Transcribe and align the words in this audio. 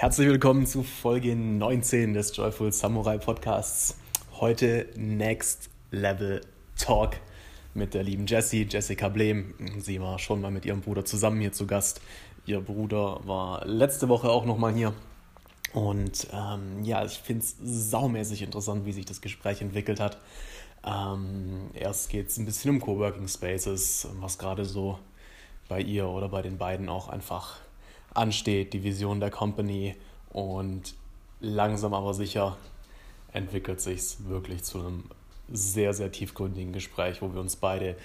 Herzlich 0.00 0.28
willkommen 0.28 0.64
zu 0.64 0.84
Folge 0.84 1.34
19 1.34 2.14
des 2.14 2.36
Joyful 2.36 2.70
Samurai 2.72 3.18
Podcasts. 3.18 3.96
Heute 4.38 4.86
Next 4.94 5.70
Level 5.90 6.40
Talk 6.76 7.16
mit 7.74 7.94
der 7.94 8.04
lieben 8.04 8.24
Jessie, 8.24 8.62
Jessica 8.70 9.08
Blem. 9.08 9.54
Sie 9.80 10.00
war 10.00 10.20
schon 10.20 10.40
mal 10.40 10.52
mit 10.52 10.64
ihrem 10.64 10.82
Bruder 10.82 11.04
zusammen 11.04 11.40
hier 11.40 11.50
zu 11.50 11.66
Gast. 11.66 12.00
Ihr 12.46 12.60
Bruder 12.60 13.26
war 13.26 13.66
letzte 13.66 14.08
Woche 14.08 14.30
auch 14.30 14.44
nochmal 14.44 14.72
hier. 14.72 14.94
Und 15.72 16.28
ähm, 16.32 16.84
ja, 16.84 17.04
ich 17.04 17.18
finde 17.18 17.42
es 17.42 17.56
saumäßig 17.90 18.42
interessant, 18.42 18.86
wie 18.86 18.92
sich 18.92 19.04
das 19.04 19.20
Gespräch 19.20 19.62
entwickelt 19.62 19.98
hat. 19.98 20.18
Ähm, 20.86 21.70
erst 21.74 22.08
geht 22.08 22.28
es 22.28 22.38
ein 22.38 22.44
bisschen 22.44 22.70
um 22.70 22.80
Coworking 22.80 23.26
Spaces, 23.26 24.06
was 24.20 24.38
gerade 24.38 24.64
so 24.64 25.00
bei 25.68 25.80
ihr 25.80 26.06
oder 26.06 26.28
bei 26.28 26.40
den 26.42 26.56
beiden 26.56 26.88
auch 26.88 27.08
einfach 27.08 27.56
ansteht, 28.18 28.72
die 28.72 28.82
Vision 28.82 29.20
der 29.20 29.30
Company 29.30 29.96
und 30.30 30.94
langsam 31.40 31.94
aber 31.94 32.14
sicher 32.14 32.56
entwickelt 33.32 33.80
sich 33.80 33.98
es 33.98 34.28
wirklich 34.28 34.64
zu 34.64 34.80
einem 34.80 35.04
sehr, 35.50 35.94
sehr 35.94 36.12
tiefgründigen 36.12 36.72
Gespräch, 36.72 37.22
wo 37.22 37.32
wir 37.32 37.40
uns 37.40 37.56
beide 37.56 37.96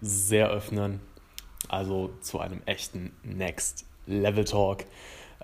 sehr 0.00 0.48
öffnen, 0.48 1.00
also 1.68 2.10
zu 2.20 2.40
einem 2.40 2.62
echten 2.66 3.12
Next 3.22 3.86
Level 4.06 4.44
Talk. 4.44 4.84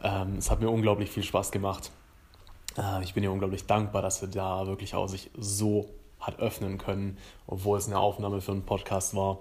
Ähm, 0.03 0.37
es 0.39 0.51
hat 0.51 0.61
mir 0.61 0.71
unglaublich 0.71 1.11
viel 1.11 1.23
Spaß 1.23 1.53
gemacht. 1.53 1.91
Äh, 2.77 3.03
ich 3.05 3.15
bin 3.15 3.23
ihr 3.23 3.33
unglaublich 3.33 3.67
dankbar, 3.67 4.03
dass 4.03 4.21
sie 4.21 4.29
da 4.29 4.67
wirklich 4.67 4.95
auch 4.95 5.07
sich 5.07 5.31
so 5.37 5.89
hat 6.21 6.39
öffnen 6.39 6.79
können, 6.79 7.17
obwohl 7.47 7.79
es 7.79 7.87
eine 7.87 7.99
Aufnahme 7.99 8.41
für 8.41 8.53
einen 8.53 8.67
Podcast 8.67 9.15
war. 9.15 9.39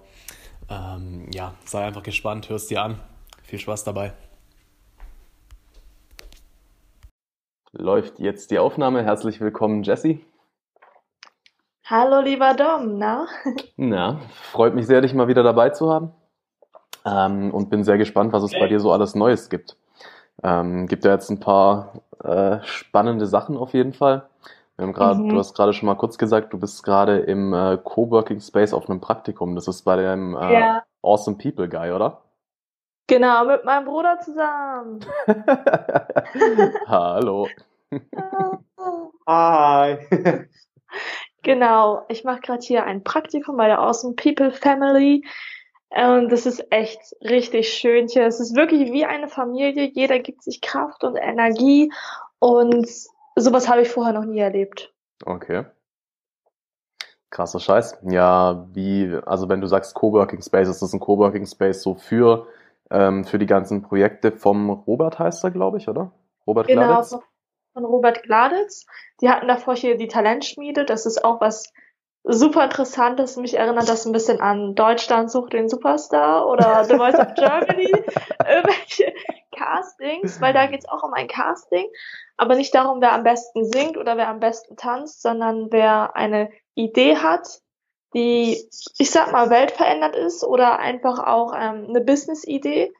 Ähm, 0.70 1.30
ja, 1.34 1.56
sei 1.66 1.86
einfach 1.86 2.04
gespannt, 2.04 2.50
hörst 2.50 2.70
dir 2.70 2.84
an. 2.84 3.00
Viel 3.44 3.60
Spaß 3.60 3.84
dabei. 3.84 4.14
Läuft 7.72 8.20
jetzt 8.20 8.50
die 8.50 8.58
Aufnahme. 8.58 9.04
Herzlich 9.04 9.40
willkommen, 9.40 9.84
Jessie. 9.84 10.26
Hallo, 11.86 12.20
lieber 12.20 12.56
Dom, 12.56 12.98
na? 12.98 13.28
Na, 13.78 14.20
freut 14.52 14.74
mich 14.74 14.88
sehr, 14.88 15.02
dich 15.02 15.14
mal 15.14 15.28
wieder 15.28 15.44
dabei 15.44 15.70
zu 15.70 15.92
haben. 15.92 16.12
Ähm, 17.06 17.54
und 17.54 17.70
bin 17.70 17.84
sehr 17.84 18.00
gespannt, 18.00 18.34
was 18.34 18.42
es 18.42 18.52
bei 18.52 18.68
dir 18.68 18.80
so 18.80 18.92
alles 18.92 19.14
Neues 19.14 19.50
gibt. 19.50 19.78
Ähm, 20.42 20.88
gibt 20.88 21.06
ja 21.06 21.12
jetzt 21.12 21.30
ein 21.30 21.40
paar 21.40 21.94
äh, 22.24 22.58
spannende 22.64 23.28
Sachen 23.28 23.56
auf 23.56 23.74
jeden 23.74 23.94
Fall. 23.94 24.28
Wir 24.76 24.86
haben 24.86 24.94
grad, 24.94 25.18
mhm. 25.20 25.30
Du 25.30 25.38
hast 25.38 25.54
gerade 25.54 25.74
schon 25.74 25.86
mal 25.86 25.96
kurz 25.96 26.18
gesagt, 26.18 26.52
du 26.54 26.60
bist 26.60 26.84
gerade 26.84 27.20
im 27.20 27.54
äh, 27.54 27.78
Coworking 27.84 28.40
Space 28.40 28.74
auf 28.74 28.90
einem 28.90 29.00
Praktikum. 29.00 29.54
Das 29.54 29.68
ist 29.68 29.84
bei 29.84 29.96
dem 29.96 30.36
äh, 30.36 30.54
ja. 30.54 30.84
Awesome 31.04 31.38
People 31.38 31.70
Guy, 31.70 31.92
oder? 31.92 32.22
Genau, 33.10 33.44
mit 33.46 33.66
meinem 33.66 33.86
Bruder 33.86 34.20
zusammen. 34.20 35.00
Hallo. 36.86 37.48
Hi. 39.26 39.98
genau, 41.42 42.06
ich 42.08 42.24
mache 42.24 42.42
gerade 42.42 42.62
hier 42.62 42.84
ein 42.84 43.04
Praktikum 43.04 43.58
bei 43.58 43.66
der 43.66 43.80
Awesome 43.80 44.14
People 44.14 44.52
Family. 44.52 45.26
Und 45.90 46.32
das 46.32 46.46
ist 46.46 46.72
echt 46.72 47.00
richtig 47.22 47.74
schön 47.74 48.08
hier. 48.08 48.28
Es 48.28 48.40
ist 48.40 48.56
wirklich 48.56 48.92
wie 48.92 49.06
eine 49.06 49.28
Familie. 49.28 49.90
Jeder 49.92 50.20
gibt 50.20 50.44
sich 50.44 50.62
Kraft 50.62 51.04
und 51.04 51.16
Energie. 51.16 51.92
Und 52.38 52.88
sowas 53.36 53.68
habe 53.68 53.82
ich 53.82 53.90
vorher 53.90 54.14
noch 54.14 54.26
nie 54.26 54.40
erlebt. 54.40 54.94
Okay. 55.26 55.66
Krasser 57.32 57.60
Scheiß. 57.60 57.98
Ja, 58.04 58.68
wie, 58.72 59.18
also 59.26 59.50
wenn 59.50 59.62
du 59.62 59.68
sagst 59.68 59.96
Coworking 59.96 60.44
Space, 60.44 60.68
ist 60.68 60.84
das 60.84 60.94
ein 60.94 61.00
Coworking 61.00 61.48
Space 61.48 61.82
so 61.82 61.96
für 61.96 62.46
ähm, 62.90 63.24
für 63.24 63.40
die 63.40 63.46
ganzen 63.46 63.82
Projekte 63.82 64.32
vom 64.32 64.70
Robert 64.70 65.20
heißt 65.20 65.44
er, 65.44 65.52
glaube 65.52 65.78
ich, 65.78 65.88
oder? 65.88 66.12
Robert 66.48 66.68
genau, 66.68 66.88
Gladitz? 66.88 67.18
von 67.74 67.86
Robert 67.86 68.24
Gladitz. 68.24 68.86
Die 69.22 69.30
hatten 69.30 69.48
davor 69.48 69.76
hier 69.76 69.98
die 69.98 70.08
Talentschmiede. 70.08 70.86
Das 70.86 71.06
ist 71.06 71.24
auch 71.24 71.42
was 71.42 71.72
super 72.24 72.66
interessantes. 72.66 73.38
Mich 73.38 73.58
erinnert 73.58 73.88
das 73.90 74.06
ein 74.06 74.12
bisschen 74.12 74.42
an 74.42 74.76
Deutschland 74.76 75.32
sucht 75.32 75.54
den 75.54 75.70
Superstar 75.70 76.48
oder 76.48 76.84
The 76.84 76.98
Voice 76.98 77.20
of 77.20 77.34
Germany. 77.36 77.92
Irgendwelche 78.48 79.14
Castings, 79.56 80.40
weil 80.42 80.54
da 80.54 80.68
geht's 80.68 80.88
auch 80.88 81.04
um 81.04 81.14
ein 81.14 81.28
Casting. 81.28 81.88
Aber 82.38 82.56
nicht 82.56 82.74
darum, 82.74 83.02
wer 83.02 83.14
am 83.14 83.24
besten 83.24 83.66
singt 83.66 83.98
oder 83.98 84.18
wer 84.18 84.30
am 84.30 84.40
besten 84.40 84.76
tanzt, 84.76 85.22
sondern 85.22 85.72
wer 85.72 86.16
eine 86.16 86.50
Idee 86.76 87.18
hat, 87.18 87.60
die, 88.14 88.68
ich 88.98 89.12
sag 89.12 89.32
mal, 89.32 89.50
weltverändert 89.50 90.16
ist 90.16 90.44
oder 90.44 90.80
einfach 90.80 91.20
auch 91.20 91.54
ähm, 91.56 91.88
eine 91.90 92.02
Business-Idee, 92.02 92.92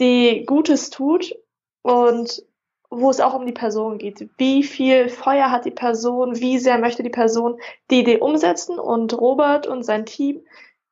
die 0.00 0.44
Gutes 0.46 0.90
tut 0.90 1.34
und 1.82 2.42
wo 2.90 3.10
es 3.10 3.20
auch 3.20 3.34
um 3.34 3.46
die 3.46 3.52
Person 3.52 3.98
geht. 3.98 4.28
Wie 4.38 4.62
viel 4.62 5.08
Feuer 5.08 5.50
hat 5.50 5.64
die 5.64 5.70
Person, 5.70 6.38
wie 6.38 6.58
sehr 6.58 6.78
möchte 6.78 7.02
die 7.02 7.10
Person 7.10 7.58
die 7.90 8.00
Idee 8.00 8.18
umsetzen 8.18 8.78
und 8.78 9.18
Robert 9.18 9.66
und 9.66 9.82
sein 9.82 10.06
Team 10.06 10.42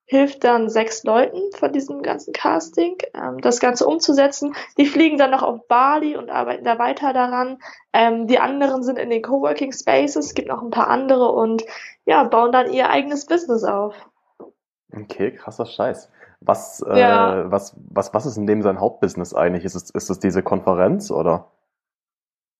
hilft 0.04 0.44
dann 0.44 0.68
sechs 0.68 1.04
Leuten 1.04 1.40
von 1.52 1.72
diesem 1.72 2.02
ganzen 2.02 2.32
Casting, 2.32 2.98
ähm, 3.14 3.40
das 3.40 3.60
Ganze 3.60 3.86
umzusetzen. 3.86 4.54
Die 4.76 4.86
fliegen 4.86 5.18
dann 5.18 5.30
noch 5.30 5.42
auf 5.42 5.66
Bali 5.68 6.16
und 6.16 6.30
arbeiten 6.30 6.64
da 6.64 6.78
weiter 6.78 7.12
daran. 7.12 7.58
Ähm, 7.92 8.26
die 8.26 8.38
anderen 8.38 8.82
sind 8.82 8.98
in 8.98 9.10
den 9.10 9.22
Coworking 9.22 9.72
Spaces, 9.72 10.26
es 10.26 10.34
gibt 10.34 10.48
noch 10.48 10.62
ein 10.62 10.70
paar 10.70 10.88
andere 10.88 11.32
und 11.32 11.64
ja, 12.04 12.24
bauen 12.24 12.52
dann 12.52 12.72
ihr 12.72 12.90
eigenes 12.90 13.26
Business 13.26 13.64
auf. 13.64 13.94
Okay, 14.94 15.32
krasser 15.32 15.66
Scheiß. 15.66 16.10
Was, 16.40 16.82
äh, 16.82 16.98
ja. 16.98 17.50
was, 17.50 17.74
was, 17.88 18.12
was 18.12 18.26
ist 18.26 18.36
in 18.36 18.46
dem 18.46 18.62
sein 18.62 18.80
Hauptbusiness 18.80 19.32
eigentlich? 19.32 19.64
Ist 19.64 19.76
es, 19.76 19.90
ist 19.90 20.10
es 20.10 20.18
diese 20.18 20.42
Konferenz 20.42 21.10
oder? 21.10 21.52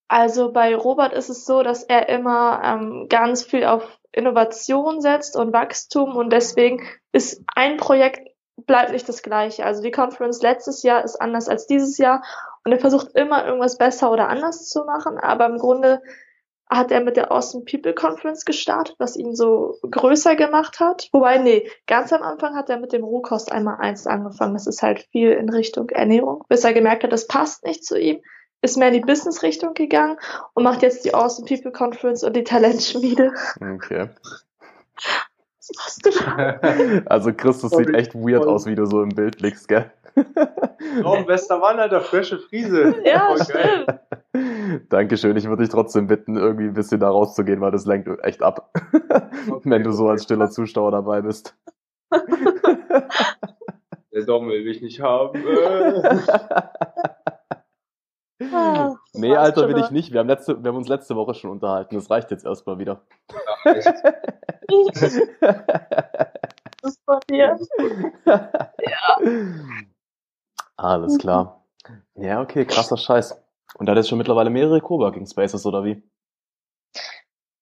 Also 0.09 0.53
bei 0.53 0.75
Robert 0.77 1.13
ist 1.13 1.31
es 1.31 1.47
so, 1.47 1.63
dass 1.63 1.83
er 1.83 2.09
immer 2.09 2.61
ähm, 2.65 3.07
ganz 3.09 3.43
viel 3.45 3.65
auf 3.65 3.99
Innovation 4.13 5.01
setzt 5.01 5.37
und 5.37 5.53
Wachstum 5.53 6.17
und 6.17 6.31
deswegen 6.31 6.87
ist 7.13 7.43
ein 7.55 7.77
Projekt 7.77 8.29
bleibt 8.67 8.93
nicht 8.93 9.09
das 9.09 9.23
gleiche. 9.23 9.65
Also 9.65 9.83
die 9.83 9.91
Conference 9.91 10.43
letztes 10.43 10.83
Jahr 10.83 11.05
ist 11.05 11.21
anders 11.21 11.49
als 11.49 11.67
dieses 11.67 11.99
Jahr 11.99 12.23
und 12.65 12.73
er 12.73 12.79
versucht 12.79 13.15
immer 13.15 13.45
irgendwas 13.45 13.79
besser 13.79 14.13
oder 14.13 14.29
anders 14.29 14.69
zu 14.69 14.85
machen, 14.85 15.19
aber 15.19 15.47
im 15.47 15.59
Grunde 15.59 16.01
hat 16.71 16.91
er 16.91 17.03
mit 17.03 17.17
der 17.17 17.31
Awesome 17.31 17.65
People 17.65 17.93
Conference 17.93 18.45
gestartet, 18.45 18.97
was 18.99 19.17
ihn 19.17 19.35
so 19.35 19.77
größer 19.83 20.37
gemacht 20.37 20.81
hat. 20.81 21.09
Wobei, 21.13 21.37
nee, 21.37 21.69
ganz 21.87 22.13
am 22.15 22.23
Anfang 22.23 22.55
hat 22.55 22.71
er 22.71 22.79
mit 22.79 22.93
dem 22.93 23.05
Rohkost 23.05 23.53
einmal 23.53 23.77
eins 23.79 24.07
angefangen. 24.07 24.55
Das 24.55 24.67
ist 24.67 24.83
halt 24.83 25.01
viel 25.13 25.33
in 25.33 25.51
Richtung 25.51 25.91
Ernährung, 25.91 26.45
bis 26.49 26.65
er 26.65 26.73
gemerkt 26.73 27.05
hat, 27.05 27.13
das 27.13 27.27
passt 27.27 27.65
nicht 27.65 27.85
zu 27.85 27.99
ihm 27.99 28.23
ist 28.63 28.79
mehr 28.79 28.89
in 28.89 28.95
die 28.95 29.01
Business-Richtung 29.01 29.75
gegangen 29.75 30.17
und 30.55 30.63
macht 30.63 30.83
jetzt 30.83 31.05
die 31.05 31.15
Awesome 31.15 31.47
People 31.47 31.73
Conference 31.73 32.25
und 32.25 32.35
die 32.35 32.45
Talentschmiede. 32.45 33.33
Okay. 33.61 34.09
Was 35.59 35.71
machst 35.77 36.07
du 36.07 36.11
da? 36.11 37.03
Also 37.07 37.33
Christus 37.33 37.73
sieht 37.73 37.95
echt 37.95 38.15
weird 38.15 38.47
aus, 38.47 38.67
wie 38.67 38.75
du 38.75 38.87
so 38.87 39.03
im 39.03 39.11
Bild 39.11 39.39
blickst, 39.39 39.69
gell? 39.69 39.91
Oh, 41.05 41.23
bester 41.25 41.59
Mann, 41.59 41.79
Alter, 41.79 42.01
frische 42.01 42.39
Friese. 42.39 42.95
Ja, 43.05 43.35
stimmt. 43.37 44.91
Dankeschön. 44.91 45.37
Ich 45.37 45.47
würde 45.47 45.63
dich 45.63 45.73
trotzdem 45.73 46.07
bitten, 46.07 46.37
irgendwie 46.37 46.65
ein 46.65 46.75
bisschen 46.75 47.01
da 47.01 47.09
rauszugehen, 47.09 47.61
weil 47.61 47.71
das 47.71 47.87
lenkt 47.87 48.09
echt 48.23 48.43
ab, 48.43 48.71
okay, 49.51 49.71
wenn 49.71 49.83
du 49.83 49.93
so 49.93 50.09
als 50.09 50.25
stiller 50.25 50.51
Zuschauer 50.51 50.91
dabei 50.91 51.23
bist. 51.23 51.57
Der 54.13 54.25
Dom 54.27 54.49
will 54.49 54.65
mich 54.65 54.83
nicht 54.83 55.01
haben. 55.01 55.43
Ah, 58.53 58.95
nee, 59.13 59.37
Alter, 59.37 59.69
will 59.69 59.79
ich 59.79 59.91
nicht. 59.91 60.13
Wir 60.13 60.21
haben, 60.21 60.29
letzte, 60.29 60.63
wir 60.63 60.69
haben 60.69 60.77
uns 60.77 60.89
letzte 60.89 61.17
Woche 61.17 61.35
schon 61.35 61.51
unterhalten. 61.51 61.95
Das 61.95 62.11
reicht 62.11 62.31
jetzt 62.31 62.45
erstmal 62.45 62.79
wieder. 62.79 63.03
Ja, 63.65 63.73
echt? 63.73 63.93
das 66.83 66.99
passiert. 67.07 67.61
ja. 68.27 69.19
Alles 70.77 71.19
klar. 71.19 71.65
Ja, 72.15 72.41
okay, 72.41 72.65
krasser 72.65 72.97
Scheiß. 72.97 73.41
Und 73.79 73.87
da 73.87 73.93
hat 73.93 73.97
jetzt 73.97 74.09
schon 74.09 74.19
mittlerweile 74.19 74.51
mehrere 74.51 74.81
Coworking 74.81 75.27
Spaces, 75.27 75.65
oder 75.67 75.85
wie? 75.85 76.03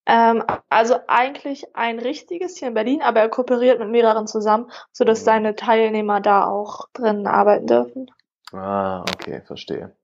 Ähm, 0.06 0.42
also 0.68 0.96
eigentlich 1.06 1.76
ein 1.76 1.98
richtiges 1.98 2.56
hier 2.56 2.68
in 2.68 2.74
Berlin, 2.74 3.00
aber 3.02 3.20
er 3.20 3.28
kooperiert 3.28 3.78
mit 3.78 3.90
mehreren 3.90 4.26
zusammen, 4.26 4.70
sodass 4.92 5.20
mhm. 5.20 5.24
seine 5.24 5.54
Teilnehmer 5.54 6.20
da 6.20 6.46
auch 6.46 6.88
drin 6.92 7.26
arbeiten 7.26 7.66
dürfen. 7.66 8.10
Ah, 8.52 9.02
okay, 9.02 9.42
verstehe. 9.42 9.94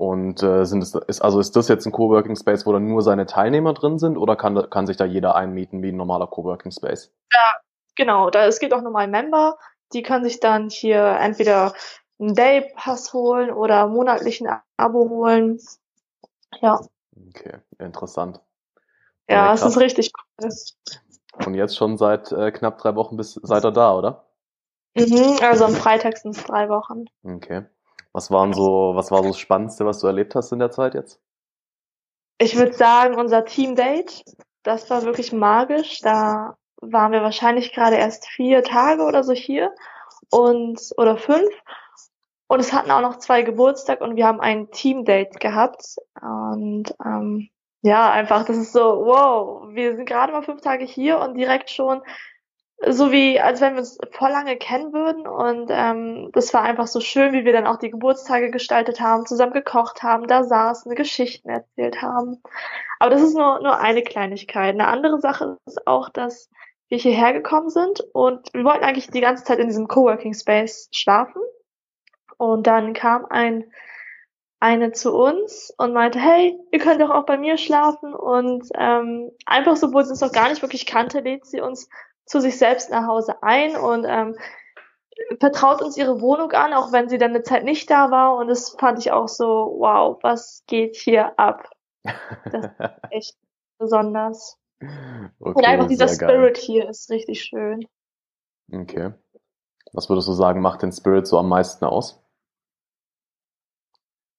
Und 0.00 0.42
äh, 0.42 0.64
sind 0.64 0.82
es, 0.82 0.94
ist, 0.94 1.20
also 1.20 1.40
ist 1.40 1.54
das 1.56 1.68
jetzt 1.68 1.84
ein 1.84 1.92
Coworking 1.92 2.34
Space, 2.34 2.64
wo 2.64 2.72
dann 2.72 2.88
nur 2.88 3.02
seine 3.02 3.26
Teilnehmer 3.26 3.74
drin 3.74 3.98
sind 3.98 4.16
oder 4.16 4.34
kann, 4.34 4.70
kann 4.70 4.86
sich 4.86 4.96
da 4.96 5.04
jeder 5.04 5.34
einmieten 5.34 5.82
wie 5.82 5.92
ein 5.92 5.98
normaler 5.98 6.26
Coworking 6.26 6.72
Space? 6.72 7.12
Ja, 7.34 7.52
genau. 7.96 8.30
Da, 8.30 8.46
es 8.46 8.60
gibt 8.60 8.72
auch 8.72 8.80
normal 8.80 9.08
Member, 9.08 9.58
die 9.92 10.02
können 10.02 10.24
sich 10.24 10.40
dann 10.40 10.70
hier 10.70 11.04
entweder 11.20 11.74
einen 12.18 12.34
Day-Pass 12.34 13.12
holen 13.12 13.50
oder 13.50 13.88
monatlichen 13.88 14.48
Abo 14.78 15.06
holen. 15.10 15.60
Ja. 16.62 16.80
Okay, 17.28 17.58
interessant. 17.78 18.40
Ja, 19.28 19.48
ja 19.48 19.52
es 19.52 19.62
ist 19.62 19.76
richtig 19.76 20.12
cool. 20.42 20.48
Und 21.44 21.52
jetzt 21.52 21.76
schon 21.76 21.98
seit 21.98 22.32
äh, 22.32 22.52
knapp 22.52 22.78
drei 22.78 22.94
Wochen 22.94 23.18
bis 23.18 23.34
seid 23.34 23.66
ihr 23.66 23.70
da, 23.70 23.94
oder? 23.94 24.24
Mhm, 24.94 25.40
also 25.42 25.66
am 25.66 25.74
Freitag 25.74 26.16
sind 26.16 26.34
es 26.34 26.42
drei 26.44 26.70
Wochen. 26.70 27.04
Okay. 27.22 27.66
Was 28.12 28.30
waren 28.30 28.52
so, 28.52 28.92
was 28.94 29.10
war 29.10 29.22
so 29.22 29.28
das 29.28 29.38
Spannendste, 29.38 29.86
was 29.86 30.00
du 30.00 30.06
erlebt 30.06 30.34
hast 30.34 30.52
in 30.52 30.58
der 30.58 30.70
Zeit 30.70 30.94
jetzt? 30.94 31.20
Ich 32.38 32.56
würde 32.56 32.72
sagen, 32.72 33.16
unser 33.16 33.44
Team-Date, 33.44 34.24
das 34.62 34.90
war 34.90 35.02
wirklich 35.02 35.32
magisch. 35.32 36.00
Da 36.00 36.56
waren 36.80 37.12
wir 37.12 37.22
wahrscheinlich 37.22 37.72
gerade 37.72 37.96
erst 37.96 38.26
vier 38.26 38.62
Tage 38.62 39.02
oder 39.02 39.22
so 39.22 39.32
hier 39.32 39.72
und 40.30 40.80
oder 40.96 41.16
fünf. 41.16 41.50
Und 42.48 42.58
es 42.58 42.72
hatten 42.72 42.90
auch 42.90 43.00
noch 43.00 43.18
zwei 43.18 43.42
Geburtstag 43.42 44.00
und 44.00 44.16
wir 44.16 44.26
haben 44.26 44.40
ein 44.40 44.70
Team-Date 44.70 45.38
gehabt. 45.38 45.96
Und 46.20 46.92
ähm, 47.04 47.48
ja, 47.82 48.10
einfach, 48.10 48.44
das 48.44 48.56
ist 48.56 48.72
so, 48.72 48.80
wow, 48.80 49.68
wir 49.72 49.94
sind 49.94 50.06
gerade 50.06 50.32
mal 50.32 50.42
fünf 50.42 50.60
Tage 50.60 50.84
hier 50.84 51.20
und 51.20 51.34
direkt 51.34 51.70
schon 51.70 52.02
so 52.88 53.12
wie, 53.12 53.38
als 53.38 53.60
wenn 53.60 53.74
wir 53.74 53.80
uns 53.80 53.98
voll 54.12 54.30
lange 54.30 54.56
kennen 54.56 54.92
würden. 54.92 55.26
Und 55.26 55.68
ähm, 55.70 56.30
das 56.32 56.54
war 56.54 56.62
einfach 56.62 56.86
so 56.86 57.00
schön, 57.00 57.32
wie 57.32 57.44
wir 57.44 57.52
dann 57.52 57.66
auch 57.66 57.76
die 57.76 57.90
Geburtstage 57.90 58.50
gestaltet 58.50 59.00
haben, 59.00 59.26
zusammen 59.26 59.52
gekocht 59.52 60.02
haben, 60.02 60.26
da 60.26 60.44
saßen, 60.44 60.94
Geschichten 60.94 61.48
erzählt 61.50 62.00
haben. 62.00 62.42
Aber 62.98 63.10
das 63.10 63.22
ist 63.22 63.34
nur, 63.34 63.60
nur 63.60 63.78
eine 63.78 64.02
Kleinigkeit. 64.02 64.74
Eine 64.74 64.88
andere 64.88 65.20
Sache 65.20 65.58
ist 65.66 65.86
auch, 65.86 66.08
dass 66.08 66.50
wir 66.88 66.98
hierher 66.98 67.32
gekommen 67.32 67.70
sind 67.70 68.00
und 68.12 68.52
wir 68.52 68.64
wollten 68.64 68.84
eigentlich 68.84 69.10
die 69.10 69.20
ganze 69.20 69.44
Zeit 69.44 69.58
in 69.58 69.68
diesem 69.68 69.86
Coworking 69.86 70.34
Space 70.34 70.88
schlafen. 70.92 71.42
Und 72.36 72.66
dann 72.66 72.94
kam 72.94 73.26
ein 73.26 73.70
eine 74.60 74.92
zu 74.92 75.14
uns 75.14 75.72
und 75.78 75.94
meinte, 75.94 76.20
hey, 76.20 76.58
ihr 76.70 76.78
könnt 76.78 77.00
doch 77.00 77.08
auch 77.08 77.24
bei 77.24 77.38
mir 77.38 77.56
schlafen. 77.56 78.14
Und 78.14 78.68
ähm, 78.74 79.30
einfach 79.46 79.76
so, 79.76 79.92
wo 79.92 80.02
sie 80.02 80.10
uns 80.10 80.20
noch 80.20 80.32
gar 80.32 80.50
nicht 80.50 80.60
wirklich 80.60 80.84
kannte, 80.84 81.20
lädt 81.20 81.46
sie 81.46 81.62
uns 81.62 81.88
zu 82.30 82.40
sich 82.40 82.58
selbst 82.58 82.90
nach 82.90 83.08
Hause 83.08 83.42
ein 83.42 83.76
und 83.76 84.06
ähm, 84.08 84.36
vertraut 85.40 85.82
uns 85.82 85.96
ihre 85.96 86.20
Wohnung 86.20 86.52
an, 86.52 86.72
auch 86.72 86.92
wenn 86.92 87.08
sie 87.08 87.18
dann 87.18 87.30
eine 87.30 87.42
Zeit 87.42 87.64
nicht 87.64 87.90
da 87.90 88.10
war. 88.12 88.36
Und 88.36 88.46
das 88.46 88.70
fand 88.70 89.00
ich 89.00 89.10
auch 89.10 89.26
so, 89.26 89.74
wow, 89.78 90.16
was 90.22 90.62
geht 90.66 90.96
hier 90.96 91.36
ab? 91.38 91.68
Das 92.04 92.66
ist 92.66 92.70
echt 93.10 93.36
besonders. 93.78 94.56
Okay, 94.80 95.28
und 95.40 95.64
einfach 95.64 95.88
dieser 95.88 96.08
Spirit 96.08 96.54
geil. 96.54 96.64
hier 96.64 96.88
ist 96.88 97.10
richtig 97.10 97.42
schön. 97.42 97.86
Okay. 98.72 99.12
Was 99.92 100.08
würdest 100.08 100.28
du 100.28 100.32
sagen, 100.32 100.60
macht 100.60 100.82
den 100.82 100.92
Spirit 100.92 101.26
so 101.26 101.36
am 101.36 101.48
meisten 101.48 101.84
aus? 101.84 102.22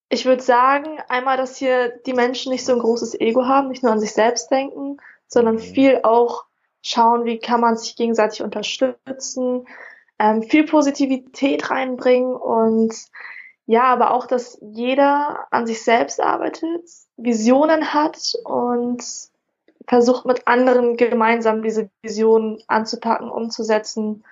Ich 0.08 0.26
würde 0.26 0.42
sagen, 0.42 0.98
einmal, 1.10 1.36
dass 1.36 1.58
hier 1.58 1.90
die 2.06 2.14
Menschen 2.14 2.52
nicht 2.52 2.66
so 2.66 2.72
ein 2.72 2.80
großes 2.80 3.20
Ego 3.20 3.46
haben, 3.46 3.68
nicht 3.68 3.84
nur 3.84 3.92
an 3.92 4.00
sich 4.00 4.14
selbst 4.14 4.50
denken, 4.50 4.98
sondern 5.28 5.56
mhm. 5.56 5.60
viel 5.60 6.00
auch 6.04 6.46
schauen, 6.82 7.26
wie 7.26 7.40
kann 7.40 7.62
man 7.62 7.78
sich 7.78 7.96
gegenseitig 7.96 8.42
unterstützen, 8.42 9.68
ähm, 10.20 10.44
viel 10.44 10.66
Positivität 10.66 11.70
reinbringen 11.70 12.36
und 12.36 12.94
ja, 13.66 13.84
aber 13.84 14.14
auch, 14.14 14.26
dass 14.26 14.58
jeder 14.62 15.48
an 15.52 15.66
sich 15.66 15.84
selbst 15.84 16.20
arbeitet, 16.20 16.84
Visionen 17.16 17.94
hat 17.94 18.34
und 18.44 19.04
versucht 19.88 20.26
mit 20.26 20.48
anderen 20.48 20.98
gemeinsam 20.98 21.64
diese 21.64 21.90
Visionen 22.02 22.62
anzupacken, 22.68 23.30
umzusetzen 23.30 24.24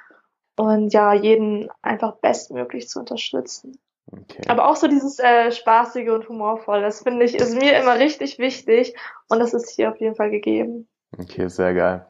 und 0.57 0.93
ja, 0.93 1.13
jeden 1.13 1.69
einfach 1.81 2.17
bestmöglich 2.17 2.89
zu 2.89 2.99
unterstützen. 2.99 3.79
Okay. 4.11 4.41
Aber 4.47 4.67
auch 4.67 4.75
so 4.75 4.87
dieses 4.87 5.19
äh, 5.19 5.51
spaßige 5.51 6.09
und 6.09 6.27
humorvolle, 6.27 6.81
das 6.81 7.03
finde 7.03 7.25
ich, 7.25 7.35
ist 7.35 7.55
mir 7.55 7.79
immer 7.79 7.99
richtig 7.99 8.39
wichtig 8.39 8.95
und 9.27 9.39
das 9.39 9.53
ist 9.53 9.69
hier 9.69 9.89
auf 9.91 9.99
jeden 9.99 10.15
Fall 10.15 10.31
gegeben. 10.31 10.87
Okay, 11.17 11.47
sehr 11.47 11.73
geil. 11.73 12.05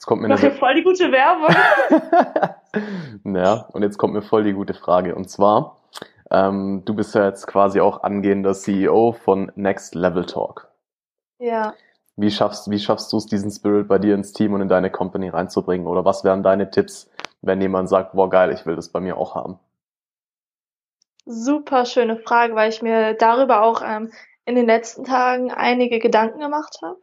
Jetzt 0.00 0.06
kommt 0.06 0.22
mir 0.22 0.28
eine 0.28 0.40
hier 0.40 0.52
voll 0.52 0.74
die 0.74 0.82
gute 0.82 1.12
Werbung. 1.12 1.54
ja, 3.36 3.68
und 3.74 3.82
jetzt 3.82 3.98
kommt 3.98 4.14
mir 4.14 4.22
voll 4.22 4.44
die 4.44 4.54
gute 4.54 4.72
Frage. 4.72 5.14
Und 5.14 5.28
zwar, 5.28 5.82
ähm, 6.30 6.86
du 6.86 6.94
bist 6.94 7.14
ja 7.14 7.26
jetzt 7.26 7.46
quasi 7.46 7.82
auch 7.82 8.02
angehender 8.02 8.54
CEO 8.54 9.12
von 9.12 9.52
Next 9.56 9.94
Level 9.94 10.24
Talk. 10.24 10.68
Ja. 11.38 11.74
Wie 12.16 12.30
schaffst, 12.30 12.70
wie 12.70 12.78
schaffst 12.78 13.12
du 13.12 13.18
es, 13.18 13.26
diesen 13.26 13.50
Spirit 13.50 13.88
bei 13.88 13.98
dir 13.98 14.14
ins 14.14 14.32
Team 14.32 14.54
und 14.54 14.62
in 14.62 14.68
deine 14.68 14.90
Company 14.90 15.28
reinzubringen? 15.28 15.86
Oder 15.86 16.02
was 16.02 16.24
wären 16.24 16.42
deine 16.42 16.70
Tipps, 16.70 17.10
wenn 17.42 17.60
jemand 17.60 17.90
sagt, 17.90 18.14
boah 18.14 18.30
geil, 18.30 18.52
ich 18.52 18.64
will 18.64 18.76
das 18.76 18.88
bei 18.88 19.00
mir 19.00 19.18
auch 19.18 19.34
haben? 19.34 19.58
Super 21.26 21.84
schöne 21.84 22.16
Frage, 22.16 22.54
weil 22.54 22.70
ich 22.70 22.80
mir 22.80 23.12
darüber 23.12 23.60
auch 23.60 23.82
ähm, 23.84 24.10
in 24.46 24.54
den 24.54 24.64
letzten 24.64 25.04
Tagen 25.04 25.52
einige 25.52 25.98
Gedanken 25.98 26.40
gemacht 26.40 26.78
habe. 26.82 27.00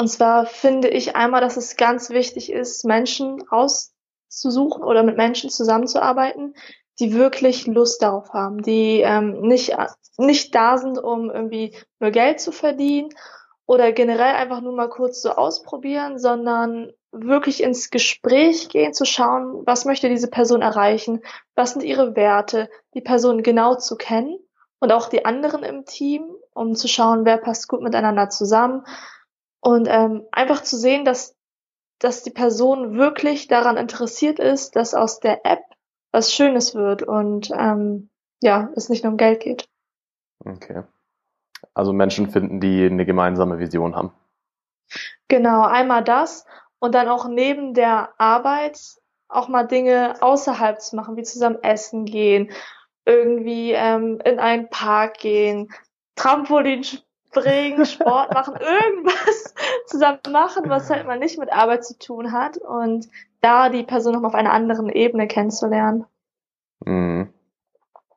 Und 0.00 0.08
zwar 0.08 0.46
finde 0.46 0.88
ich 0.88 1.14
einmal, 1.14 1.42
dass 1.42 1.58
es 1.58 1.76
ganz 1.76 2.08
wichtig 2.08 2.50
ist, 2.50 2.86
Menschen 2.86 3.44
auszusuchen 3.50 4.82
oder 4.82 5.02
mit 5.02 5.18
Menschen 5.18 5.50
zusammenzuarbeiten, 5.50 6.54
die 6.98 7.12
wirklich 7.12 7.66
Lust 7.66 8.00
darauf 8.00 8.32
haben, 8.32 8.62
die 8.62 9.02
ähm, 9.02 9.42
nicht, 9.42 9.76
nicht 10.16 10.54
da 10.54 10.78
sind, 10.78 10.98
um 10.98 11.30
irgendwie 11.30 11.76
nur 11.98 12.12
Geld 12.12 12.40
zu 12.40 12.50
verdienen 12.50 13.10
oder 13.66 13.92
generell 13.92 14.36
einfach 14.36 14.62
nur 14.62 14.72
mal 14.72 14.88
kurz 14.88 15.20
so 15.20 15.32
ausprobieren, 15.32 16.18
sondern 16.18 16.92
wirklich 17.12 17.62
ins 17.62 17.90
Gespräch 17.90 18.70
gehen, 18.70 18.94
zu 18.94 19.04
schauen, 19.04 19.66
was 19.66 19.84
möchte 19.84 20.08
diese 20.08 20.30
Person 20.30 20.62
erreichen, 20.62 21.20
was 21.54 21.72
sind 21.72 21.82
ihre 21.82 22.16
Werte, 22.16 22.70
die 22.94 23.02
Person 23.02 23.42
genau 23.42 23.74
zu 23.74 23.96
kennen 23.96 24.38
und 24.78 24.92
auch 24.92 25.10
die 25.10 25.26
anderen 25.26 25.62
im 25.62 25.84
Team, 25.84 26.24
um 26.54 26.74
zu 26.74 26.88
schauen, 26.88 27.26
wer 27.26 27.36
passt 27.36 27.68
gut 27.68 27.82
miteinander 27.82 28.30
zusammen, 28.30 28.82
und 29.60 29.86
ähm, 29.88 30.26
einfach 30.32 30.62
zu 30.62 30.76
sehen, 30.76 31.04
dass, 31.04 31.36
dass 31.98 32.22
die 32.22 32.30
Person 32.30 32.96
wirklich 32.96 33.48
daran 33.48 33.76
interessiert 33.76 34.38
ist, 34.38 34.76
dass 34.76 34.94
aus 34.94 35.20
der 35.20 35.44
App 35.44 35.62
was 36.12 36.32
Schönes 36.32 36.74
wird 36.74 37.02
und 37.02 37.50
ähm, 37.56 38.10
ja, 38.42 38.70
es 38.74 38.88
nicht 38.88 39.04
nur 39.04 39.12
um 39.12 39.16
Geld 39.18 39.40
geht. 39.40 39.68
Okay. 40.44 40.82
Also 41.74 41.92
Menschen 41.92 42.30
finden, 42.30 42.60
die 42.60 42.84
eine 42.84 43.06
gemeinsame 43.06 43.58
Vision 43.58 43.94
haben. 43.94 44.12
Genau, 45.28 45.62
einmal 45.62 46.02
das 46.02 46.46
und 46.80 46.94
dann 46.94 47.08
auch 47.08 47.28
neben 47.28 47.74
der 47.74 48.14
Arbeit 48.18 48.80
auch 49.28 49.48
mal 49.48 49.64
Dinge 49.64 50.20
außerhalb 50.20 50.80
zu 50.80 50.96
machen, 50.96 51.16
wie 51.16 51.22
zusammen 51.22 51.62
essen 51.62 52.04
gehen, 52.04 52.50
irgendwie 53.04 53.72
ähm, 53.72 54.20
in 54.24 54.40
einen 54.40 54.68
Park 54.68 55.18
gehen, 55.18 55.72
Trampolin 56.16 56.84
bringen, 57.32 57.84
Sport 57.86 58.32
machen, 58.34 58.54
irgendwas 58.60 59.54
zusammen 59.86 60.20
machen, 60.30 60.68
was 60.68 60.90
halt 60.90 61.06
mal 61.06 61.18
nicht 61.18 61.38
mit 61.38 61.52
Arbeit 61.52 61.84
zu 61.84 61.98
tun 61.98 62.32
hat 62.32 62.58
und 62.58 63.08
da 63.40 63.68
die 63.68 63.82
Person 63.82 64.14
noch 64.14 64.20
mal 64.20 64.28
auf 64.28 64.34
einer 64.34 64.52
anderen 64.52 64.88
Ebene 64.88 65.26
kennenzulernen. 65.26 66.04
Mhm. 66.84 67.32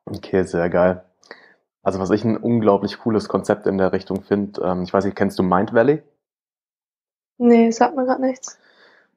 Okay, 0.06 0.42
sehr 0.44 0.68
geil. 0.68 1.04
Also 1.82 1.98
was 1.98 2.10
ich 2.10 2.24
ein 2.24 2.36
unglaublich 2.36 2.98
cooles 2.98 3.28
Konzept 3.28 3.66
in 3.66 3.78
der 3.78 3.92
Richtung 3.92 4.22
finde, 4.22 4.60
ähm, 4.62 4.82
ich 4.82 4.92
weiß 4.92 5.04
nicht, 5.04 5.16
kennst 5.16 5.38
du 5.38 5.42
Mind 5.42 5.74
Valley? 5.74 6.02
Nee, 7.38 7.70
sagt 7.70 7.96
mir 7.96 8.04
gerade 8.04 8.22
nichts. 8.22 8.58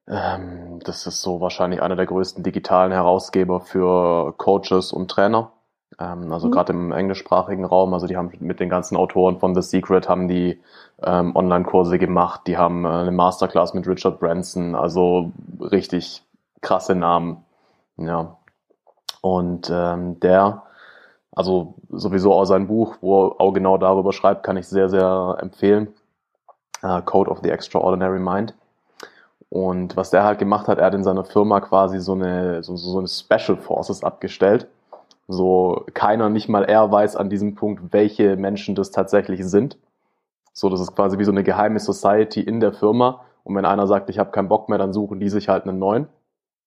Ähm, 0.08 0.80
das 0.84 1.06
ist 1.06 1.22
so 1.22 1.42
wahrscheinlich 1.42 1.82
einer 1.82 1.96
der 1.96 2.06
größten 2.06 2.44
digitalen 2.44 2.92
Herausgeber 2.92 3.62
für 3.62 4.34
Coaches 4.38 4.92
und 4.92 5.10
Trainer. 5.10 5.52
Ähm, 6.00 6.32
also 6.32 6.48
mhm. 6.48 6.52
gerade 6.52 6.74
im 6.74 6.92
englischsprachigen 6.92 7.66
Raum, 7.66 7.94
also 7.94 8.08
die 8.08 8.18
haben 8.18 8.32
mit 8.40 8.60
den 8.60 8.70
ganzen 8.70 8.98
Autoren 8.98 9.40
von 9.40 9.56
The 9.56 9.62
Secret 9.62 10.08
haben 10.08 10.28
die 10.28 10.60
ähm, 11.02 11.36
Online-Kurse 11.36 11.98
gemacht, 11.98 12.42
die 12.48 12.58
haben 12.58 12.86
äh, 12.86 12.90
eine 12.90 13.12
Masterclass 13.12 13.74
mit 13.74 13.88
Richard 13.88 14.20
Branson, 14.20 14.76
also 14.76 15.32
richtig 15.60 16.24
krasse 16.62 16.96
Namen. 16.96 17.44
Ja. 17.98 18.38
Und 19.22 19.72
ähm, 19.74 20.20
der, 20.20 20.64
also 21.36 21.74
sowieso 21.90 22.34
auch 22.34 22.46
sein 22.46 22.68
Buch, 22.68 22.98
wo 23.02 23.28
er 23.28 23.42
auch 23.42 23.52
genau 23.54 23.78
darüber 23.78 24.14
schreibt, 24.14 24.44
kann 24.44 24.58
ich 24.58 24.68
sehr, 24.68 24.90
sehr 24.90 25.38
empfehlen. 25.42 25.90
Uh, 26.84 27.02
Code 27.02 27.32
of 27.32 27.40
the 27.42 27.50
Extraordinary 27.50 28.20
Mind. 28.20 28.54
Und 29.50 29.98
was 29.98 30.12
der 30.12 30.24
halt 30.24 30.38
gemacht 30.38 30.68
hat, 30.68 30.78
er 30.78 30.86
hat 30.86 30.94
in 30.94 31.04
seiner 31.04 31.24
Firma 31.24 31.60
quasi 31.60 32.00
so 32.00 32.14
eine, 32.14 32.62
so, 32.62 32.76
so 32.76 33.00
eine 33.00 33.08
Special 33.08 33.58
Forces 33.58 34.04
abgestellt 34.04 34.68
so 35.28 35.86
keiner, 35.94 36.30
nicht 36.30 36.48
mal 36.48 36.64
er 36.64 36.90
weiß 36.92 37.16
an 37.16 37.30
diesem 37.30 37.56
Punkt, 37.56 37.92
welche 37.92 38.38
Menschen 38.38 38.76
das 38.76 38.92
tatsächlich 38.92 39.46
sind. 39.46 39.78
So, 40.54 40.70
das 40.70 40.80
ist 40.80 40.96
quasi 40.96 41.20
wie 41.20 41.24
so 41.24 41.32
eine 41.32 41.44
geheime 41.44 41.80
Society 41.80 42.42
in 42.42 42.60
der 42.60 42.74
Firma. 42.74 43.22
Und 43.44 43.56
wenn 43.56 43.66
einer 43.66 43.88
sagt, 43.88 44.10
ich 44.10 44.20
habe 44.20 44.32
keinen 44.32 44.48
Bock 44.48 44.70
mehr, 44.70 44.78
dann 44.78 44.94
suchen 44.94 45.20
die 45.20 45.30
sich 45.30 45.50
halt 45.50 45.66
einen 45.66 45.80
neuen. 45.80 46.08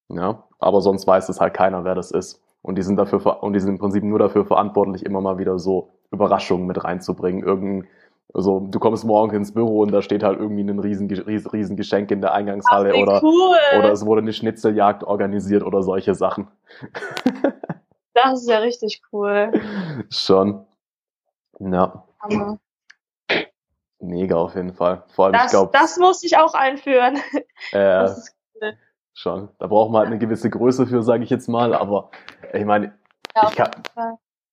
Ja, 0.09 0.45
aber 0.59 0.81
sonst 0.81 1.07
weiß 1.07 1.29
es 1.29 1.41
halt 1.41 1.55
keiner, 1.55 1.85
wer 1.85 1.95
das 1.95 2.11
ist. 2.11 2.43
Und 2.63 2.77
die 2.77 2.83
sind 2.83 2.97
dafür 2.97 3.43
und 3.43 3.55
die 3.55 3.61
sind 3.61 3.71
im 3.71 3.79
Prinzip 3.79 4.05
nur 4.05 4.19
dafür 4.19 4.45
verantwortlich, 4.45 5.07
immer 5.07 5.21
mal 5.21 5.39
wieder 5.39 5.59
so 5.59 5.91
Überraschungen 6.11 6.67
mit 6.67 6.85
reinzubringen. 6.85 7.43
Irgend, 7.43 7.87
also 8.35 8.61
du 8.61 8.79
kommst 8.79 9.05
morgen 9.05 9.35
ins 9.35 9.55
Büro 9.55 9.81
und 9.81 9.93
da 9.93 10.03
steht 10.03 10.23
halt 10.23 10.39
irgendwie 10.39 10.63
ein 10.63 10.79
riesen, 10.79 11.09
riesen 11.11 11.77
Geschenk 11.77 12.11
in 12.11 12.21
der 12.21 12.35
Eingangshalle 12.35 12.93
Ach, 12.95 13.03
oder, 13.03 13.21
cool. 13.23 13.57
oder 13.79 13.93
es 13.93 14.05
wurde 14.05 14.21
eine 14.21 14.33
Schnitzeljagd 14.33 15.05
organisiert 15.05 15.63
oder 15.63 15.83
solche 15.83 16.15
Sachen. 16.15 16.49
Das 18.15 18.41
ist 18.41 18.49
ja 18.49 18.59
richtig 18.59 19.03
cool. 19.13 19.53
Schon. 20.11 20.67
Ja. 21.59 22.05
Hammer. 22.21 22.59
Mega 24.01 24.37
auf 24.37 24.55
jeden 24.55 24.73
Fall. 24.73 25.05
Vor 25.15 25.27
allem, 25.27 25.35
das, 25.35 25.47
ich 25.47 25.51
glaube. 25.51 25.71
Das 25.73 25.99
muss 25.99 26.23
ich 26.23 26.37
auch 26.37 26.55
einführen. 26.55 27.19
Äh, 27.73 28.09
cool. 28.55 28.73
Schon. 29.13 29.51
Da 29.59 29.67
braucht 29.67 29.93
man 29.93 30.01
halt 30.01 30.07
eine 30.07 30.19
gewisse 30.19 30.49
Größe 30.49 30.87
für, 30.87 31.03
sage 31.03 31.23
ich 31.25 31.31
jetzt 31.31 31.49
mal. 31.49 31.75
Aber 31.75 32.11
ich 32.55 32.65
meine, 32.65 32.95
ja, 33.37 33.49
ich, 33.49 33.57
kann, 33.57 33.71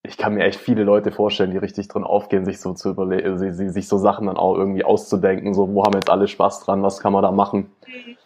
ich 0.04 0.18
kann 0.18 0.34
mir 0.34 0.44
echt 0.44 0.60
viele 0.60 0.84
Leute 0.84 1.12
vorstellen, 1.12 1.52
die 1.52 1.58
richtig 1.58 1.88
drin 1.88 2.04
aufgehen, 2.04 2.44
sich 2.44 2.60
so 2.60 2.74
zu 2.74 2.90
überlegen, 2.90 3.38
sich, 3.38 3.72
sich 3.72 3.88
so 3.88 3.98
Sachen 3.98 4.28
dann 4.28 4.36
auch 4.36 4.56
irgendwie 4.56 4.84
auszudenken, 4.84 5.54
so 5.54 5.74
wo 5.74 5.84
haben 5.86 5.94
jetzt 5.94 6.10
alle 6.10 6.28
Spaß 6.28 6.66
dran, 6.66 6.84
was 6.84 7.00
kann 7.00 7.14
man 7.14 7.24
da 7.24 7.32
machen. 7.32 7.72
Mhm. 7.88 8.18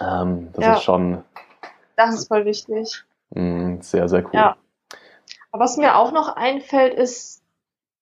Ähm, 0.00 0.52
das 0.54 0.64
ja. 0.64 0.72
ist 0.74 0.82
schon. 0.82 1.24
Das 1.96 2.14
ist 2.14 2.28
voll 2.28 2.46
wichtig. 2.46 3.04
Mh, 3.30 3.82
sehr, 3.82 4.08
sehr 4.08 4.24
cool. 4.24 4.30
Ja. 4.32 4.56
Aber 5.52 5.64
was 5.64 5.76
mir 5.76 5.96
auch 5.96 6.12
noch 6.12 6.36
einfällt, 6.36 6.94
ist 6.94 7.42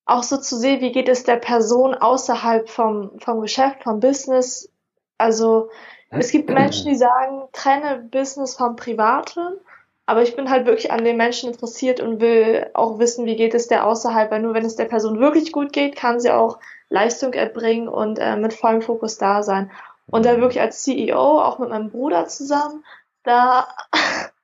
auch 0.04 0.22
so 0.22 0.38
zu 0.38 0.56
sehen, 0.56 0.80
wie 0.80 0.92
geht 0.92 1.08
es 1.08 1.24
der 1.24 1.36
Person 1.36 1.94
außerhalb 1.94 2.68
vom, 2.68 3.18
vom 3.20 3.40
Geschäft, 3.40 3.84
vom 3.84 4.00
Business. 4.00 4.70
Also 5.18 5.70
es 6.10 6.30
gibt 6.30 6.48
Menschen, 6.48 6.88
die 6.88 6.96
sagen, 6.96 7.42
trenne 7.52 8.08
Business 8.10 8.56
vom 8.56 8.76
Privaten. 8.76 9.58
Aber 10.06 10.22
ich 10.22 10.34
bin 10.34 10.48
halt 10.48 10.64
wirklich 10.64 10.90
an 10.90 11.04
den 11.04 11.18
Menschen 11.18 11.50
interessiert 11.50 12.00
und 12.00 12.20
will 12.20 12.70
auch 12.72 12.98
wissen, 12.98 13.26
wie 13.26 13.36
geht 13.36 13.52
es 13.52 13.68
der 13.68 13.86
außerhalb, 13.86 14.30
weil 14.30 14.40
nur 14.40 14.54
wenn 14.54 14.64
es 14.64 14.76
der 14.76 14.86
Person 14.86 15.20
wirklich 15.20 15.52
gut 15.52 15.74
geht, 15.74 15.96
kann 15.96 16.18
sie 16.18 16.30
auch 16.30 16.58
Leistung 16.88 17.34
erbringen 17.34 17.88
und 17.88 18.18
äh, 18.18 18.36
mit 18.36 18.54
vollem 18.54 18.80
Fokus 18.80 19.18
da 19.18 19.42
sein. 19.42 19.70
Und 20.10 20.24
da 20.24 20.40
wirklich 20.40 20.62
als 20.62 20.82
CEO, 20.82 21.18
auch 21.18 21.58
mit 21.58 21.68
meinem 21.68 21.90
Bruder 21.90 22.26
zusammen, 22.26 22.82
da, 23.22 23.68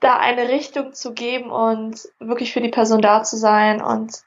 da 0.00 0.18
eine 0.18 0.48
Richtung 0.48 0.92
zu 0.92 1.14
geben 1.14 1.50
und 1.50 2.08
wirklich 2.18 2.52
für 2.52 2.60
die 2.60 2.68
Person 2.68 3.00
da 3.00 3.22
zu 3.22 3.36
sein 3.36 3.82
und 3.82 4.22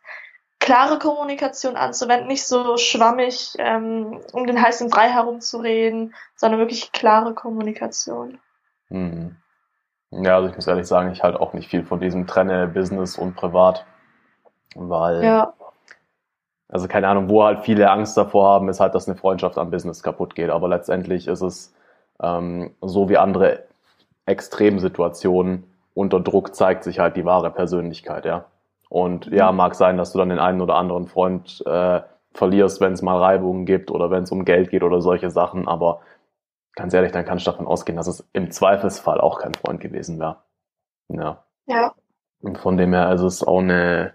klare 0.59 0.99
Kommunikation 0.99 1.75
anzuwenden, 1.75 2.27
nicht 2.27 2.45
so 2.45 2.77
schwammig 2.77 3.55
ähm, 3.59 4.19
um 4.33 4.45
den 4.45 4.61
heißen 4.61 4.89
Brei 4.89 5.09
herumzureden, 5.09 6.13
sondern 6.35 6.59
wirklich 6.59 6.91
klare 6.91 7.33
Kommunikation. 7.33 8.39
Mhm. 8.89 9.37
Ja, 10.11 10.35
also 10.35 10.49
ich 10.49 10.55
muss 10.55 10.67
ehrlich 10.67 10.87
sagen, 10.87 11.11
ich 11.11 11.23
halte 11.23 11.39
auch 11.39 11.53
nicht 11.53 11.69
viel 11.69 11.85
von 11.85 11.99
diesem 11.99 12.27
Trenne 12.27 12.67
Business 12.67 13.17
und 13.17 13.35
Privat, 13.35 13.85
weil, 14.75 15.23
ja. 15.23 15.53
also 16.67 16.87
keine 16.87 17.07
Ahnung, 17.07 17.29
wo 17.29 17.43
halt 17.43 17.59
viele 17.63 17.89
Angst 17.89 18.17
davor 18.17 18.49
haben, 18.49 18.69
ist 18.69 18.79
halt, 18.79 18.95
dass 18.95 19.07
eine 19.07 19.17
Freundschaft 19.17 19.57
am 19.57 19.69
Business 19.69 20.01
kaputt 20.01 20.33
geht. 20.33 20.49
Aber 20.49 20.67
letztendlich 20.67 21.27
ist 21.27 21.41
es 21.41 21.75
ähm, 22.21 22.75
so 22.81 23.07
wie 23.07 23.17
andere 23.17 23.68
Extremsituationen 24.29 25.65
unter 25.93 26.19
Druck 26.19 26.55
zeigt 26.55 26.83
sich 26.83 26.99
halt 26.99 27.17
die 27.17 27.25
wahre 27.25 27.51
Persönlichkeit, 27.51 28.25
ja. 28.25 28.45
Und 28.89 29.27
ja, 29.27 29.51
mhm. 29.51 29.57
mag 29.57 29.75
sein, 29.75 29.97
dass 29.97 30.11
du 30.13 30.17
dann 30.17 30.29
den 30.29 30.39
einen 30.39 30.61
oder 30.61 30.75
anderen 30.75 31.07
Freund 31.07 31.63
äh, 31.65 32.01
verlierst, 32.33 32.79
wenn 32.81 32.93
es 32.93 33.01
mal 33.01 33.17
Reibungen 33.17 33.65
gibt 33.65 33.91
oder 33.91 34.09
wenn 34.09 34.23
es 34.23 34.31
um 34.31 34.45
Geld 34.45 34.69
geht 34.69 34.83
oder 34.83 35.01
solche 35.01 35.29
Sachen, 35.29 35.67
aber 35.67 36.01
ganz 36.75 36.93
ehrlich, 36.93 37.11
dann 37.11 37.25
kannst 37.25 37.45
du 37.45 37.51
davon 37.51 37.67
ausgehen, 37.67 37.97
dass 37.97 38.07
es 38.07 38.27
im 38.33 38.51
Zweifelsfall 38.51 39.19
auch 39.19 39.39
kein 39.39 39.53
Freund 39.53 39.81
gewesen 39.81 40.19
wäre. 40.19 40.37
Ja. 41.09 41.43
Ja. 41.67 41.93
Und 42.41 42.57
von 42.57 42.77
dem 42.77 42.93
her, 42.93 43.07
also 43.07 43.27
es 43.27 43.35
ist 43.35 43.47
auch 43.47 43.59
eine, 43.59 44.13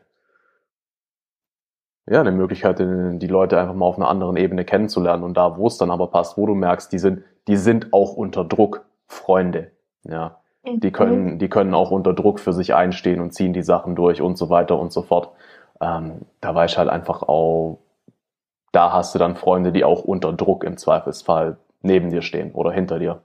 ja, 2.06 2.21
eine 2.21 2.33
Möglichkeit, 2.33 2.78
die 2.78 3.26
Leute 3.26 3.61
einfach 3.61 3.75
mal 3.75 3.87
auf 3.87 3.97
einer 3.97 4.09
anderen 4.09 4.37
Ebene 4.37 4.64
kennenzulernen. 4.64 5.23
Und 5.23 5.37
da, 5.37 5.56
wo 5.56 5.66
es 5.66 5.76
dann 5.76 5.90
aber 5.90 6.09
passt, 6.09 6.37
wo 6.37 6.47
du 6.47 6.54
merkst, 6.54 6.90
die 6.92 6.99
sind, 6.99 7.23
die 7.49 7.56
sind 7.56 7.92
auch 7.92 8.14
unter 8.14 8.44
Druck 8.44 8.87
Freunde. 9.06 9.71
Ja. 10.04 10.38
Die 10.66 10.88
mhm. 10.88 10.92
können, 10.92 11.38
die 11.38 11.49
können 11.49 11.75
auch 11.75 11.90
unter 11.90 12.14
Druck 12.14 12.40
für 12.40 12.52
sich 12.52 12.75
einstehen 12.75 13.20
und 13.20 13.32
ziehen 13.32 13.52
die 13.52 13.62
Sachen 13.62 13.94
durch 13.96 14.23
und 14.23 14.38
so 14.38 14.49
weiter 14.49 14.78
und 14.78 14.92
so 14.92 15.02
fort. 15.02 15.30
Ähm, 15.80 16.23
da 16.40 16.54
weiß 16.54 16.73
ich 16.73 16.78
halt 16.78 16.88
einfach 16.88 17.23
auch, 17.23 17.80
da 18.73 18.92
hast 18.92 19.14
du 19.14 19.18
dann 19.18 19.37
Freunde, 19.37 19.73
die 19.73 19.84
auch 19.84 20.02
unter 20.04 20.32
Druck 20.32 20.64
im 20.64 20.76
Zweifelsfall 20.76 21.58
neben 21.82 22.11
dir 22.11 22.23
stehen 22.23 22.52
oder 22.52 22.73
hinter 22.73 22.99
dir. 22.99 23.20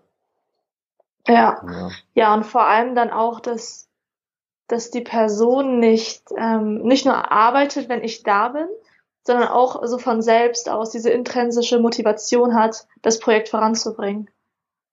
Ja. 1.27 1.61
Ja, 1.65 1.89
ja 2.13 2.33
und 2.33 2.45
vor 2.45 2.67
allem 2.67 2.95
dann 2.95 3.09
auch, 3.09 3.39
dass, 3.39 3.87
dass 4.67 4.91
die 4.91 5.01
Person 5.01 5.79
nicht, 5.79 6.23
ähm, 6.37 6.81
nicht 6.81 7.05
nur 7.05 7.31
arbeitet, 7.31 7.87
wenn 7.87 8.03
ich 8.03 8.23
da 8.23 8.49
bin, 8.49 8.67
sondern 9.23 9.47
auch 9.47 9.85
so 9.85 9.97
von 9.97 10.21
selbst 10.21 10.69
aus 10.69 10.89
diese 10.89 11.11
intrinsische 11.11 11.79
Motivation 11.79 12.55
hat, 12.55 12.87
das 13.01 13.19
Projekt 13.19 13.49
voranzubringen. 13.49 14.29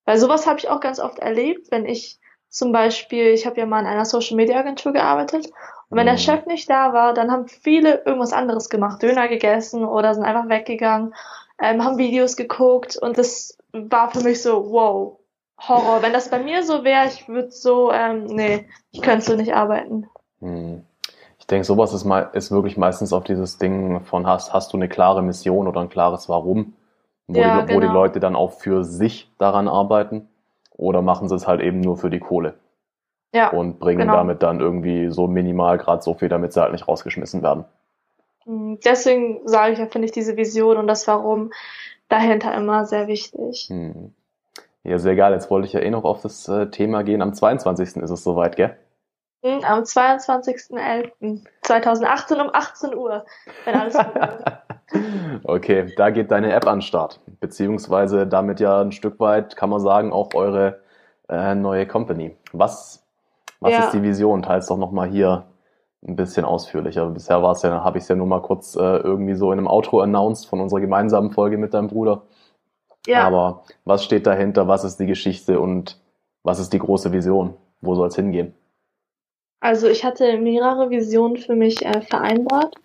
Weil 0.06 0.18
sowas 0.18 0.46
habe 0.46 0.58
ich 0.58 0.70
auch 0.70 0.80
ganz 0.80 0.98
oft 0.98 1.18
erlebt, 1.18 1.70
wenn 1.70 1.84
ich 1.84 2.18
zum 2.48 2.72
Beispiel, 2.72 3.26
ich 3.26 3.44
habe 3.44 3.60
ja 3.60 3.66
mal 3.66 3.80
in 3.80 3.86
einer 3.86 4.06
Social 4.06 4.36
Media 4.36 4.58
Agentur 4.58 4.92
gearbeitet 4.92 5.46
und 5.90 5.98
wenn 5.98 6.06
mhm. 6.06 6.10
der 6.10 6.18
Chef 6.18 6.46
nicht 6.46 6.70
da 6.70 6.94
war, 6.94 7.12
dann 7.12 7.30
haben 7.30 7.48
viele 7.48 8.04
irgendwas 8.04 8.32
anderes 8.32 8.70
gemacht, 8.70 9.02
Döner 9.02 9.28
gegessen 9.28 9.84
oder 9.84 10.14
sind 10.14 10.24
einfach 10.24 10.48
weggegangen, 10.48 11.14
ähm, 11.60 11.84
haben 11.84 11.98
Videos 11.98 12.36
geguckt 12.36 12.96
und 12.96 13.18
das 13.18 13.58
war 13.72 14.10
für 14.10 14.20
mich 14.20 14.40
so, 14.40 14.70
wow, 14.70 15.18
Horror. 15.58 16.02
Wenn 16.02 16.12
das 16.12 16.30
bei 16.30 16.38
mir 16.38 16.62
so 16.62 16.84
wäre, 16.84 17.06
ich 17.08 17.28
würde 17.28 17.50
so, 17.50 17.90
ähm, 17.92 18.24
nee, 18.26 18.68
ich 18.90 19.02
könnte 19.02 19.24
so 19.24 19.36
nicht 19.36 19.54
arbeiten. 19.54 20.08
Hm. 20.40 20.84
Ich 21.38 21.46
denke, 21.46 21.64
sowas 21.64 21.92
ist, 21.92 22.04
mal, 22.04 22.30
ist 22.32 22.50
wirklich 22.50 22.76
meistens 22.76 23.12
auf 23.12 23.24
dieses 23.24 23.58
Ding 23.58 24.00
von 24.00 24.26
hast, 24.26 24.52
hast 24.52 24.72
du 24.72 24.76
eine 24.76 24.88
klare 24.88 25.22
Mission 25.22 25.68
oder 25.68 25.80
ein 25.80 25.88
klares 25.88 26.28
Warum, 26.28 26.74
wo, 27.26 27.40
ja, 27.40 27.62
die, 27.62 27.74
wo 27.74 27.78
genau. 27.78 27.88
die 27.88 27.92
Leute 27.92 28.20
dann 28.20 28.36
auch 28.36 28.52
für 28.52 28.84
sich 28.84 29.30
daran 29.38 29.68
arbeiten 29.68 30.28
oder 30.76 31.02
machen 31.02 31.28
sie 31.28 31.34
es 31.34 31.46
halt 31.46 31.60
eben 31.60 31.80
nur 31.80 31.96
für 31.96 32.10
die 32.10 32.20
Kohle. 32.20 32.54
Ja, 33.34 33.50
und 33.50 33.78
bringen 33.78 34.00
genau. 34.00 34.14
damit 34.14 34.42
dann 34.42 34.60
irgendwie 34.60 35.10
so 35.10 35.26
minimal 35.26 35.78
gerade 35.78 36.02
so 36.02 36.14
viel, 36.14 36.28
damit 36.28 36.52
sie 36.52 36.60
halt 36.60 36.72
nicht 36.72 36.88
rausgeschmissen 36.88 37.42
werden. 37.42 37.64
Hm, 38.44 38.78
deswegen 38.84 39.46
sage 39.46 39.72
ich 39.72 39.78
ja, 39.78 39.86
finde 39.86 40.06
ich 40.06 40.12
diese 40.12 40.36
Vision 40.36 40.78
und 40.78 40.86
das 40.86 41.06
Warum 41.06 41.52
dahinter 42.08 42.54
immer 42.54 42.86
sehr 42.86 43.08
wichtig. 43.08 43.66
Hm. 43.68 44.14
Ja, 44.84 44.98
sehr 44.98 45.16
geil. 45.16 45.32
Jetzt 45.32 45.50
wollte 45.50 45.66
ich 45.66 45.72
ja 45.72 45.80
eh 45.80 45.90
noch 45.90 46.04
auf 46.04 46.22
das 46.22 46.48
äh, 46.48 46.70
Thema 46.70 47.02
gehen. 47.02 47.20
Am 47.20 47.34
22. 47.34 47.96
ist 47.96 48.10
es 48.10 48.22
soweit, 48.22 48.54
gell? 48.54 48.76
Am 49.42 49.82
22.11.2018 49.82 52.40
um 52.40 52.48
18 52.52 52.94
Uhr, 52.96 53.24
wenn 53.64 53.74
alles 53.74 53.96
gut 53.96 54.06
Okay, 55.44 55.92
da 55.96 56.10
geht 56.10 56.30
deine 56.30 56.52
App 56.52 56.66
an 56.66 56.76
den 56.76 56.82
Start. 56.82 57.20
Beziehungsweise 57.40 58.26
damit 58.26 58.60
ja 58.60 58.80
ein 58.80 58.92
Stück 58.92 59.18
weit, 59.20 59.56
kann 59.56 59.70
man 59.70 59.80
sagen, 59.80 60.12
auch 60.12 60.34
eure 60.34 60.80
äh, 61.28 61.54
neue 61.54 61.86
Company. 61.86 62.36
Was, 62.52 63.04
was 63.60 63.72
ja. 63.72 63.84
ist 63.84 63.92
die 63.92 64.02
Vision? 64.02 64.42
Teils 64.42 64.66
doch 64.66 64.78
nochmal 64.78 65.08
hier 65.08 65.46
ein 66.06 66.16
bisschen 66.16 66.44
ausführlicher. 66.44 67.06
Bisher 67.10 67.42
war 67.42 67.52
es 67.52 67.62
ja, 67.62 67.84
habe 67.84 67.98
ich 67.98 68.04
es 68.04 68.08
ja 68.08 68.16
nur 68.16 68.26
mal 68.26 68.42
kurz 68.42 68.76
äh, 68.76 68.80
irgendwie 68.80 69.34
so 69.34 69.52
in 69.52 69.58
einem 69.58 69.68
Outro 69.68 70.00
announced 70.00 70.48
von 70.48 70.60
unserer 70.60 70.80
gemeinsamen 70.80 71.30
Folge 71.30 71.58
mit 71.58 71.74
deinem 71.74 71.88
Bruder. 71.88 72.22
Ja. 73.06 73.26
Aber 73.26 73.64
was 73.84 74.04
steht 74.04 74.26
dahinter? 74.26 74.68
Was 74.68 74.84
ist 74.84 74.98
die 74.98 75.06
Geschichte 75.06 75.60
und 75.60 76.00
was 76.42 76.58
ist 76.58 76.72
die 76.72 76.78
große 76.78 77.12
Vision? 77.12 77.54
Wo 77.80 77.94
soll 77.94 78.08
es 78.08 78.16
hingehen? 78.16 78.54
Also 79.66 79.88
ich 79.88 80.04
hatte 80.04 80.38
mehrere 80.38 80.90
Visionen 80.90 81.38
für 81.38 81.56
mich 81.56 81.84
äh, 81.84 82.00
vereinbart. 82.00 82.76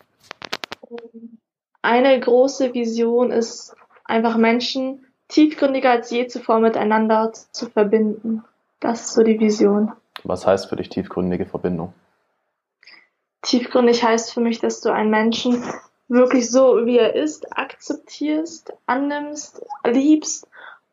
Eine 1.83 2.19
große 2.19 2.73
Vision 2.73 3.29
ist 3.29 3.75
einfach 4.03 4.35
Menschen 4.35 5.05
tiefgründiger 5.27 5.91
als 5.91 6.09
je 6.09 6.25
zuvor 6.25 6.59
miteinander 6.59 7.33
zu 7.33 7.69
verbinden. 7.69 8.43
Das 8.79 9.01
ist 9.01 9.13
so 9.13 9.21
die 9.21 9.39
Vision. 9.39 9.91
Was 10.23 10.47
heißt 10.47 10.69
für 10.69 10.75
dich 10.75 10.89
tiefgründige 10.89 11.45
Verbindung? 11.45 11.93
Tiefgründig 13.43 14.03
heißt 14.03 14.33
für 14.33 14.41
mich, 14.41 14.57
dass 14.57 14.81
du 14.81 14.91
einen 14.91 15.11
Menschen 15.11 15.63
wirklich 16.07 16.49
so, 16.49 16.87
wie 16.87 16.97
er 16.97 17.13
ist, 17.13 17.55
akzeptierst, 17.55 18.73
annimmst, 18.87 19.63
liebst 19.85 20.47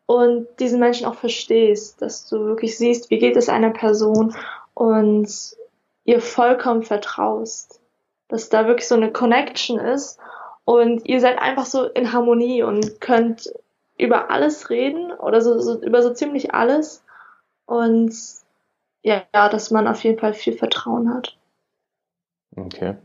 und 0.05 0.45
diesen 0.59 0.79
Menschen 0.79 1.07
auch 1.07 1.15
verstehst, 1.15 1.99
dass 2.03 2.29
du 2.29 2.45
wirklich 2.45 2.77
siehst, 2.77 3.09
wie 3.09 3.17
geht 3.17 3.37
es 3.37 3.49
einer 3.49 3.71
Person 3.71 4.35
und 4.75 5.57
ihr 6.09 6.21
vollkommen 6.21 6.81
vertraust, 6.81 7.79
dass 8.29 8.49
da 8.49 8.65
wirklich 8.65 8.87
so 8.87 8.95
eine 8.95 9.11
Connection 9.11 9.77
ist 9.77 10.19
und 10.65 11.07
ihr 11.07 11.19
seid 11.19 11.37
einfach 11.37 11.67
so 11.67 11.83
in 11.83 12.11
Harmonie 12.11 12.63
und 12.63 12.99
könnt 12.99 13.53
über 13.95 14.31
alles 14.31 14.71
reden 14.71 15.11
oder 15.11 15.39
so, 15.41 15.59
so 15.59 15.79
über 15.83 16.01
so 16.01 16.11
ziemlich 16.11 16.51
alles 16.51 17.03
und 17.67 18.11
ja, 19.03 19.21
ja, 19.35 19.49
dass 19.49 19.69
man 19.69 19.87
auf 19.87 20.03
jeden 20.03 20.17
Fall 20.17 20.33
viel 20.33 20.53
Vertrauen 20.53 21.13
hat. 21.13 21.37
Okay. 22.55 22.97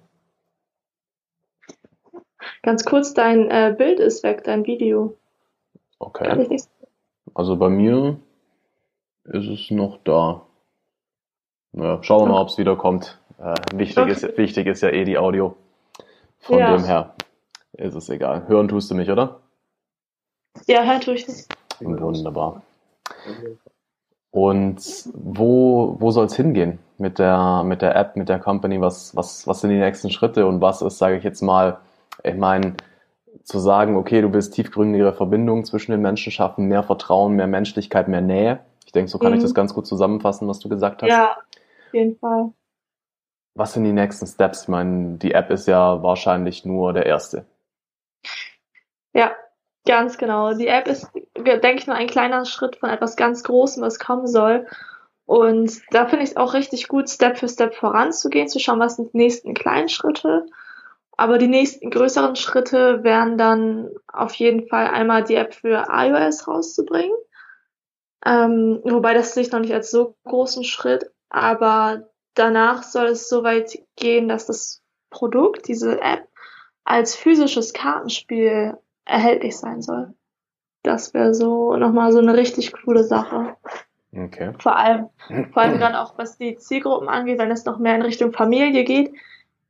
Ganz 2.62 2.87
kurz, 2.87 3.12
dein 3.12 3.50
äh, 3.50 3.75
Bild 3.76 4.00
ist 4.00 4.23
weg, 4.23 4.44
dein 4.44 4.64
Video. 4.64 5.14
Okay. 5.99 6.58
Also 7.34 7.56
bei 7.56 7.68
mir 7.68 8.18
ist 9.25 9.46
es 9.46 9.70
noch 9.70 9.99
da. 10.04 10.46
Naja, 11.75 11.99
schauen 12.02 12.28
wir 12.28 12.33
mal, 12.33 12.40
ob 12.40 12.49
es 12.49 12.59
wieder 12.59 12.76
kommt. 12.76 13.19
Äh, 13.38 13.54
wichtig, 13.75 13.99
okay. 13.99 14.12
ist, 14.12 14.38
wichtig 14.38 14.66
ist 14.69 14.81
ja 14.81 14.90
eh 14.90 15.04
die 15.04 15.19
Audio. 15.19 15.57
Von 16.38 16.59
ja. 16.59 16.76
dem 16.76 16.85
her 16.85 17.14
ist 17.73 17.95
es 17.95 18.09
egal. 18.09 18.47
Hören 18.47 18.69
tust 18.69 18.90
du 18.90 18.95
mich, 18.95 19.11
oder? 19.11 19.40
Ja, 20.66 20.85
hören 20.85 21.00
tue 21.00 21.14
ich 21.14 21.26
dich. 21.26 21.47
Wunderbar. 21.81 22.62
Und 24.31 24.81
wo, 25.14 25.97
wo 25.99 26.11
soll 26.12 26.26
es 26.26 26.37
hingehen 26.37 26.78
mit 26.99 27.19
der, 27.19 27.64
mit 27.64 27.83
der 27.83 27.97
App, 27.97 28.14
mit 28.14 28.28
der 28.28 28.38
Company? 28.38 28.81
Was, 28.81 29.16
was, 29.16 29.47
was 29.49 29.61
sind 29.61 29.71
die 29.71 29.78
nächsten 29.78 30.11
Schritte 30.11 30.47
und 30.47 30.61
was 30.61 30.81
ist, 30.81 30.99
sage 30.99 31.16
ich 31.16 31.25
jetzt 31.25 31.43
mal, 31.43 31.78
ich 32.23 32.37
meine, 32.37 32.75
zu 33.43 33.59
sagen, 33.59 33.97
okay, 33.97 34.23
du 34.23 34.33
willst 34.33 34.54
tiefgründigere 34.54 35.12
Verbindungen 35.12 35.64
zwischen 35.64 35.90
den 35.90 36.02
Menschen 36.02 36.31
schaffen, 36.31 36.66
mehr 36.66 36.85
Vertrauen, 36.85 37.35
mehr 37.35 37.49
Menschlichkeit, 37.49 38.07
mehr 38.07 38.21
Nähe. 38.21 38.61
Ich 38.87 38.93
denke, 38.93 39.11
so 39.11 39.19
kann 39.19 39.33
mhm. 39.33 39.38
ich 39.38 39.43
das 39.43 39.54
ganz 39.54 39.75
gut 39.75 39.88
zusammenfassen, 39.88 40.47
was 40.47 40.61
du 40.61 40.69
gesagt 40.69 41.02
hast. 41.02 41.11
Ja, 41.11 41.37
jeden 41.94 42.18
Fall. 42.18 42.52
was 43.54 43.72
sind 43.72 43.84
die 43.84 43.92
nächsten 43.92 44.26
Steps? 44.26 44.62
Ich 44.62 44.68
meine, 44.68 45.16
die 45.18 45.32
App 45.32 45.50
ist 45.50 45.68
ja 45.68 46.02
wahrscheinlich 46.02 46.64
nur 46.64 46.92
der 46.92 47.06
erste. 47.06 47.46
Ja, 49.14 49.34
ganz 49.86 50.18
genau. 50.18 50.54
Die 50.54 50.66
App 50.66 50.88
ist, 50.88 51.08
denke 51.36 51.76
ich, 51.76 51.86
nur 51.86 51.96
ein 51.96 52.08
kleiner 52.08 52.44
Schritt 52.44 52.76
von 52.76 52.90
etwas 52.90 53.16
ganz 53.16 53.44
Großem, 53.44 53.82
was 53.82 53.98
kommen 53.98 54.26
soll. 54.26 54.66
Und 55.26 55.80
da 55.90 56.06
finde 56.06 56.24
ich 56.24 56.32
es 56.32 56.36
auch 56.36 56.52
richtig 56.52 56.88
gut, 56.88 57.08
Step 57.08 57.38
für 57.38 57.48
Step 57.48 57.74
voranzugehen, 57.74 58.48
zu 58.48 58.58
schauen, 58.58 58.80
was 58.80 58.96
sind 58.96 59.12
die 59.14 59.18
nächsten 59.18 59.54
kleinen 59.54 59.88
Schritte. 59.88 60.46
Aber 61.16 61.38
die 61.38 61.48
nächsten 61.48 61.90
größeren 61.90 62.36
Schritte 62.36 63.04
wären 63.04 63.38
dann 63.38 63.88
auf 64.12 64.34
jeden 64.34 64.66
Fall 64.66 64.88
einmal 64.88 65.22
die 65.22 65.36
App 65.36 65.54
für 65.54 65.86
iOS 65.88 66.48
rauszubringen. 66.48 67.16
Ähm, 68.26 68.80
wobei 68.84 69.14
das 69.14 69.34
sehe 69.34 69.44
ich 69.44 69.52
noch 69.52 69.60
nicht 69.60 69.72
als 69.72 69.90
so 69.90 70.16
großen 70.24 70.64
Schritt, 70.64 71.10
aber 71.28 72.09
danach 72.35 72.83
soll 72.83 73.07
es 73.07 73.28
so 73.28 73.45
weit 73.45 73.78
gehen, 73.97 74.28
dass 74.28 74.47
das 74.47 74.83
Produkt, 75.11 75.69
diese 75.69 76.00
App, 76.00 76.28
als 76.85 77.14
physisches 77.14 77.73
Kartenspiel 77.73 78.76
erhältlich 79.04 79.57
sein 79.57 79.83
soll. 79.83 80.14
Das 80.83 81.14
wäre 81.14 81.35
so 81.35 81.76
nochmal 81.76 82.12
so 82.12 82.19
eine 82.19 82.37
richtig 82.37 82.73
coole 82.73 83.04
Sache. 83.04 83.57
Okay. 84.14 84.52
Vor 84.59 84.76
allem, 84.76 85.09
vor 85.52 85.62
allem 85.62 85.81
dann 85.81 85.95
auch 85.95 86.19
was 86.19 86.37
die 86.37 86.57
Zielgruppen 86.57 87.09
angeht, 87.09 87.38
wenn 87.38 87.50
es 87.50 87.64
noch 87.64 87.78
mehr 87.78 87.95
in 87.95 88.02
Richtung 88.02 88.33
Familie 88.33 88.85
geht. 88.85 89.12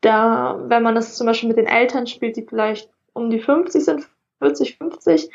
Da, 0.01 0.61
wenn 0.67 0.83
man 0.83 0.95
das 0.95 1.17
zum 1.17 1.27
Beispiel 1.27 1.49
mit 1.49 1.57
den 1.57 1.67
Eltern 1.67 2.07
spielt, 2.07 2.37
die 2.37 2.47
vielleicht 2.47 2.91
um 3.13 3.31
die 3.31 3.41
50 3.41 3.85
sind, 3.85 4.09
40, 4.41 4.77
50, 4.77 5.31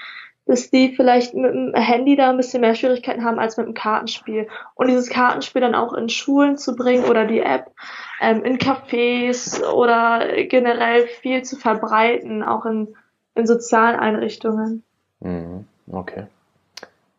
dass 0.50 0.72
die 0.72 0.96
vielleicht 0.96 1.36
mit 1.36 1.54
dem 1.54 1.76
Handy 1.76 2.16
da 2.16 2.32
ein 2.32 2.38
bisschen 2.38 2.62
mehr 2.62 2.74
Schwierigkeiten 2.74 3.24
haben 3.24 3.38
als 3.38 3.56
mit 3.58 3.68
dem 3.68 3.76
Kartenspiel. 3.76 4.48
Und 4.74 4.88
dieses 4.88 5.08
Kartenspiel 5.08 5.62
dann 5.62 5.76
auch 5.76 5.94
in 5.94 6.10
Schulen 6.10 6.58
zu 6.58 6.76
bringen 6.76 7.06
oder 7.06 7.26
die 7.26 7.40
App 7.40 7.72
ähm, 8.20 8.44
in 8.44 8.58
Cafés 8.58 9.64
oder 9.64 10.44
generell 10.46 11.06
viel 11.06 11.44
zu 11.44 11.56
verbreiten, 11.56 12.42
auch 12.42 12.66
in, 12.66 12.96
in 13.36 13.46
sozialen 13.46 14.00
Einrichtungen. 14.00 14.82
Mhm, 15.20 15.68
okay. 15.92 16.26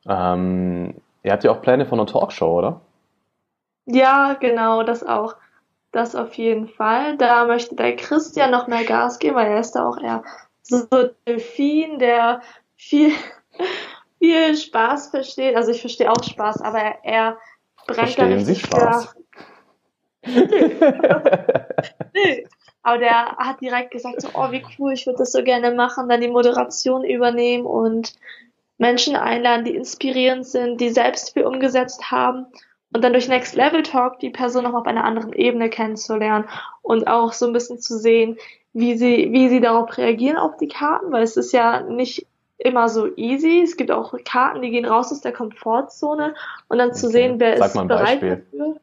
Ähm, 0.08 0.94
ihr 1.22 1.30
habt 1.30 1.44
ja 1.44 1.52
auch 1.52 1.62
Pläne 1.62 1.87
von 1.87 2.00
einer 2.00 2.08
Talkshow, 2.08 2.58
oder? 2.58 2.80
Ja, 3.87 4.34
genau, 4.40 4.82
das 4.82 5.06
auch. 5.06 5.37
Das 5.92 6.16
auf 6.16 6.34
jeden 6.34 6.66
Fall. 6.66 7.16
Da 7.16 7.44
möchte 7.44 7.76
der 7.76 7.94
Christian 7.94 8.50
noch 8.50 8.66
mehr 8.66 8.82
Gas 8.84 9.20
geben, 9.20 9.37
weil 9.37 9.52
er 9.52 9.60
ist 9.60 9.76
da 9.76 9.88
auch 9.88 9.99
eher 9.99 10.25
so 10.62 10.87
Delfin, 11.26 11.99
der 11.99 12.42
viel, 12.80 13.12
viel 14.18 14.56
Spaß 14.56 15.10
versteht. 15.10 15.54
Also 15.56 15.70
ich 15.70 15.80
verstehe 15.80 16.10
auch 16.10 16.22
Spaß, 16.22 16.62
aber 16.62 16.78
er, 16.78 17.04
er 17.04 17.38
brennt 17.87 18.10
Verstehen 18.10 18.30
da 18.30 18.40
Sie 18.40 18.56
Spaß? 18.56 19.14
Nö. 20.26 20.46
Aber 22.82 22.96
der 22.96 23.37
hat 23.37 23.60
direkt 23.60 23.90
gesagt, 23.90 24.22
so, 24.22 24.28
oh, 24.32 24.50
wie 24.52 24.64
cool, 24.78 24.94
ich 24.94 25.04
würde 25.06 25.18
das 25.18 25.32
so 25.32 25.44
gerne 25.44 25.70
machen, 25.70 26.08
dann 26.08 26.22
die 26.22 26.28
Moderation 26.28 27.04
übernehmen 27.04 27.66
und 27.66 28.14
Menschen 28.78 29.16
einladen, 29.16 29.66
die 29.66 29.76
inspirierend 29.76 30.46
sind, 30.46 30.80
die 30.80 30.88
selbst 30.88 31.34
viel 31.34 31.44
umgesetzt 31.44 32.10
haben 32.10 32.46
und 32.94 33.04
dann 33.04 33.12
durch 33.12 33.28
Next 33.28 33.54
Level 33.54 33.82
Talk 33.82 34.18
die 34.20 34.30
Person 34.30 34.64
noch 34.64 34.72
auf 34.72 34.87
einer 34.87 35.04
anderen 35.04 35.34
Ebene 35.34 35.68
kennenzulernen 35.68 36.49
und 36.80 37.06
auch 37.06 37.34
so 37.34 37.46
ein 37.46 37.52
bisschen 37.52 37.80
zu 37.80 37.99
sehen, 37.99 38.38
wie 38.72 38.96
sie, 38.96 39.28
wie 39.30 39.50
sie 39.50 39.60
darauf 39.60 39.99
reagieren 39.99 40.38
auf 40.38 40.56
die 40.56 40.68
Karten, 40.68 41.12
weil 41.12 41.22
es 41.22 41.37
ist 41.37 41.52
ja 41.52 41.82
nicht 41.82 42.26
immer 42.60 42.88
so 42.88 43.08
easy. 43.16 43.62
Es 43.62 43.76
gibt 43.76 43.90
auch 43.90 44.14
Karten, 44.24 44.62
die 44.62 44.70
gehen 44.70 44.84
raus 44.84 45.10
aus 45.12 45.20
der 45.20 45.32
Komfortzone 45.32 46.34
und 46.68 46.78
dann 46.78 46.90
okay. 46.90 46.98
zu 46.98 47.08
sehen, 47.08 47.40
wer 47.40 47.56
Sag 47.56 47.68
ist 47.68 47.88
bereit 47.88 48.20
Beispiel. 48.20 48.44
dafür. 48.52 48.80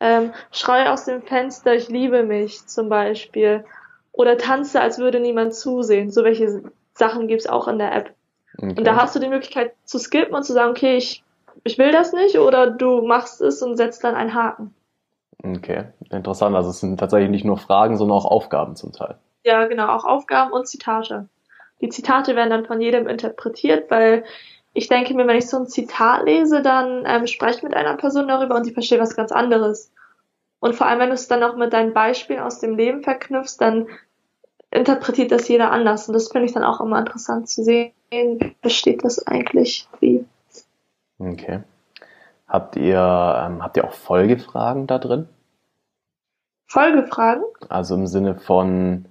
Ähm, 0.00 0.32
schrei 0.52 0.90
aus 0.90 1.04
dem 1.04 1.22
Fenster, 1.22 1.74
ich 1.74 1.88
liebe 1.88 2.22
mich 2.22 2.66
zum 2.66 2.88
Beispiel. 2.88 3.64
Oder 4.12 4.38
tanze, 4.38 4.80
als 4.80 4.98
würde 4.98 5.20
niemand 5.20 5.54
zusehen. 5.54 6.10
So 6.10 6.24
welche 6.24 6.62
Sachen 6.94 7.28
gibt's 7.28 7.46
auch 7.46 7.68
in 7.68 7.78
der 7.78 7.94
App. 7.94 8.14
Okay. 8.56 8.74
Und 8.76 8.84
da 8.84 8.96
hast 8.96 9.14
du 9.14 9.20
die 9.20 9.28
Möglichkeit 9.28 9.74
zu 9.84 9.98
skippen 9.98 10.34
und 10.34 10.44
zu 10.44 10.52
sagen, 10.52 10.70
okay, 10.70 10.96
ich, 10.96 11.22
ich 11.64 11.78
will 11.78 11.92
das 11.92 12.12
nicht, 12.12 12.38
oder 12.38 12.70
du 12.70 13.02
machst 13.02 13.40
es 13.40 13.62
und 13.62 13.76
setzt 13.76 14.02
dann 14.02 14.14
einen 14.14 14.34
Haken. 14.34 14.74
Okay, 15.44 15.84
interessant. 16.10 16.56
Also 16.56 16.70
es 16.70 16.80
sind 16.80 16.98
tatsächlich 16.98 17.30
nicht 17.30 17.44
nur 17.44 17.58
Fragen, 17.58 17.96
sondern 17.96 18.18
auch 18.18 18.24
Aufgaben 18.24 18.74
zum 18.74 18.92
Teil. 18.92 19.18
Ja, 19.44 19.66
genau, 19.66 19.88
auch 19.88 20.04
Aufgaben 20.04 20.52
und 20.52 20.66
Zitate. 20.66 21.28
Die 21.80 21.88
Zitate 21.88 22.36
werden 22.36 22.50
dann 22.50 22.66
von 22.66 22.80
jedem 22.80 23.06
interpretiert, 23.06 23.90
weil 23.90 24.24
ich 24.72 24.88
denke 24.88 25.14
mir, 25.14 25.26
wenn 25.26 25.36
ich 25.36 25.48
so 25.48 25.56
ein 25.56 25.66
Zitat 25.66 26.24
lese, 26.24 26.62
dann 26.62 27.04
ähm, 27.06 27.26
spreche 27.26 27.58
ich 27.58 27.62
mit 27.62 27.74
einer 27.74 27.96
Person 27.96 28.28
darüber 28.28 28.56
und 28.56 28.66
die 28.66 28.72
versteht 28.72 29.00
was 29.00 29.16
ganz 29.16 29.32
anderes. 29.32 29.92
Und 30.60 30.74
vor 30.74 30.86
allem, 30.86 31.00
wenn 31.00 31.08
du 31.08 31.14
es 31.14 31.28
dann 31.28 31.42
auch 31.42 31.56
mit 31.56 31.72
deinen 31.72 31.94
Beispielen 31.94 32.40
aus 32.40 32.60
dem 32.60 32.76
Leben 32.76 33.02
verknüpfst, 33.02 33.56
dann 33.58 33.86
interpretiert 34.70 35.32
das 35.32 35.48
jeder 35.48 35.70
anders. 35.70 36.08
Und 36.08 36.14
das 36.14 36.28
finde 36.28 36.46
ich 36.46 36.52
dann 36.52 36.64
auch 36.64 36.80
immer 36.80 36.98
interessant 36.98 37.48
zu 37.48 37.62
sehen, 37.62 37.92
wie 38.10 38.56
versteht 38.60 39.04
das 39.04 39.26
eigentlich 39.26 39.88
wie. 40.00 40.24
Okay. 41.18 41.60
Habt 42.46 42.76
ihr, 42.76 42.96
ähm, 42.96 43.62
habt 43.62 43.76
ihr 43.76 43.84
auch 43.84 43.92
Folgefragen 43.92 44.86
da 44.86 44.98
drin? 44.98 45.28
Folgefragen? 46.66 47.44
Also 47.68 47.94
im 47.94 48.06
Sinne 48.06 48.36
von, 48.36 49.06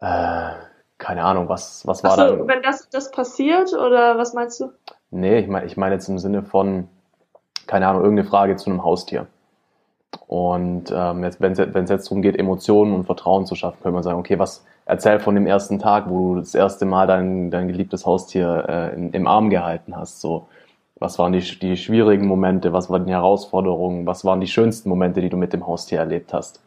äh, 0.00 0.50
keine 0.98 1.24
Ahnung, 1.24 1.48
was, 1.48 1.86
was 1.86 2.02
war 2.02 2.12
Ach 2.12 2.16
so, 2.16 2.36
dann? 2.36 2.48
wenn 2.48 2.62
das, 2.62 2.88
das 2.90 3.10
passiert 3.10 3.72
oder 3.72 4.18
was 4.18 4.34
meinst 4.34 4.60
du? 4.60 4.72
Nee, 5.10 5.38
ich 5.38 5.48
meine 5.48 5.66
ich 5.66 5.76
mein 5.76 5.92
jetzt 5.92 6.08
im 6.08 6.18
Sinne 6.18 6.42
von, 6.42 6.88
keine 7.66 7.86
Ahnung, 7.86 8.02
irgendeine 8.02 8.28
Frage 8.28 8.56
zu 8.56 8.68
einem 8.68 8.84
Haustier. 8.84 9.26
Und 10.26 10.92
ähm, 10.94 11.24
jetzt, 11.24 11.40
wenn 11.40 11.52
es 11.52 11.90
jetzt 11.90 12.06
darum 12.06 12.22
geht, 12.22 12.38
Emotionen 12.38 12.94
und 12.94 13.04
Vertrauen 13.04 13.46
zu 13.46 13.54
schaffen, 13.54 13.78
könnte 13.82 13.94
man 13.94 14.02
sagen, 14.02 14.18
okay, 14.18 14.38
was 14.38 14.64
erzähl 14.84 15.20
von 15.20 15.34
dem 15.34 15.46
ersten 15.46 15.78
Tag, 15.78 16.08
wo 16.08 16.34
du 16.34 16.40
das 16.40 16.54
erste 16.54 16.86
Mal 16.86 17.06
dein, 17.06 17.50
dein 17.50 17.68
geliebtes 17.68 18.04
Haustier 18.04 18.64
äh, 18.68 18.94
in, 18.94 19.12
im 19.12 19.26
Arm 19.26 19.50
gehalten 19.50 19.96
hast. 19.96 20.20
So, 20.20 20.48
was 20.98 21.18
waren 21.18 21.32
die, 21.32 21.40
die 21.40 21.76
schwierigen 21.76 22.26
Momente, 22.26 22.72
was 22.72 22.90
waren 22.90 23.06
die 23.06 23.12
Herausforderungen, 23.12 24.06
was 24.06 24.24
waren 24.24 24.40
die 24.40 24.46
schönsten 24.46 24.88
Momente, 24.88 25.20
die 25.20 25.28
du 25.28 25.36
mit 25.36 25.52
dem 25.52 25.66
Haustier 25.66 25.98
erlebt 25.98 26.32
hast? 26.32 26.60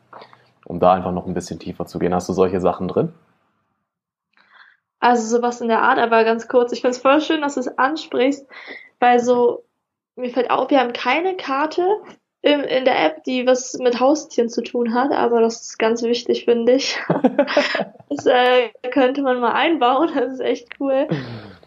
Um 0.65 0.79
da 0.79 0.93
einfach 0.93 1.11
noch 1.11 1.25
ein 1.25 1.33
bisschen 1.33 1.59
tiefer 1.59 1.85
zu 1.85 1.99
gehen. 1.99 2.13
Hast 2.13 2.29
du 2.29 2.33
solche 2.33 2.61
Sachen 2.61 2.87
drin? 2.87 3.11
Also 5.01 5.35
sowas 5.35 5.59
in 5.61 5.67
der 5.67 5.81
Art, 5.81 5.97
aber 5.97 6.23
ganz 6.23 6.47
kurz. 6.47 6.71
Ich 6.71 6.81
finde 6.81 6.95
es 6.95 7.01
voll 7.01 7.21
schön, 7.21 7.41
dass 7.41 7.55
du 7.55 7.59
es 7.59 7.77
ansprichst, 7.77 8.45
weil 8.99 9.19
so, 9.19 9.65
mir 10.15 10.29
fällt 10.29 10.51
auf, 10.51 10.69
wir 10.69 10.79
haben 10.79 10.93
keine 10.93 11.35
Karte 11.35 11.85
in, 12.43 12.61
in 12.61 12.85
der 12.85 13.03
App, 13.03 13.23
die 13.23 13.47
was 13.47 13.73
mit 13.79 13.99
Haustieren 13.99 14.49
zu 14.49 14.61
tun 14.61 14.93
hat, 14.93 15.11
aber 15.11 15.41
das 15.41 15.61
ist 15.61 15.79
ganz 15.79 16.03
wichtig, 16.03 16.45
finde 16.45 16.73
ich. 16.73 16.99
das 18.09 18.25
äh, 18.27 18.69
könnte 18.91 19.23
man 19.23 19.39
mal 19.39 19.53
einbauen, 19.53 20.11
das 20.13 20.33
ist 20.33 20.39
echt 20.39 20.67
cool. 20.79 21.07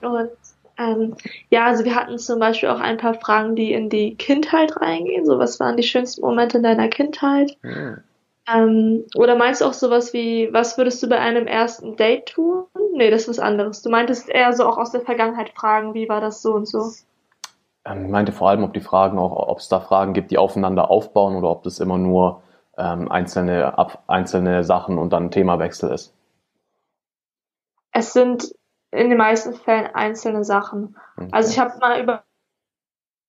Und 0.01 0.31
ähm, 0.79 1.17
ja, 1.51 1.67
also 1.67 1.85
wir 1.85 1.95
hatten 1.97 2.19
zum 2.19 2.39
Beispiel 2.39 2.69
auch 2.69 2.81
ein 2.81 2.99
paar 2.99 3.15
Fragen, 3.15 3.57
die 3.57 3.73
in 3.73 3.91
die 3.91 4.17
Kindheit 4.17 4.81
reingehen. 4.81 5.25
So, 5.25 5.39
was 5.39 5.59
waren 5.59 5.77
die 5.77 5.83
schönsten 5.83 6.23
Momente 6.23 6.59
in 6.59 6.63
deiner 6.63 6.89
Kindheit? 6.89 7.57
Ähm, 8.47 9.07
oder 9.15 9.37
meinst 9.37 9.61
du 9.61 9.65
auch 9.65 9.73
sowas 9.73 10.13
wie, 10.13 10.53
was 10.53 10.77
würdest 10.77 11.03
du 11.03 11.09
bei 11.09 11.19
einem 11.19 11.47
ersten 11.47 11.97
Date 11.97 12.27
tun? 12.27 12.67
Nee, 12.93 13.11
das 13.11 13.23
ist 13.23 13.29
was 13.29 13.39
anderes. 13.39 13.83
Du 13.83 13.91
meintest 13.91 14.29
eher 14.29 14.53
so 14.53 14.67
auch 14.67 14.77
aus 14.77 14.91
der 14.91 15.01
Vergangenheit 15.01 15.51
fragen, 15.51 15.95
wie 15.95 16.09
war 16.09 16.21
das 16.21 16.43
so 16.43 16.55
und 16.55 16.69
so? 16.69 16.91
Ähm, 17.87 18.05
ich 18.05 18.11
meinte 18.11 18.33
vor 18.33 18.51
allem, 18.51 18.65
ob 18.65 18.75
die 18.75 18.81
Fragen 18.81 19.19
auch, 19.19 19.33
ob 19.49 19.59
es 19.59 19.69
da 19.69 19.81
Fragen 19.81 20.13
gibt, 20.13 20.31
die 20.31 20.39
aufeinander 20.39 20.91
aufbauen 20.91 21.37
oder 21.37 21.51
ob 21.51 21.63
das 21.63 21.81
immer 21.81 21.99
nur 21.99 22.43
ähm, 22.77 23.11
einzelne, 23.11 23.79
ab, 23.79 24.03
einzelne 24.07 24.65
Sachen 24.65 24.99
und 24.99 25.13
dann 25.13 25.31
Themawechsel 25.31 25.91
ist. 25.93 26.15
Es 27.93 28.13
sind 28.13 28.55
in 28.91 29.09
den 29.09 29.19
meisten 29.19 29.55
Fällen 29.55 29.87
einzelne 29.95 30.45
Sachen. 30.45 30.97
Okay. 31.17 31.29
Also 31.33 31.51
ich 31.51 31.59
habe 31.59 31.79
mal 31.79 32.01
über 32.01 32.25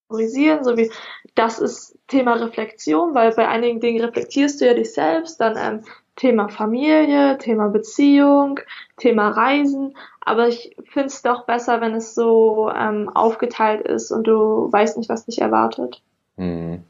priorisieren, 0.07 0.63
so 0.63 0.77
wie 0.77 0.91
das 1.35 1.59
ist 1.59 1.97
Thema 2.07 2.33
Reflexion, 2.33 3.13
weil 3.13 3.33
bei 3.33 3.47
einigen 3.47 3.79
Dingen 3.79 4.03
reflektierst 4.03 4.61
du 4.61 4.65
ja 4.65 4.73
dich 4.73 4.93
selbst, 4.93 5.39
dann 5.41 5.55
ähm, 5.57 5.85
Thema 6.15 6.47
Familie, 6.47 7.37
Thema 7.37 7.67
Beziehung, 7.67 8.59
Thema 8.97 9.29
Reisen, 9.29 9.97
aber 10.21 10.47
ich 10.47 10.75
finde 10.85 11.07
es 11.07 11.21
doch 11.21 11.45
besser, 11.45 11.81
wenn 11.81 11.93
es 11.93 12.15
so 12.15 12.71
ähm, 12.73 13.09
aufgeteilt 13.09 13.85
ist 13.85 14.11
und 14.11 14.25
du 14.25 14.71
weißt 14.71 14.97
nicht, 14.97 15.09
was 15.09 15.25
dich 15.25 15.41
erwartet. 15.41 16.01
Hm. 16.37 16.83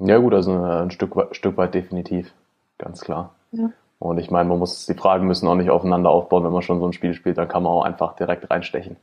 Ja 0.00 0.18
gut, 0.18 0.34
also 0.34 0.52
ein 0.52 0.90
Stück, 0.90 1.14
Stück 1.32 1.56
weit 1.56 1.74
definitiv, 1.74 2.32
ganz 2.78 3.00
klar. 3.00 3.34
Ja. 3.52 3.70
Und 4.04 4.18
ich 4.18 4.30
meine, 4.30 4.50
man 4.50 4.58
muss, 4.58 4.84
die 4.84 4.94
Fragen 4.94 5.26
müssen 5.26 5.48
auch 5.48 5.54
nicht 5.54 5.70
aufeinander 5.70 6.10
aufbauen, 6.10 6.44
wenn 6.44 6.52
man 6.52 6.60
schon 6.60 6.78
so 6.78 6.86
ein 6.86 6.92
Spiel 6.92 7.14
spielt, 7.14 7.38
dann 7.38 7.48
kann 7.48 7.62
man 7.62 7.72
auch 7.72 7.84
einfach 7.84 8.16
direkt 8.16 8.50
reinstechen. 8.50 8.96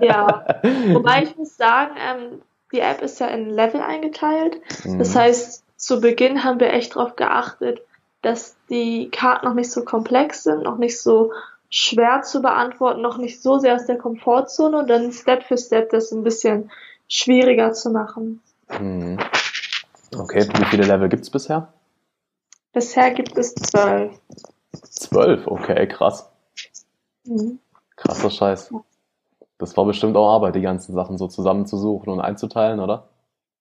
Ja, 0.00 0.46
wobei 0.92 1.22
ich 1.24 1.36
muss 1.36 1.56
sagen, 1.56 1.94
ähm, 1.98 2.40
die 2.72 2.80
App 2.80 3.02
ist 3.02 3.20
ja 3.20 3.26
in 3.26 3.50
Level 3.50 3.82
eingeteilt. 3.82 4.58
Mhm. 4.84 4.98
Das 4.98 5.14
heißt, 5.14 5.64
zu 5.76 6.00
Beginn 6.00 6.44
haben 6.44 6.60
wir 6.60 6.72
echt 6.72 6.96
darauf 6.96 7.16
geachtet, 7.16 7.82
dass 8.22 8.56
die 8.70 9.10
Karten 9.10 9.44
noch 9.44 9.54
nicht 9.54 9.70
so 9.70 9.84
komplex 9.84 10.44
sind, 10.44 10.62
noch 10.62 10.78
nicht 10.78 10.98
so 10.98 11.32
schwer 11.68 12.22
zu 12.22 12.40
beantworten, 12.40 13.02
noch 13.02 13.18
nicht 13.18 13.42
so 13.42 13.58
sehr 13.58 13.74
aus 13.74 13.84
der 13.84 13.98
Komfortzone 13.98 14.78
und 14.78 14.88
dann 14.88 15.12
Step 15.12 15.42
für 15.42 15.58
Step 15.58 15.90
das 15.90 16.10
ein 16.10 16.24
bisschen 16.24 16.70
schwieriger 17.06 17.74
zu 17.74 17.90
machen. 17.90 18.40
Mhm. 18.80 19.18
Okay, 20.16 20.48
wie 20.56 20.64
viele 20.64 20.84
Level 20.84 21.10
gibt 21.10 21.24
es 21.24 21.30
bisher? 21.30 21.68
Bisher 22.76 23.10
gibt 23.12 23.38
es 23.38 23.54
zwölf. 23.54 24.20
Zwölf, 24.82 25.46
okay, 25.46 25.88
krass. 25.88 26.30
Mhm. 27.24 27.58
Krasser 27.96 28.28
Scheiß. 28.28 28.70
Das 29.56 29.74
war 29.78 29.86
bestimmt 29.86 30.14
auch 30.14 30.34
Arbeit, 30.34 30.56
die 30.56 30.60
ganzen 30.60 30.94
Sachen 30.94 31.16
so 31.16 31.26
zusammenzusuchen 31.26 32.12
und 32.12 32.20
einzuteilen, 32.20 32.80
oder? 32.80 33.08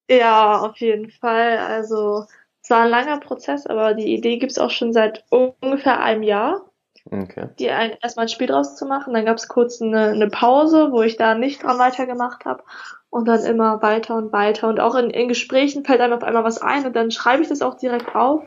Ja, 0.10 0.60
auf 0.60 0.75
jeden 0.82 1.12
Fall. 1.12 1.60
Also 1.60 2.25
es 2.62 2.69
war 2.69 2.82
ein 2.82 2.89
langer 2.89 3.21
Prozess, 3.21 3.65
aber 3.65 3.93
die 3.93 4.13
Idee 4.13 4.36
gibt's 4.36 4.60
auch 4.60 4.69
schon 4.69 4.91
seit 4.91 5.23
ungefähr 5.30 6.04
einem 6.04 6.23
Jahr. 6.23 6.65
Okay. 7.10 7.47
Die 7.58 7.69
ein, 7.69 7.95
erstmal 8.01 8.25
ein 8.25 8.30
Spiel 8.30 8.47
draus 8.47 8.75
zu 8.75 8.86
machen. 8.86 9.13
Dann 9.13 9.23
gab's 9.23 9.47
kurz 9.47 9.82
eine, 9.82 10.10
eine 10.10 10.28
Pause, 10.28 10.91
wo 10.91 11.04
ich 11.04 11.15
da 11.15 11.36
nicht 11.36 11.63
dran 11.63 11.80
weitergemacht 11.80 12.43
habe. 12.43 12.63
Und 13.10 13.30
dann 13.30 13.45
immer 13.45 13.82
weiter 13.82 14.17
und 14.17 14.34
weiter. 14.34 14.67
Und 14.67 14.82
auch 14.82 14.95
in, 14.95 15.10
in 15.10 15.30
Gesprächen 15.30 15.86
fällt 15.86 16.01
einem 16.01 16.15
auf 16.15 16.23
einmal 16.23 16.43
was 16.43 16.62
ein 16.62 16.86
und 16.86 16.97
dann 16.97 17.12
schreibe 17.12 17.43
ich 17.43 17.47
das 17.47 17.62
auch 17.62 17.75
direkt 17.75 18.13
auf 18.13 18.43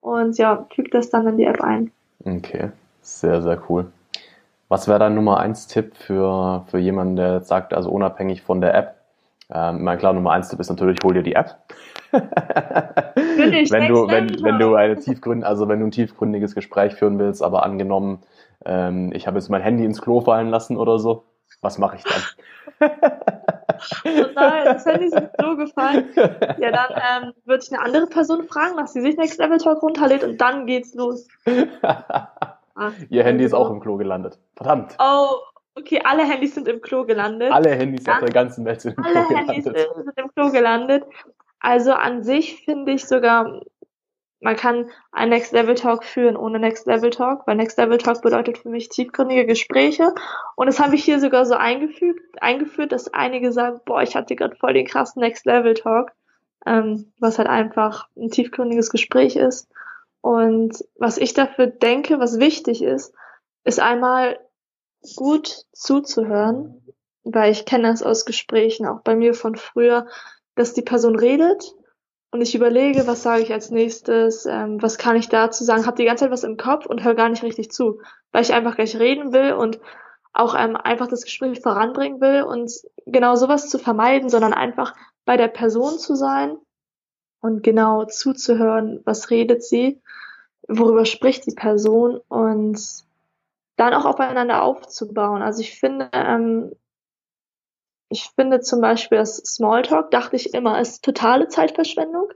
und 0.00 0.38
ja, 0.38 0.66
füge 0.74 0.90
das 0.90 1.10
dann 1.10 1.26
in 1.26 1.36
die 1.36 1.44
App 1.44 1.60
ein. 1.60 1.90
Okay, 2.24 2.70
sehr, 3.02 3.42
sehr 3.42 3.60
cool. 3.68 3.90
Was 4.68 4.86
wäre 4.86 4.98
dein 4.98 5.14
Nummer 5.14 5.40
eins 5.40 5.66
Tipp 5.66 5.96
für, 5.96 6.64
für 6.68 6.78
jemanden, 6.78 7.16
der 7.16 7.34
jetzt 7.34 7.48
sagt, 7.48 7.74
also 7.74 7.90
unabhängig 7.90 8.42
von 8.42 8.60
der 8.60 8.74
App? 8.74 8.94
Ähm, 9.52 9.82
mein 9.82 9.98
klar, 9.98 10.12
Nummer 10.12 10.30
eins 10.32 10.48
Tipp 10.48 10.60
ist 10.60 10.70
natürlich, 10.70 10.98
hol 11.02 11.14
dir 11.14 11.22
die 11.22 11.34
App. 11.34 11.56
wenn 12.12 13.88
du, 13.88 14.08
wenn, 14.08 14.42
wenn 14.42 14.58
du 14.58 14.74
eine 14.74 14.96
tiefgründ, 15.00 15.44
also 15.44 15.68
wenn 15.68 15.80
du 15.80 15.86
ein 15.86 15.90
tiefgründiges 15.90 16.54
Gespräch 16.54 16.94
führen 16.94 17.18
willst, 17.18 17.42
aber 17.42 17.64
angenommen, 17.64 18.20
ähm, 18.64 19.10
ich 19.12 19.26
habe 19.26 19.38
jetzt 19.38 19.48
mein 19.48 19.62
Handy 19.62 19.84
ins 19.84 20.02
Klo 20.02 20.20
fallen 20.20 20.50
lassen 20.50 20.76
oder 20.76 20.98
so, 20.98 21.24
was 21.60 21.78
mache 21.78 21.96
ich 21.96 22.04
dann? 22.04 22.90
nein, 24.04 24.64
das 24.64 24.84
Handy 24.86 25.06
ist 25.06 25.14
ins 25.14 25.32
Klo 25.38 25.56
gefallen. 25.56 26.08
Ja, 26.58 26.70
dann 26.70 27.24
ähm, 27.24 27.32
würde 27.44 27.62
ich 27.64 27.72
eine 27.72 27.82
andere 27.82 28.06
Person 28.06 28.44
fragen, 28.44 28.76
dass 28.76 28.92
sie 28.92 29.00
sich 29.00 29.16
Next 29.16 29.38
Level 29.38 29.58
Talk 29.58 29.82
runterlädt 29.82 30.24
und 30.24 30.40
dann 30.40 30.66
geht's 30.66 30.94
los. 30.94 31.26
Ach, 31.82 32.92
Ihr 33.10 33.24
Handy 33.24 33.44
ist 33.44 33.54
auch 33.54 33.70
im 33.70 33.80
Klo 33.80 33.96
gelandet. 33.96 34.38
Verdammt. 34.56 34.96
Oh, 34.98 35.36
okay, 35.74 36.00
alle 36.04 36.24
Handys 36.24 36.54
sind 36.54 36.68
im 36.68 36.80
Klo 36.80 37.04
gelandet. 37.04 37.52
Alle 37.52 37.70
Handys 37.70 38.04
Dann, 38.04 38.16
auf 38.16 38.20
der 38.20 38.32
ganzen 38.32 38.64
Welt 38.64 38.80
sind 38.80 38.96
im 38.96 39.04
Klo 39.04 39.12
gelandet. 39.12 39.36
Alle 39.36 39.46
Handys 39.46 39.64
sind 39.64 40.18
im 40.18 40.34
Klo 40.34 40.50
gelandet. 40.50 41.04
Also 41.60 41.92
an 41.92 42.22
sich 42.22 42.64
finde 42.64 42.92
ich 42.92 43.06
sogar, 43.06 43.60
man 44.40 44.56
kann 44.56 44.90
ein 45.12 45.28
Next 45.28 45.52
Level 45.52 45.74
Talk 45.74 46.02
führen 46.02 46.36
ohne 46.36 46.58
Next 46.58 46.86
Level 46.86 47.10
Talk, 47.10 47.46
weil 47.46 47.56
Next 47.56 47.76
Level 47.76 47.98
Talk 47.98 48.22
bedeutet 48.22 48.58
für 48.58 48.70
mich 48.70 48.88
tiefgründige 48.88 49.44
Gespräche. 49.44 50.14
Und 50.56 50.66
das 50.66 50.80
habe 50.80 50.94
ich 50.94 51.04
hier 51.04 51.20
sogar 51.20 51.44
so 51.44 51.54
eingefügt, 51.54 52.20
eingeführt, 52.40 52.92
dass 52.92 53.12
einige 53.12 53.52
sagen, 53.52 53.80
boah, 53.84 54.02
ich 54.02 54.16
hatte 54.16 54.36
gerade 54.36 54.56
voll 54.56 54.72
den 54.72 54.86
krassen 54.86 55.20
Next 55.20 55.44
Level 55.44 55.74
Talk, 55.74 56.12
ähm, 56.66 57.12
was 57.18 57.38
halt 57.38 57.48
einfach 57.48 58.08
ein 58.16 58.30
tiefgründiges 58.30 58.90
Gespräch 58.90 59.36
ist. 59.36 59.68
Und 60.22 60.84
was 60.98 61.18
ich 61.18 61.34
dafür 61.34 61.66
denke, 61.66 62.18
was 62.18 62.40
wichtig 62.40 62.82
ist, 62.82 63.14
ist 63.64 63.80
einmal 63.80 64.38
gut 65.16 65.64
zuzuhören, 65.72 66.82
weil 67.24 67.52
ich 67.52 67.66
kenne 67.66 67.88
das 67.88 68.02
aus 68.02 68.24
Gesprächen, 68.24 68.86
auch 68.86 69.02
bei 69.02 69.16
mir 69.16 69.34
von 69.34 69.56
früher, 69.56 70.06
dass 70.54 70.72
die 70.72 70.82
Person 70.82 71.16
redet 71.16 71.74
und 72.32 72.40
ich 72.40 72.54
überlege, 72.54 73.06
was 73.06 73.22
sage 73.22 73.42
ich 73.42 73.52
als 73.52 73.70
nächstes, 73.70 74.46
ähm, 74.46 74.80
was 74.80 74.98
kann 74.98 75.16
ich 75.16 75.28
dazu 75.28 75.64
sagen, 75.64 75.86
habe 75.86 75.96
die 75.96 76.04
ganze 76.04 76.24
Zeit 76.24 76.32
was 76.32 76.44
im 76.44 76.56
Kopf 76.56 76.86
und 76.86 77.02
höre 77.02 77.14
gar 77.14 77.28
nicht 77.28 77.42
richtig 77.42 77.70
zu, 77.72 78.00
weil 78.32 78.42
ich 78.42 78.52
einfach 78.52 78.76
gleich 78.76 78.96
reden 78.96 79.32
will 79.32 79.52
und 79.52 79.80
auch 80.32 80.54
ähm, 80.56 80.76
einfach 80.76 81.08
das 81.08 81.24
Gespräch 81.24 81.60
voranbringen 81.60 82.20
will 82.20 82.42
und 82.42 82.72
genau 83.06 83.34
sowas 83.34 83.68
zu 83.68 83.78
vermeiden, 83.78 84.28
sondern 84.28 84.52
einfach 84.52 84.94
bei 85.24 85.36
der 85.36 85.48
Person 85.48 85.98
zu 85.98 86.14
sein 86.14 86.56
und 87.40 87.64
genau 87.64 88.04
zuzuhören, 88.04 89.00
was 89.04 89.30
redet 89.30 89.64
sie, 89.64 90.00
worüber 90.68 91.06
spricht 91.06 91.46
die 91.46 91.54
Person 91.54 92.20
und 92.28 92.80
dann 93.76 93.94
auch 93.94 94.04
aufeinander 94.04 94.62
aufzubauen. 94.62 95.42
Also 95.42 95.62
ich 95.62 95.78
finde, 95.78 96.10
ähm, 96.12 96.72
ich 98.10 98.30
finde 98.34 98.60
zum 98.60 98.80
Beispiel 98.80 99.18
das 99.18 99.36
Smalltalk, 99.36 100.10
dachte 100.10 100.36
ich 100.36 100.52
immer, 100.52 100.80
ist 100.80 101.04
totale 101.04 101.48
Zeitverschwendung. 101.48 102.28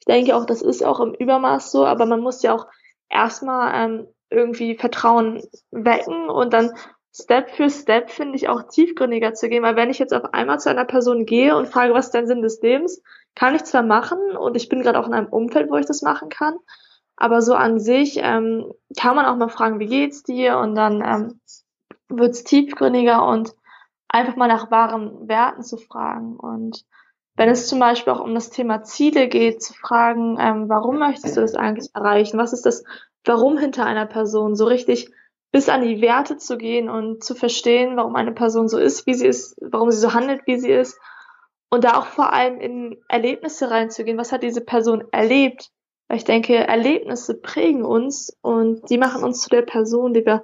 Ich 0.00 0.06
denke 0.06 0.34
auch, 0.34 0.46
das 0.46 0.62
ist 0.62 0.82
auch 0.82 1.00
im 1.00 1.14
Übermaß 1.14 1.70
so, 1.70 1.86
aber 1.86 2.06
man 2.06 2.20
muss 2.20 2.42
ja 2.42 2.54
auch 2.54 2.66
erstmal 3.10 3.72
ähm, 3.74 4.08
irgendwie 4.30 4.74
Vertrauen 4.76 5.42
wecken 5.70 6.30
und 6.30 6.52
dann 6.52 6.72
Step 7.12 7.50
für 7.50 7.68
Step 7.68 8.10
finde 8.10 8.36
ich 8.36 8.48
auch 8.48 8.64
tiefgründiger 8.70 9.34
zu 9.34 9.48
gehen, 9.48 9.62
weil 9.62 9.76
wenn 9.76 9.90
ich 9.90 9.98
jetzt 9.98 10.14
auf 10.14 10.32
einmal 10.32 10.60
zu 10.60 10.70
einer 10.70 10.84
Person 10.84 11.26
gehe 11.26 11.56
und 11.56 11.68
frage, 11.68 11.92
was 11.92 12.06
ist 12.06 12.14
dein 12.14 12.26
Sinn 12.26 12.42
des 12.42 12.60
Lebens, 12.62 13.02
kann 13.34 13.54
ich 13.54 13.64
zwar 13.64 13.82
machen 13.82 14.18
und 14.36 14.56
ich 14.56 14.68
bin 14.68 14.82
gerade 14.82 14.98
auch 14.98 15.06
in 15.06 15.14
einem 15.14 15.28
Umfeld, 15.28 15.70
wo 15.70 15.76
ich 15.76 15.86
das 15.86 16.02
machen 16.02 16.28
kann, 16.28 16.56
aber 17.16 17.42
so 17.42 17.54
an 17.54 17.80
sich 17.80 18.18
ähm, 18.22 18.72
kann 18.96 19.16
man 19.16 19.26
auch 19.26 19.36
mal 19.36 19.48
fragen, 19.48 19.80
wie 19.80 19.86
geht's 19.86 20.22
dir? 20.22 20.58
Und 20.58 20.76
dann 20.76 21.02
ähm, 21.04 21.40
wird's 22.08 22.44
tiefgründiger 22.44 23.26
und 23.26 23.54
einfach 24.08 24.36
mal 24.36 24.48
nach 24.48 24.70
wahren 24.70 25.28
Werten 25.28 25.62
zu 25.62 25.76
fragen. 25.76 26.36
Und 26.36 26.84
wenn 27.36 27.48
es 27.48 27.68
zum 27.68 27.78
Beispiel 27.78 28.12
auch 28.12 28.20
um 28.20 28.34
das 28.34 28.50
Thema 28.50 28.82
Ziele 28.82 29.28
geht, 29.28 29.62
zu 29.62 29.74
fragen, 29.74 30.36
ähm, 30.40 30.68
warum 30.68 30.98
möchtest 30.98 31.36
du 31.36 31.40
das 31.40 31.54
eigentlich 31.54 31.90
erreichen? 31.94 32.38
Was 32.38 32.52
ist 32.52 32.66
das 32.66 32.84
Warum 33.24 33.58
hinter 33.58 33.84
einer 33.84 34.06
Person? 34.06 34.56
So 34.56 34.64
richtig 34.64 35.10
bis 35.50 35.68
an 35.68 35.82
die 35.82 36.00
Werte 36.00 36.36
zu 36.36 36.56
gehen 36.56 36.88
und 36.88 37.22
zu 37.22 37.34
verstehen, 37.34 37.96
warum 37.96 38.16
eine 38.16 38.32
Person 38.32 38.68
so 38.68 38.78
ist, 38.78 39.06
wie 39.06 39.14
sie 39.14 39.26
ist, 39.26 39.56
warum 39.60 39.90
sie 39.90 39.98
so 39.98 40.14
handelt, 40.14 40.42
wie 40.46 40.58
sie 40.58 40.70
ist. 40.70 40.98
Und 41.70 41.84
da 41.84 41.98
auch 41.98 42.06
vor 42.06 42.32
allem 42.32 42.58
in 42.60 42.96
Erlebnisse 43.08 43.70
reinzugehen. 43.70 44.18
Was 44.18 44.32
hat 44.32 44.42
diese 44.42 44.62
Person 44.62 45.04
erlebt? 45.12 45.70
Weil 46.08 46.18
ich 46.18 46.24
denke, 46.24 46.54
Erlebnisse 46.54 47.34
prägen 47.34 47.84
uns 47.84 48.34
und 48.40 48.88
die 48.88 48.96
machen 48.96 49.22
uns 49.22 49.42
zu 49.42 49.50
der 49.50 49.62
Person, 49.62 50.14
die 50.14 50.24
wir 50.24 50.42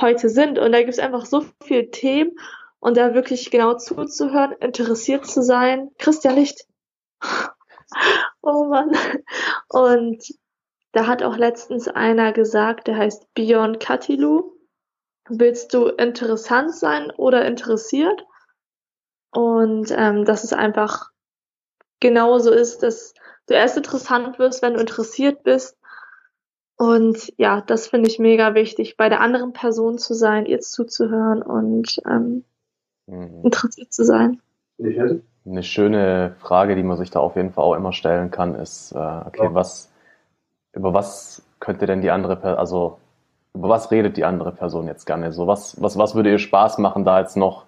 heute 0.00 0.28
sind. 0.28 0.58
Und 0.58 0.70
da 0.70 0.78
gibt 0.78 0.90
es 0.90 1.00
einfach 1.00 1.26
so 1.26 1.44
viele 1.62 1.90
Themen 1.90 2.32
und 2.80 2.96
da 2.96 3.14
wirklich 3.14 3.50
genau 3.50 3.74
zuzuhören, 3.74 4.52
interessiert 4.60 5.26
zu 5.26 5.42
sein. 5.42 5.90
Christian 5.98 6.34
Licht. 6.34 6.66
oh 8.42 8.64
Mann. 8.64 8.96
Und 9.68 10.24
da 10.92 11.06
hat 11.06 11.22
auch 11.22 11.36
letztens 11.36 11.88
einer 11.88 12.32
gesagt, 12.32 12.88
der 12.88 12.96
heißt 12.96 13.32
Björn 13.34 13.78
Katilu. 13.78 14.54
Willst 15.28 15.72
du 15.74 15.86
interessant 15.86 16.74
sein 16.74 17.12
oder 17.12 17.44
interessiert? 17.44 18.24
Und 19.30 19.92
ähm, 19.92 20.24
dass 20.24 20.42
es 20.42 20.52
einfach 20.52 21.10
genauso 22.00 22.50
ist, 22.50 22.82
dass 22.82 23.14
du 23.46 23.54
erst 23.54 23.76
interessant 23.76 24.38
wirst, 24.38 24.62
wenn 24.62 24.74
du 24.74 24.80
interessiert 24.80 25.44
bist. 25.44 25.76
Und 26.76 27.32
ja, 27.36 27.60
das 27.60 27.88
finde 27.88 28.08
ich 28.08 28.18
mega 28.18 28.54
wichtig, 28.54 28.96
bei 28.96 29.10
der 29.10 29.20
anderen 29.20 29.52
Person 29.52 29.98
zu 29.98 30.14
sein, 30.14 30.46
ihr 30.46 30.60
zuzuhören 30.60 31.42
und 31.42 32.00
ähm, 32.06 32.44
mhm. 33.10 33.44
interessiert 33.44 33.92
zu 33.92 34.04
sein. 34.04 34.40
Eine 34.78 35.62
schöne 35.62 36.34
Frage, 36.38 36.76
die 36.76 36.82
man 36.82 36.96
sich 36.96 37.10
da 37.10 37.20
auf 37.20 37.36
jeden 37.36 37.50
Fall 37.50 37.64
auch 37.64 37.74
immer 37.74 37.92
stellen 37.92 38.30
kann, 38.30 38.54
ist, 38.54 38.92
äh, 38.92 38.98
okay, 38.98 39.44
ja. 39.44 39.54
was, 39.54 39.90
über 40.72 40.94
was 40.94 41.42
könnte 41.58 41.86
denn 41.86 42.00
die 42.00 42.10
andere 42.10 42.36
Person, 42.36 42.58
also 42.58 42.98
über 43.54 43.68
was 43.68 43.90
redet 43.90 44.16
die 44.16 44.24
andere 44.24 44.52
Person 44.52 44.86
jetzt 44.86 45.06
gerne? 45.06 45.32
So, 45.32 45.46
was, 45.46 45.80
was, 45.82 45.98
was 45.98 46.14
würde 46.14 46.30
ihr 46.30 46.38
Spaß 46.38 46.78
machen, 46.78 47.04
da 47.04 47.20
jetzt 47.20 47.36
noch 47.36 47.64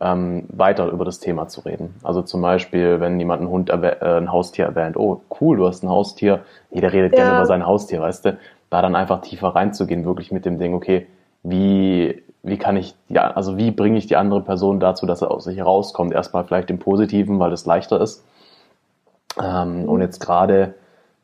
ähm, 0.00 0.44
weiter 0.48 0.88
über 0.88 1.04
das 1.04 1.20
Thema 1.20 1.48
zu 1.48 1.60
reden. 1.60 1.94
Also 2.02 2.22
zum 2.22 2.42
Beispiel, 2.42 3.00
wenn 3.00 3.18
jemand 3.18 3.40
einen 3.40 3.50
Hund, 3.50 3.70
äh, 3.70 3.96
ein 4.00 4.32
Haustier 4.32 4.66
erwähnt, 4.66 4.96
oh 4.96 5.22
cool, 5.40 5.56
du 5.56 5.66
hast 5.66 5.82
ein 5.82 5.88
Haustier, 5.88 6.44
jeder 6.70 6.92
redet 6.92 7.12
ja. 7.12 7.24
gerne 7.24 7.36
über 7.38 7.46
sein 7.46 7.66
Haustier, 7.66 8.00
weißt 8.00 8.24
du, 8.24 8.38
da 8.68 8.82
dann 8.82 8.96
einfach 8.96 9.20
tiefer 9.20 9.48
reinzugehen, 9.48 10.04
wirklich 10.04 10.32
mit 10.32 10.44
dem 10.44 10.58
Ding, 10.58 10.74
okay, 10.74 11.06
wie, 11.42 12.22
wie 12.42 12.58
kann 12.58 12.76
ich, 12.76 12.94
ja, 13.08 13.30
also 13.30 13.56
wie 13.56 13.70
bringe 13.70 13.98
ich 13.98 14.06
die 14.06 14.16
andere 14.16 14.40
Person 14.40 14.80
dazu, 14.80 15.06
dass 15.06 15.22
er 15.22 15.30
aus 15.30 15.44
sich 15.44 15.58
herauskommt? 15.58 16.12
Erstmal 16.12 16.44
vielleicht 16.44 16.70
im 16.70 16.78
Positiven, 16.78 17.38
weil 17.38 17.52
es 17.52 17.66
leichter 17.66 18.00
ist. 18.00 18.24
Ähm, 19.40 19.88
und 19.88 20.00
jetzt 20.00 20.20
gerade 20.20 20.74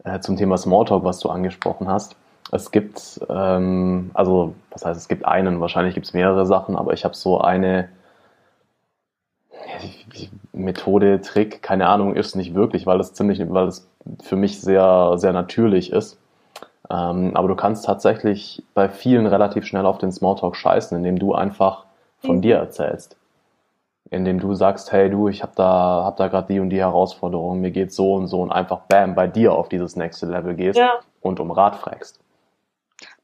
äh, 0.04 0.20
zum 0.20 0.36
Thema 0.36 0.56
Smalltalk, 0.56 1.04
was 1.04 1.18
du 1.18 1.28
angesprochen 1.28 1.88
hast. 1.88 2.16
Es 2.52 2.70
gibt, 2.70 3.20
ähm, 3.28 4.10
also 4.14 4.54
was 4.70 4.84
heißt, 4.84 4.98
es 4.98 5.08
gibt 5.08 5.24
einen, 5.26 5.60
wahrscheinlich 5.60 5.94
gibt 5.94 6.06
es 6.06 6.14
mehrere 6.14 6.46
Sachen, 6.46 6.76
aber 6.76 6.92
ich 6.92 7.04
habe 7.04 7.14
so 7.14 7.40
eine 7.40 7.88
Methode, 10.52 11.20
Trick, 11.20 11.62
keine 11.62 11.88
Ahnung, 11.88 12.14
ist 12.14 12.36
nicht 12.36 12.54
wirklich, 12.54 12.86
weil 12.86 12.98
das 12.98 13.12
ziemlich, 13.12 13.40
weil 13.50 13.66
das 13.66 13.88
für 14.22 14.36
mich 14.36 14.60
sehr, 14.60 15.14
sehr 15.16 15.32
natürlich 15.32 15.92
ist. 15.92 16.18
Ähm, 16.90 17.32
aber 17.34 17.48
du 17.48 17.54
kannst 17.54 17.84
tatsächlich 17.84 18.62
bei 18.74 18.88
vielen 18.88 19.26
relativ 19.26 19.66
schnell 19.66 19.86
auf 19.86 19.98
den 19.98 20.12
Smalltalk 20.12 20.56
scheißen, 20.56 20.96
indem 20.96 21.18
du 21.18 21.34
einfach 21.34 21.84
von 22.18 22.36
mhm. 22.36 22.42
dir 22.42 22.56
erzählst. 22.56 23.16
Indem 24.10 24.40
du 24.40 24.54
sagst, 24.54 24.90
hey 24.90 25.10
du, 25.10 25.28
ich 25.28 25.42
habe 25.42 25.52
da, 25.54 26.02
hab 26.04 26.16
da 26.16 26.28
gerade 26.28 26.52
die 26.52 26.60
und 26.60 26.70
die 26.70 26.78
Herausforderung, 26.78 27.60
mir 27.60 27.70
geht 27.70 27.92
so 27.92 28.14
und 28.14 28.26
so 28.26 28.40
und 28.40 28.50
einfach 28.50 28.80
bam, 28.88 29.14
bei 29.14 29.26
dir 29.26 29.52
auf 29.52 29.68
dieses 29.68 29.96
nächste 29.96 30.26
Level 30.26 30.54
gehst 30.54 30.78
ja. 30.78 30.94
und 31.20 31.40
um 31.40 31.50
Rat 31.50 31.76
fragst. 31.76 32.20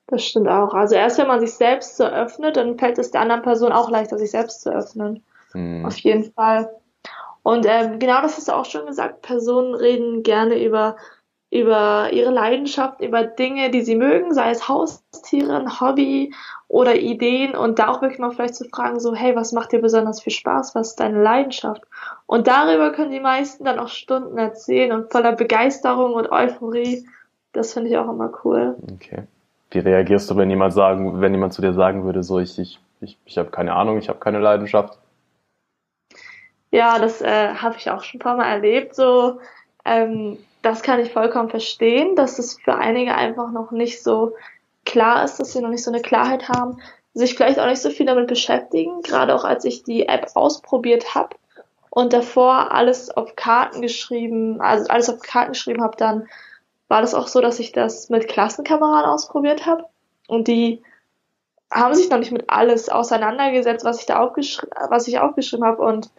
Das 0.09 0.22
stimmt 0.22 0.48
auch. 0.48 0.74
Also 0.74 0.94
erst 0.94 1.16
wenn 1.18 1.27
man 1.27 1.40
sich 1.40 1.55
selbst 1.55 1.96
so 1.96 2.05
öffnet, 2.05 2.59
dann 2.59 2.79
fällt 2.79 2.98
es 2.98 3.11
der 3.11 3.22
anderen 3.22 3.40
Person 3.40 3.72
auch 3.72 3.88
leichter, 3.88 4.18
sich 4.18 4.31
selbst 4.31 4.61
zu 4.61 4.70
öffnen. 4.70 5.22
Hm. 5.53 5.87
Auf 5.87 5.96
jeden 5.98 6.31
Fall. 6.33 6.70
Und 7.42 7.66
ähm, 7.66 7.98
genau 7.98 8.20
das 8.20 8.37
hast 8.37 8.48
du 8.48 8.53
auch 8.53 8.64
schon 8.64 8.87
gesagt, 8.87 9.22
Personen 9.22 9.74
reden 9.74 10.22
gerne 10.22 10.62
über, 10.62 10.96
über 11.54 12.12
ihre 12.12 12.32
Leidenschaft, 12.32 13.00
über 13.00 13.22
Dinge, 13.22 13.70
die 13.70 13.82
sie 13.82 13.94
mögen, 13.94 14.34
sei 14.34 14.50
es 14.50 14.68
Haustiere, 14.68 15.56
ein 15.56 15.80
Hobby 15.80 16.34
oder 16.66 16.96
Ideen 16.96 17.54
und 17.54 17.78
da 17.78 17.90
auch 17.90 18.02
wirklich 18.02 18.18
mal 18.18 18.32
vielleicht 18.32 18.56
zu 18.56 18.64
fragen, 18.64 18.98
so, 18.98 19.14
hey, 19.14 19.36
was 19.36 19.52
macht 19.52 19.70
dir 19.70 19.80
besonders 19.80 20.20
viel 20.20 20.32
Spaß, 20.32 20.74
was 20.74 20.88
ist 20.90 21.00
deine 21.00 21.22
Leidenschaft? 21.22 21.82
Und 22.26 22.48
darüber 22.48 22.90
können 22.90 23.12
die 23.12 23.20
meisten 23.20 23.62
dann 23.62 23.78
auch 23.78 23.86
Stunden 23.86 24.36
erzählen 24.36 24.90
und 24.90 25.12
voller 25.12 25.30
Begeisterung 25.30 26.14
und 26.14 26.32
Euphorie. 26.32 27.06
Das 27.52 27.72
finde 27.72 27.90
ich 27.90 27.96
auch 27.98 28.08
immer 28.08 28.32
cool. 28.44 28.74
Okay. 28.92 29.22
Wie 29.70 29.78
reagierst 29.78 30.28
du, 30.28 30.36
wenn 30.36 30.50
jemand 30.50 30.72
sagen, 30.72 31.20
wenn 31.20 31.34
jemand 31.34 31.52
zu 31.52 31.62
dir 31.62 31.72
sagen 31.72 32.04
würde, 32.04 32.24
so 32.24 32.40
ich, 32.40 32.58
ich, 32.58 32.80
ich, 33.00 33.16
ich 33.26 33.38
habe 33.38 33.50
keine 33.50 33.74
Ahnung, 33.74 33.98
ich 33.98 34.08
habe 34.08 34.18
keine 34.18 34.40
Leidenschaft? 34.40 34.98
Ja, 36.72 36.98
das 36.98 37.22
äh, 37.22 37.54
habe 37.54 37.76
ich 37.78 37.88
auch 37.92 38.02
schon 38.02 38.18
ein 38.18 38.24
paar 38.24 38.36
Mal 38.36 38.48
erlebt. 38.48 38.96
So, 38.96 39.38
ähm, 39.84 40.38
das 40.64 40.83
kann 40.83 41.00
ich 41.00 41.12
vollkommen 41.12 41.50
verstehen, 41.50 42.16
dass 42.16 42.38
es 42.38 42.59
für 42.59 42.74
einige 42.74 43.14
einfach 43.14 43.53
noch 43.53 43.70
nicht 43.70 44.03
so 44.03 44.35
klar 44.87 45.24
ist, 45.24 45.38
dass 45.38 45.53
sie 45.53 45.61
noch 45.61 45.68
nicht 45.68 45.85
so 45.85 45.90
eine 45.90 46.00
Klarheit 46.00 46.48
haben, 46.48 46.79
sich 47.12 47.35
vielleicht 47.35 47.59
auch 47.59 47.66
nicht 47.66 47.83
so 47.83 47.90
viel 47.90 48.07
damit 48.07 48.29
beschäftigen. 48.29 49.03
Gerade 49.03 49.35
auch 49.35 49.44
als 49.44 49.64
ich 49.64 49.83
die 49.83 50.09
App 50.09 50.31
ausprobiert 50.35 51.14
habe 51.14 51.37
und 51.90 52.12
davor 52.12 52.72
alles 52.72 53.11
auf 53.11 53.37
Karten 53.37 53.83
geschrieben, 53.83 54.61
also 54.61 54.88
alles 54.88 55.11
auf 55.11 55.20
Karten 55.20 55.53
geschrieben 55.53 55.83
habe, 55.83 55.96
dann 55.96 56.29
war 56.88 57.03
das 57.03 57.14
auch 57.14 57.29
so, 57.29 57.40
dass 57.40 57.59
ich 57.61 57.72
das 57.72 58.09
mit 58.09 58.27
Klassenkameraden 58.27 59.11
ausprobiert 59.11 59.66
habe 59.66 59.85
und 60.29 60.48
die 60.48 60.83
haben 61.70 61.94
sich 61.94 62.09
noch 62.09 62.18
nicht 62.18 62.33
mit 62.33 62.48
alles 62.48 62.88
auseinandergesetzt, 62.88 63.85
was 63.85 64.00
ich 64.00 64.07
da 64.07 64.20
aufgeschrieben, 64.20 64.70
was 64.88 65.09
ich 65.09 65.18
aufgeschrieben 65.18 65.66
habe 65.66 65.83
und 65.83 66.11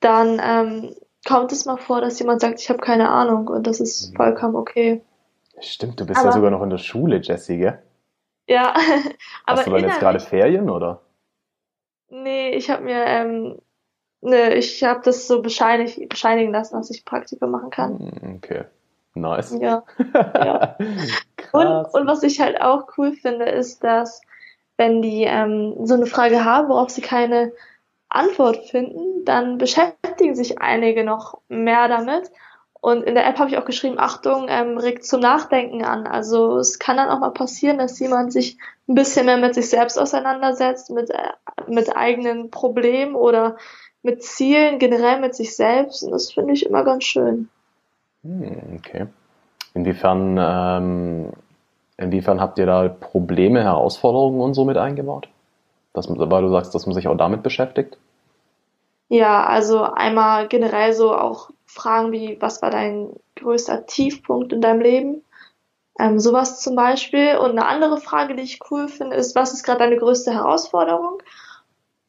dann 0.00 0.40
ähm, 0.42 0.94
kommt 1.26 1.52
es 1.52 1.66
mal 1.66 1.76
vor, 1.76 2.00
dass 2.00 2.18
jemand 2.18 2.40
sagt, 2.40 2.60
ich 2.60 2.68
habe 2.68 2.80
keine 2.80 3.08
Ahnung 3.10 3.48
und 3.48 3.66
das 3.66 3.80
ist 3.80 4.12
mhm. 4.12 4.16
vollkommen 4.16 4.56
okay. 4.56 5.02
Stimmt, 5.60 5.98
du 5.98 6.06
bist 6.06 6.18
aber, 6.18 6.28
ja 6.28 6.32
sogar 6.32 6.50
noch 6.50 6.62
in 6.62 6.70
der 6.70 6.78
Schule, 6.78 7.20
Jessie, 7.20 7.58
gell? 7.58 7.82
Ja, 8.46 8.74
aber 9.44 9.58
Hast 9.58 9.66
du 9.66 9.70
dann 9.72 9.84
jetzt 9.84 10.00
gerade 10.00 10.20
Ferien 10.20 10.70
oder? 10.70 11.02
Nee, 12.10 12.50
ich 12.50 12.70
habe 12.70 12.84
mir 12.84 13.04
ähm, 13.04 13.60
ne, 14.20 14.54
ich 14.54 14.82
habe 14.84 15.00
das 15.04 15.26
so 15.26 15.42
bescheinig, 15.42 16.06
bescheinigen 16.08 16.52
lassen, 16.52 16.76
dass 16.76 16.90
ich 16.90 17.04
Praktikum 17.04 17.50
machen 17.50 17.70
kann. 17.70 17.98
Hm, 17.98 18.36
okay. 18.36 18.64
Nice. 19.14 19.56
Ja. 19.60 19.82
ja. 20.14 20.76
und, 21.52 21.66
und 21.66 22.06
was 22.06 22.22
ich 22.22 22.40
halt 22.40 22.60
auch 22.60 22.86
cool 22.96 23.12
finde, 23.12 23.46
ist, 23.46 23.82
dass 23.82 24.20
wenn 24.76 25.02
die 25.02 25.24
ähm, 25.24 25.74
so 25.84 25.94
eine 25.94 26.06
Frage 26.06 26.44
haben, 26.44 26.68
worauf 26.68 26.90
sie 26.90 27.00
keine 27.00 27.52
Antwort 28.08 28.64
finden, 28.66 29.24
dann 29.24 29.58
beschäftigen 29.58 30.34
sich 30.34 30.60
einige 30.60 31.04
noch 31.04 31.40
mehr 31.48 31.88
damit. 31.88 32.30
Und 32.80 33.02
in 33.02 33.14
der 33.14 33.26
App 33.26 33.38
habe 33.38 33.50
ich 33.50 33.58
auch 33.58 33.64
geschrieben, 33.64 33.98
Achtung, 33.98 34.46
ähm, 34.48 34.78
regt 34.78 35.04
zum 35.04 35.20
Nachdenken 35.20 35.84
an. 35.84 36.06
Also 36.06 36.58
es 36.58 36.78
kann 36.78 36.96
dann 36.96 37.08
auch 37.08 37.18
mal 37.18 37.32
passieren, 37.32 37.78
dass 37.78 37.98
jemand 37.98 38.32
sich 38.32 38.56
ein 38.88 38.94
bisschen 38.94 39.26
mehr 39.26 39.36
mit 39.36 39.54
sich 39.54 39.68
selbst 39.68 39.98
auseinandersetzt, 39.98 40.90
mit, 40.90 41.10
äh, 41.10 41.32
mit 41.66 41.94
eigenen 41.96 42.50
Problemen 42.50 43.16
oder 43.16 43.56
mit 44.02 44.22
Zielen, 44.22 44.78
generell 44.78 45.20
mit 45.20 45.34
sich 45.34 45.56
selbst. 45.56 46.04
Und 46.04 46.12
das 46.12 46.32
finde 46.32 46.52
ich 46.52 46.66
immer 46.66 46.84
ganz 46.84 47.04
schön. 47.04 47.48
Hm, 48.22 48.78
okay. 48.78 49.06
Inwiefern, 49.74 50.38
ähm, 50.40 51.32
inwiefern 51.96 52.40
habt 52.40 52.58
ihr 52.58 52.66
da 52.66 52.88
Probleme, 52.88 53.62
Herausforderungen 53.62 54.40
und 54.40 54.54
so 54.54 54.64
mit 54.64 54.76
eingebaut? 54.76 55.28
Das, 55.92 56.08
weil 56.08 56.42
du 56.42 56.50
sagst, 56.50 56.74
dass 56.74 56.86
man 56.86 56.94
sich 56.94 57.08
auch 57.08 57.16
damit 57.16 57.42
beschäftigt? 57.42 57.98
Ja, 59.08 59.46
also 59.46 59.82
einmal 59.82 60.48
generell 60.48 60.92
so 60.92 61.14
auch 61.14 61.50
Fragen 61.66 62.12
wie, 62.12 62.36
was 62.40 62.62
war 62.62 62.70
dein 62.70 63.10
größter 63.36 63.86
Tiefpunkt 63.86 64.52
in 64.52 64.60
deinem 64.60 64.80
Leben? 64.80 65.22
Ähm, 65.98 66.20
sowas 66.20 66.60
zum 66.60 66.76
Beispiel. 66.76 67.36
Und 67.38 67.52
eine 67.52 67.66
andere 67.66 67.98
Frage, 67.98 68.36
die 68.36 68.42
ich 68.42 68.60
cool 68.70 68.88
finde, 68.88 69.16
ist, 69.16 69.34
was 69.34 69.52
ist 69.52 69.64
gerade 69.64 69.80
deine 69.80 69.96
größte 69.96 70.32
Herausforderung? 70.32 71.22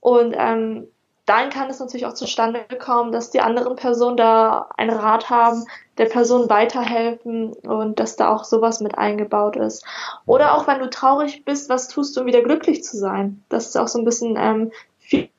Und 0.01 0.35
ähm, 0.37 0.87
dann 1.29 1.51
kann 1.51 1.69
es 1.69 1.79
natürlich 1.79 2.07
auch 2.07 2.13
zustande 2.13 2.65
kommen, 2.79 3.11
dass 3.11 3.29
die 3.29 3.39
anderen 3.39 3.75
Personen 3.75 4.17
da 4.17 4.69
einen 4.77 4.97
Rat 4.97 5.29
haben, 5.29 5.65
der 5.99 6.05
Person 6.05 6.49
weiterhelfen 6.49 7.53
und 7.53 7.99
dass 7.99 8.15
da 8.15 8.33
auch 8.33 8.43
sowas 8.43 8.79
mit 8.79 8.97
eingebaut 8.97 9.55
ist. 9.55 9.85
Oder 10.25 10.55
auch 10.55 10.65
wenn 10.65 10.79
du 10.79 10.89
traurig 10.89 11.45
bist, 11.45 11.69
was 11.69 11.87
tust 11.87 12.17
du, 12.17 12.21
um 12.21 12.25
wieder 12.25 12.41
glücklich 12.41 12.83
zu 12.83 12.97
sein? 12.97 13.43
Dass 13.49 13.67
es 13.67 13.75
auch 13.75 13.87
so 13.87 13.99
ein 13.99 14.05
bisschen 14.05 14.37
ähm, 14.39 14.71
viel 14.97 15.29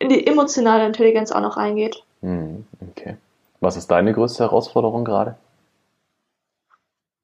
in 0.00 0.08
die 0.08 0.26
emotionale 0.26 0.84
Intelligenz 0.86 1.30
auch 1.30 1.42
noch 1.42 1.56
reingeht. 1.56 2.02
Hm, 2.22 2.66
okay. 2.90 3.16
Was 3.60 3.76
ist 3.76 3.92
deine 3.92 4.12
größte 4.12 4.42
Herausforderung 4.42 5.04
gerade? 5.04 5.36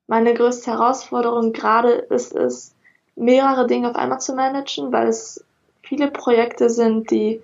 Meine 0.07 0.33
größte 0.33 0.71
Herausforderung 0.71 1.53
gerade 1.53 1.91
ist 1.91 2.37
es, 2.37 2.73
mehrere 3.17 3.67
Dinge 3.67 3.91
auf 3.91 3.97
einmal 3.97 4.21
zu 4.21 4.35
managen, 4.35 4.93
weil 4.93 5.09
es 5.09 5.45
viele 5.83 6.11
Projekte 6.11 6.71
sind, 6.71 7.11
die 7.11 7.43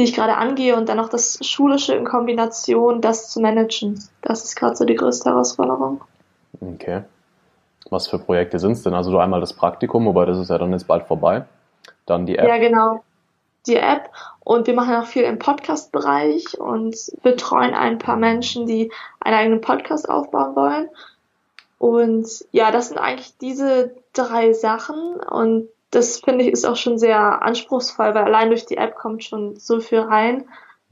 die 0.00 0.04
ich 0.04 0.14
gerade 0.14 0.38
angehe 0.38 0.76
und 0.76 0.88
dann 0.88 0.96
noch 0.96 1.10
das 1.10 1.38
Schulische 1.42 1.94
in 1.94 2.06
Kombination, 2.06 3.02
das 3.02 3.30
zu 3.30 3.38
managen. 3.38 4.02
Das 4.22 4.44
ist 4.44 4.56
gerade 4.56 4.74
so 4.74 4.86
die 4.86 4.94
größte 4.94 5.28
Herausforderung. 5.28 6.00
Okay. 6.58 7.02
Was 7.90 8.08
für 8.08 8.18
Projekte 8.18 8.58
sind 8.58 8.72
es 8.72 8.82
denn? 8.82 8.94
Also 8.94 9.10
du 9.10 9.18
einmal 9.18 9.40
das 9.40 9.52
Praktikum, 9.52 10.06
wobei 10.06 10.24
das 10.24 10.38
ist 10.38 10.48
ja 10.48 10.56
dann 10.56 10.72
jetzt 10.72 10.86
bald 10.86 11.06
vorbei. 11.06 11.44
Dann 12.06 12.24
die 12.24 12.38
App. 12.38 12.48
Ja, 12.48 12.56
genau. 12.56 13.04
Die 13.66 13.76
App. 13.76 14.08
Und 14.42 14.66
wir 14.66 14.72
machen 14.72 14.94
auch 14.94 15.04
viel 15.04 15.24
im 15.24 15.38
Podcast-Bereich 15.38 16.58
und 16.58 16.96
betreuen 17.22 17.74
ein 17.74 17.98
paar 17.98 18.16
Menschen, 18.16 18.66
die 18.66 18.90
einen 19.20 19.36
eigenen 19.36 19.60
Podcast 19.60 20.08
aufbauen 20.08 20.56
wollen. 20.56 20.88
Und 21.76 22.26
ja, 22.52 22.70
das 22.70 22.88
sind 22.88 22.96
eigentlich 22.96 23.36
diese 23.36 23.94
drei 24.14 24.54
Sachen. 24.54 25.20
Und 25.20 25.68
das 25.90 26.20
finde 26.20 26.44
ich 26.44 26.52
ist 26.52 26.64
auch 26.64 26.76
schon 26.76 26.98
sehr 26.98 27.42
anspruchsvoll, 27.42 28.14
weil 28.14 28.24
allein 28.24 28.48
durch 28.48 28.66
die 28.66 28.76
App 28.76 28.94
kommt 28.96 29.24
schon 29.24 29.56
so 29.56 29.80
viel 29.80 30.00
rein 30.00 30.44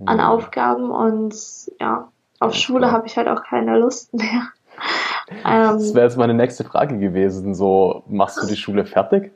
an 0.04 0.18
mhm. 0.18 0.22
Aufgaben 0.22 0.90
und 0.90 1.34
ja, 1.80 2.08
auf 2.40 2.54
ja, 2.54 2.60
Schule 2.60 2.92
habe 2.92 3.06
ich 3.06 3.16
halt 3.16 3.28
auch 3.28 3.42
keine 3.42 3.78
Lust 3.78 4.14
mehr. 4.14 4.48
das 5.42 5.94
wäre 5.94 6.06
jetzt 6.06 6.16
meine 6.16 6.34
nächste 6.34 6.64
Frage 6.64 6.98
gewesen. 6.98 7.54
So, 7.54 8.04
machst 8.06 8.42
du 8.42 8.46
die 8.46 8.56
Schule 8.56 8.84
fertig? 8.84 9.32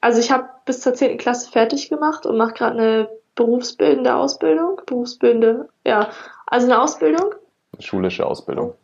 Also 0.00 0.20
ich 0.20 0.30
habe 0.30 0.48
bis 0.64 0.80
zur 0.80 0.94
10. 0.94 1.18
Klasse 1.18 1.50
fertig 1.50 1.88
gemacht 1.88 2.26
und 2.26 2.36
mache 2.36 2.52
gerade 2.52 2.78
eine 2.78 3.08
berufsbildende 3.34 4.14
Ausbildung. 4.14 4.80
Berufsbildende, 4.86 5.68
ja, 5.86 6.10
also 6.46 6.66
eine 6.66 6.80
Ausbildung. 6.80 7.34
Schulische 7.78 8.26
Ausbildung. 8.26 8.74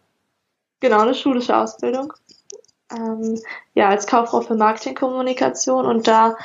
Genau, 0.80 1.00
eine 1.00 1.14
schulische 1.14 1.56
Ausbildung 1.56 2.12
ähm, 2.92 3.40
ja, 3.74 3.88
als 3.88 4.06
Kauffrau 4.06 4.40
für 4.40 4.54
Marketingkommunikation 4.54 5.86
und 5.86 6.06
da 6.06 6.36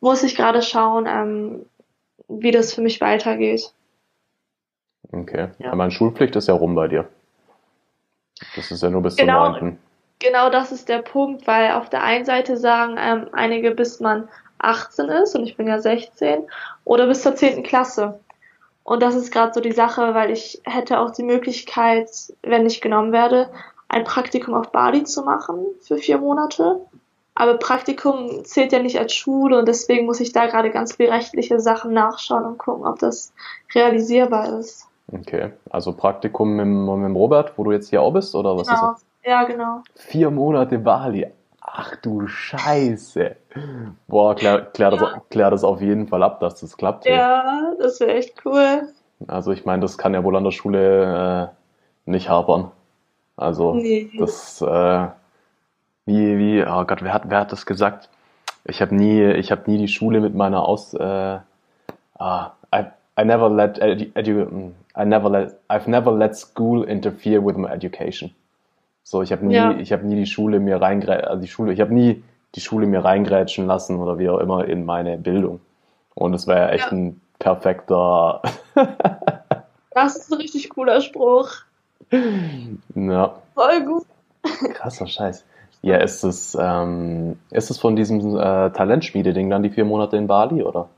muss 0.00 0.22
ich 0.22 0.36
gerade 0.36 0.62
schauen, 0.62 1.06
ähm, 1.08 1.66
wie 2.28 2.50
das 2.50 2.74
für 2.74 2.82
mich 2.82 3.00
weitergeht. 3.00 3.72
Okay. 5.10 5.48
Ja. 5.58 5.74
meine 5.74 5.90
Schulpflicht 5.90 6.36
ist 6.36 6.48
ja 6.48 6.54
rum 6.54 6.74
bei 6.74 6.88
dir. 6.88 7.08
Das 8.54 8.70
ist 8.70 8.82
ja 8.82 8.90
nur 8.90 9.02
bis 9.02 9.16
genau, 9.16 9.52
zum 9.54 9.68
9. 9.68 9.78
Genau 10.20 10.50
das 10.50 10.72
ist 10.72 10.88
der 10.88 10.98
Punkt, 10.98 11.46
weil 11.46 11.72
auf 11.72 11.88
der 11.88 12.02
einen 12.02 12.24
Seite 12.24 12.56
sagen 12.56 12.96
ähm, 12.98 13.28
einige, 13.32 13.70
bis 13.70 14.00
man 14.00 14.28
18 14.58 15.08
ist 15.08 15.34
und 15.34 15.44
ich 15.44 15.56
bin 15.56 15.68
ja 15.68 15.78
16 15.78 16.46
oder 16.84 17.06
bis 17.06 17.22
zur 17.22 17.34
10. 17.34 17.62
Klasse. 17.62 18.20
Und 18.82 19.02
das 19.02 19.14
ist 19.14 19.30
gerade 19.32 19.52
so 19.52 19.60
die 19.60 19.72
Sache, 19.72 20.14
weil 20.14 20.30
ich 20.30 20.60
hätte 20.64 20.98
auch 20.98 21.10
die 21.10 21.22
Möglichkeit, 21.22 22.10
wenn 22.42 22.66
ich 22.66 22.80
genommen 22.80 23.12
werde, 23.12 23.50
ein 23.88 24.04
Praktikum 24.04 24.54
auf 24.54 24.70
Bali 24.70 25.04
zu 25.04 25.22
machen 25.22 25.66
für 25.80 25.96
vier 25.96 26.18
Monate. 26.18 26.80
Aber 27.34 27.56
Praktikum 27.56 28.44
zählt 28.44 28.72
ja 28.72 28.80
nicht 28.80 28.98
als 28.98 29.14
Schule 29.14 29.58
und 29.58 29.68
deswegen 29.68 30.06
muss 30.06 30.20
ich 30.20 30.32
da 30.32 30.46
gerade 30.46 30.70
ganz 30.70 30.96
viele 30.96 31.12
rechtliche 31.12 31.60
Sachen 31.60 31.92
nachschauen 31.92 32.44
und 32.44 32.58
gucken, 32.58 32.84
ob 32.84 32.98
das 32.98 33.32
realisierbar 33.74 34.58
ist. 34.58 34.88
Okay, 35.12 35.52
also 35.70 35.92
Praktikum 35.92 36.56
mit, 36.56 36.66
mit 36.66 37.16
Robert, 37.16 37.56
wo 37.56 37.64
du 37.64 37.72
jetzt 37.72 37.90
hier 37.90 38.02
auch 38.02 38.12
bist, 38.12 38.34
oder 38.34 38.56
was 38.56 38.66
genau. 38.66 38.92
ist 38.92 39.02
das? 39.02 39.06
Ja, 39.24 39.44
genau. 39.44 39.82
Vier 39.94 40.30
Monate 40.30 40.78
Bali. 40.78 41.26
Ach 41.60 41.94
du 41.96 42.26
Scheiße. 42.26 43.36
Boah, 44.08 44.34
klär, 44.34 44.62
klär, 44.62 44.92
ja. 44.92 44.96
das, 44.96 45.10
klär 45.30 45.50
das 45.50 45.64
auf 45.64 45.80
jeden 45.80 46.08
Fall 46.08 46.22
ab, 46.22 46.40
dass 46.40 46.60
das 46.60 46.76
klappt. 46.76 47.06
Ja, 47.06 47.72
das 47.78 48.00
wäre 48.00 48.14
echt 48.14 48.44
cool. 48.44 48.88
Also 49.26 49.52
ich 49.52 49.64
meine, 49.64 49.82
das 49.82 49.96
kann 49.96 50.14
ja 50.14 50.24
wohl 50.24 50.36
an 50.36 50.44
der 50.44 50.50
Schule 50.50 51.52
äh, 52.06 52.10
nicht 52.10 52.28
hapern. 52.28 52.72
Also 53.38 53.74
nee. 53.74 54.10
das 54.18 54.60
äh, 54.60 55.06
wie 56.06 56.38
wie 56.38 56.64
oh 56.66 56.84
Gott, 56.84 57.02
wer 57.02 57.12
hat 57.12 57.30
wer 57.30 57.40
hat 57.40 57.52
das 57.52 57.66
gesagt? 57.66 58.08
Ich 58.64 58.82
habe 58.82 58.94
nie 58.94 59.24
ich 59.32 59.50
habe 59.50 59.70
nie 59.70 59.78
die 59.78 59.88
Schule 59.88 60.20
mit 60.20 60.34
meiner 60.34 60.66
Aus 60.66 60.92
äh, 60.94 61.38
ah, 62.18 62.52
I, 62.74 62.84
I 63.18 63.24
never 63.24 63.48
let 63.48 63.78
edu, 63.78 64.06
edu, 64.14 64.72
I 64.96 65.04
never 65.04 65.30
let 65.30 65.56
I've 65.68 65.88
never 65.88 66.12
let 66.12 66.36
school 66.36 66.84
interfere 66.84 67.44
with 67.44 67.56
my 67.56 67.68
education. 67.68 68.34
So, 69.04 69.22
ich 69.22 69.32
habe 69.32 69.46
nie 69.46 69.54
ja. 69.54 69.78
ich 69.78 69.92
habe 69.92 70.04
nie 70.04 70.16
die 70.16 70.26
Schule 70.26 70.60
mir 70.60 70.82
reingrätschen, 70.82 71.28
also 71.28 71.40
die 71.40 71.48
Schule, 71.48 71.72
ich 71.72 71.80
habe 71.80 71.94
nie 71.94 72.22
die 72.54 72.60
Schule 72.60 72.86
mir 72.86 73.04
reingrätschen 73.04 73.66
lassen 73.66 73.98
oder 73.98 74.18
wie 74.18 74.28
auch 74.28 74.38
immer 74.38 74.64
in 74.66 74.84
meine 74.84 75.16
Bildung. 75.16 75.60
Und 76.14 76.34
es 76.34 76.46
wäre 76.46 76.72
echt 76.72 76.86
ja. 76.86 76.92
ein 76.92 77.20
perfekter 77.38 78.42
Das 79.90 80.16
ist 80.16 80.32
ein 80.32 80.38
richtig 80.38 80.68
cooler 80.70 81.00
Spruch. 81.00 81.67
Ja. 82.94 83.34
Voll 83.54 83.84
gut. 83.84 84.06
Krasser 84.74 85.06
Scheiß. 85.06 85.44
Ja, 85.82 85.98
ist 85.98 86.24
es, 86.24 86.56
ähm, 86.58 87.38
ist 87.50 87.70
es 87.70 87.78
von 87.78 87.96
diesem 87.96 88.36
äh, 88.36 88.70
Talentschmiede-Ding 88.70 89.50
dann 89.50 89.62
die 89.62 89.70
vier 89.70 89.84
Monate 89.84 90.16
in 90.16 90.26
Bali, 90.26 90.62
oder? 90.62 90.88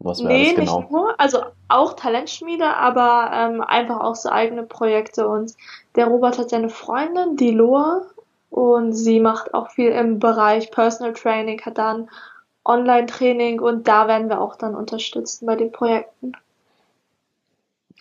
Was 0.00 0.22
wäre 0.22 0.32
nee, 0.32 0.46
das 0.46 0.54
genau? 0.56 0.80
nicht 0.80 0.90
nur. 0.90 1.18
Also 1.18 1.38
auch 1.68 1.94
Talentschmiede, 1.94 2.76
aber 2.76 3.30
ähm, 3.32 3.60
einfach 3.60 4.00
auch 4.00 4.16
so 4.16 4.28
eigene 4.30 4.64
Projekte. 4.64 5.28
Und 5.28 5.54
der 5.96 6.06
Robert 6.06 6.38
hat 6.38 6.50
seine 6.50 6.68
Freundin, 6.68 7.36
die 7.36 7.52
Loa, 7.52 8.02
und 8.52 8.92
sie 8.92 9.18
macht 9.18 9.54
auch 9.54 9.70
viel 9.70 9.92
im 9.92 10.18
Bereich 10.18 10.70
Personal 10.70 11.14
Training, 11.14 11.62
hat 11.62 11.78
dann 11.78 12.10
Online-Training 12.64 13.60
und 13.60 13.88
da 13.88 14.06
werden 14.08 14.28
wir 14.28 14.42
auch 14.42 14.56
dann 14.56 14.74
unterstützen 14.74 15.46
bei 15.46 15.56
den 15.56 15.72
Projekten. 15.72 16.32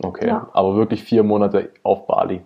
Okay, 0.03 0.27
ja. 0.27 0.49
aber 0.53 0.75
wirklich 0.75 1.03
vier 1.03 1.23
Monate 1.23 1.71
auf 1.83 2.07
Bali. 2.07 2.43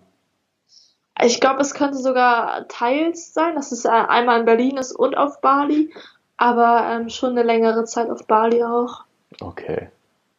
Ich 1.23 1.39
glaube, 1.39 1.61
es 1.61 1.73
könnte 1.73 1.97
sogar 1.97 2.67
teils 2.67 3.33
sein, 3.33 3.55
dass 3.55 3.71
es 3.71 3.85
äh, 3.85 3.89
einmal 3.89 4.39
in 4.41 4.45
Berlin 4.45 4.77
ist 4.77 4.91
und 4.91 5.15
auf 5.17 5.39
Bali, 5.39 5.93
aber 6.35 6.85
ähm, 6.91 7.09
schon 7.09 7.31
eine 7.31 7.43
längere 7.43 7.85
Zeit 7.85 8.09
auf 8.09 8.27
Bali 8.27 8.63
auch. 8.63 9.05
Okay. 9.39 9.89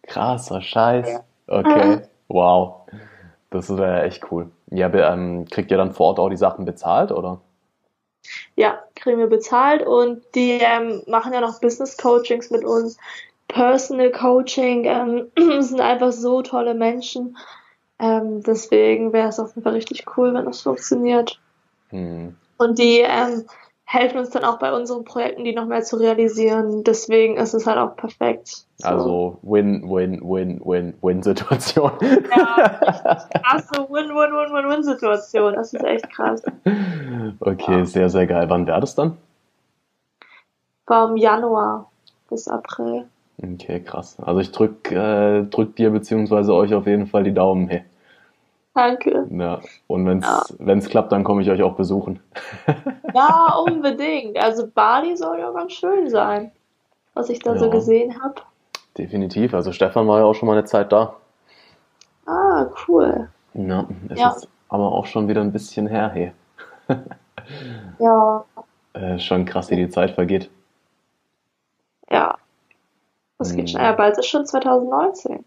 Krasser 0.02 0.61
Scheiß. 0.61 1.20
Okay. 1.46 2.02
Wow. 2.29 2.83
Das 3.50 3.74
wäre 3.74 4.02
echt 4.02 4.31
cool. 4.31 4.50
Ja, 4.70 4.92
ähm, 4.92 5.46
kriegt 5.50 5.70
ihr 5.70 5.76
dann 5.79 5.92
vor 5.92 6.09
Ort 6.09 6.18
auch 6.18 6.29
die 6.29 6.37
Sachen 6.37 6.64
bezahlt, 6.64 7.12
oder? 7.12 7.40
Ja, 8.57 8.83
kriegen 8.94 9.18
wir 9.18 9.29
bezahlt 9.29 9.87
und 9.87 10.22
die 10.35 10.59
ähm, 10.61 11.02
machen 11.07 11.33
ja 11.33 11.40
noch 11.40 11.61
Business 11.61 11.96
Coachings 11.96 12.50
mit 12.50 12.64
uns, 12.64 12.98
Personal 13.48 14.11
Coaching, 14.11 14.85
ähm, 14.85 15.30
sind 15.62 15.80
einfach 15.80 16.12
so 16.12 16.42
tolle 16.42 16.74
Menschen. 16.74 17.37
Ähm, 17.98 18.42
deswegen 18.42 19.12
wäre 19.12 19.28
es 19.28 19.40
auf 19.40 19.50
jeden 19.50 19.62
Fall 19.62 19.74
richtig 19.74 20.04
cool, 20.16 20.35
wenn 20.35 20.44
das 20.44 20.62
funktioniert. 20.62 21.40
Hm. 21.90 22.37
Und 22.59 22.78
die 22.78 23.00
ähm, 23.00 23.44
helfen 23.85 24.18
uns 24.18 24.30
dann 24.30 24.44
auch 24.44 24.59
bei 24.59 24.72
unseren 24.72 25.04
Projekten, 25.04 25.44
die 25.44 25.54
noch 25.54 25.66
mehr 25.66 25.82
zu 25.82 25.96
realisieren. 25.96 26.82
Deswegen 26.85 27.37
ist 27.37 27.54
es 27.54 27.66
halt 27.66 27.78
auch 27.78 27.96
perfekt. 27.96 28.66
So. 28.78 28.88
Also 28.88 29.38
Win, 29.42 29.88
Win, 29.88 30.20
Win, 30.22 30.61
Win, 30.64 30.94
Win-Situation. 31.00 31.92
Ja, 32.37 32.80
krasse 33.44 33.87
Win, 33.88 34.09
Win, 34.09 34.32
Win, 34.32 34.52
Win, 34.52 34.70
Win-Situation. 34.70 35.54
Das 35.54 35.72
ist 35.72 35.85
echt 35.85 36.11
krass. 36.11 36.42
Okay, 37.40 37.78
ja. 37.78 37.85
sehr, 37.85 38.11
sehr 38.11 38.26
geil. 38.26 38.50
Wann 38.50 38.66
wäre 38.66 38.80
das 38.80 38.94
dann? 38.94 39.16
Vom 40.87 41.16
Januar 41.16 41.90
bis 42.28 42.48
April. 42.48 43.06
Okay, 43.42 43.81
krass. 43.81 44.18
Also 44.20 44.40
ich 44.40 44.51
drück, 44.53 44.90
äh, 44.90 45.42
drück 45.44 45.77
dir 45.77 45.90
beziehungsweise 45.90 46.55
euch 46.55 46.72
auf 46.75 46.87
jeden 46.87 47.07
Fall 47.07 47.25
die 47.25 47.35
Daumen. 47.35 47.68
Hey. 47.68 47.85
Danke. 48.75 49.27
Ja, 49.31 49.61
und 49.87 50.07
wenn 50.07 50.18
es 50.18 50.85
ja. 50.85 50.90
klappt, 50.90 51.11
dann 51.12 51.25
komme 51.25 51.40
ich 51.40 51.51
euch 51.51 51.62
auch 51.62 51.77
besuchen. 51.77 52.20
ja, 53.14 53.55
unbedingt. 53.66 54.38
Also 54.38 54.66
Bali 54.66 55.16
soll 55.16 55.38
ja 55.38 55.51
ganz 55.51 55.72
schön 55.72 56.11
sein, 56.11 56.53
was 57.14 57.31
ich 57.31 57.38
da 57.38 57.53
ja. 57.53 57.59
so 57.59 57.70
gesehen 57.70 58.22
habe. 58.22 58.35
Definitiv. 58.99 59.55
Also 59.55 59.72
Stefan 59.72 60.07
war 60.09 60.18
ja 60.18 60.25
auch 60.25 60.35
schon 60.35 60.46
mal 60.46 60.53
eine 60.53 60.64
Zeit 60.64 60.92
da. 60.92 61.16
Ah, 62.27 62.66
cool. 62.87 63.29
Ja, 63.55 63.87
es 64.11 64.20
ja. 64.20 64.31
ist 64.31 64.49
aber 64.68 64.92
auch 64.92 65.07
schon 65.07 65.29
wieder 65.29 65.40
ein 65.40 65.53
bisschen 65.53 65.87
her, 65.87 66.11
hey. 66.12 66.33
ja. 67.99 68.44
Äh, 68.92 69.18
schon 69.18 69.44
krass, 69.44 69.70
wie 69.70 69.77
die 69.77 69.88
Zeit 69.88 70.11
vergeht. 70.11 70.51
Ja. 72.11 72.37
Das 73.38 73.51
geht 73.51 73.68
hm. 73.68 73.68
schnell. 73.68 73.92
Bald 73.94 74.18
ist 74.18 74.27
schon 74.27 74.46
2019. 74.46 75.44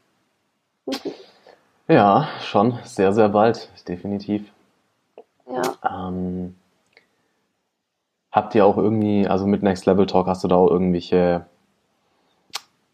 Ja, 1.87 2.27
schon. 2.41 2.77
Sehr, 2.83 3.13
sehr 3.13 3.29
bald. 3.29 3.69
Definitiv. 3.87 4.51
Ja. 5.47 6.07
Ähm, 6.07 6.55
habt 8.31 8.53
ihr 8.53 8.65
auch 8.65 8.77
irgendwie, 8.77 9.27
also 9.27 9.47
mit 9.47 9.63
Next 9.63 9.85
Level 9.85 10.05
Talk, 10.05 10.27
hast 10.27 10.43
du 10.43 10.47
da 10.47 10.55
auch 10.55 10.69
irgendwelche 10.69 11.45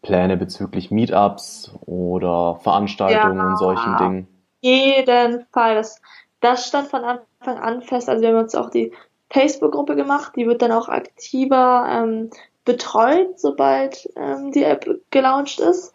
Pläne 0.00 0.36
bezüglich 0.36 0.90
Meetups 0.90 1.72
oder 1.84 2.56
Veranstaltungen 2.62 3.36
ja, 3.36 3.48
und 3.48 3.58
solchen 3.58 3.96
Dingen? 3.98 4.28
Jeden 4.62 5.44
Fall. 5.52 5.74
Das, 5.74 6.00
das 6.40 6.66
stand 6.66 6.88
von 6.88 7.04
Anfang 7.04 7.58
an 7.58 7.82
fest. 7.82 8.08
Also 8.08 8.22
wir 8.22 8.30
haben 8.30 8.44
uns 8.44 8.54
auch 8.54 8.70
die 8.70 8.92
Facebook-Gruppe 9.30 9.96
gemacht. 9.96 10.32
Die 10.36 10.46
wird 10.46 10.62
dann 10.62 10.72
auch 10.72 10.88
aktiver 10.88 11.86
ähm, 11.90 12.30
betreut, 12.66 13.40
sobald 13.40 14.06
ähm, 14.16 14.52
die 14.52 14.64
App 14.64 14.86
gelauncht 15.10 15.60
ist 15.60 15.94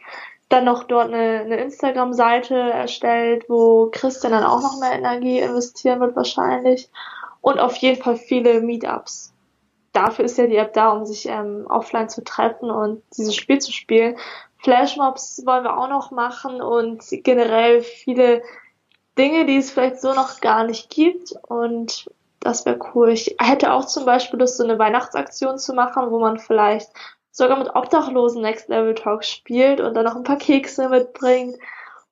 dann 0.51 0.65
noch 0.65 0.83
dort 0.83 1.07
eine, 1.07 1.41
eine 1.41 1.61
Instagram-Seite 1.61 2.55
erstellt, 2.55 3.45
wo 3.47 3.89
Christian 3.91 4.33
dann 4.33 4.43
auch 4.43 4.61
noch 4.61 4.79
mehr 4.79 4.93
Energie 4.93 5.39
investieren 5.39 5.99
wird 6.01 6.15
wahrscheinlich. 6.15 6.89
Und 7.39 7.59
auf 7.59 7.75
jeden 7.77 8.01
Fall 8.01 8.17
viele 8.17 8.61
Meetups. 8.61 9.33
Dafür 9.93 10.25
ist 10.25 10.37
ja 10.37 10.47
die 10.47 10.57
App 10.57 10.73
da, 10.73 10.91
um 10.91 11.05
sich 11.05 11.27
ähm, 11.27 11.65
offline 11.67 12.09
zu 12.09 12.23
treffen 12.23 12.69
und 12.69 13.01
dieses 13.17 13.35
Spiel 13.35 13.59
zu 13.59 13.71
spielen. 13.71 14.17
Flashmobs 14.57 15.41
wollen 15.45 15.63
wir 15.63 15.77
auch 15.77 15.89
noch 15.89 16.11
machen 16.11 16.61
und 16.61 17.03
generell 17.09 17.81
viele 17.81 18.43
Dinge, 19.17 19.45
die 19.45 19.57
es 19.57 19.71
vielleicht 19.71 19.99
so 19.99 20.13
noch 20.13 20.39
gar 20.39 20.65
nicht 20.65 20.89
gibt. 20.89 21.33
Und 21.47 22.09
das 22.41 22.65
wäre 22.65 22.79
cool. 22.93 23.09
Ich 23.09 23.35
hätte 23.39 23.71
auch 23.71 23.85
zum 23.85 24.05
Beispiel 24.05 24.39
Lust, 24.39 24.57
so 24.57 24.63
eine 24.63 24.79
Weihnachtsaktion 24.79 25.57
zu 25.57 25.73
machen, 25.73 26.11
wo 26.11 26.19
man 26.19 26.39
vielleicht 26.39 26.89
sogar 27.31 27.57
mit 27.57 27.73
Obdachlosen 27.73 28.41
Next 28.41 28.67
Level 28.67 28.95
Talk 28.95 29.23
spielt 29.23 29.79
und 29.79 29.93
dann 29.93 30.05
noch 30.05 30.15
ein 30.15 30.23
paar 30.23 30.37
Kekse 30.37 30.89
mitbringt 30.89 31.55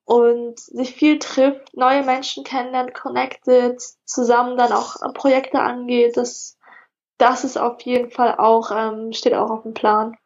und 0.04 0.58
sich 0.58 0.94
viel 0.94 1.18
trifft, 1.18 1.76
neue 1.76 2.02
Menschen 2.04 2.44
kennenlernt, 2.44 2.94
connected, 2.94 3.80
zusammen 4.04 4.56
dann 4.56 4.72
auch 4.72 4.96
Projekte 5.14 5.60
angeht. 5.60 6.16
Das, 6.16 6.56
das 7.18 7.44
ist 7.44 7.58
auf 7.58 7.80
jeden 7.82 8.10
Fall 8.10 8.36
auch, 8.38 8.70
ähm, 8.70 9.12
steht 9.12 9.34
auch 9.34 9.50
auf 9.50 9.62
dem 9.62 9.74
Plan. 9.74 10.16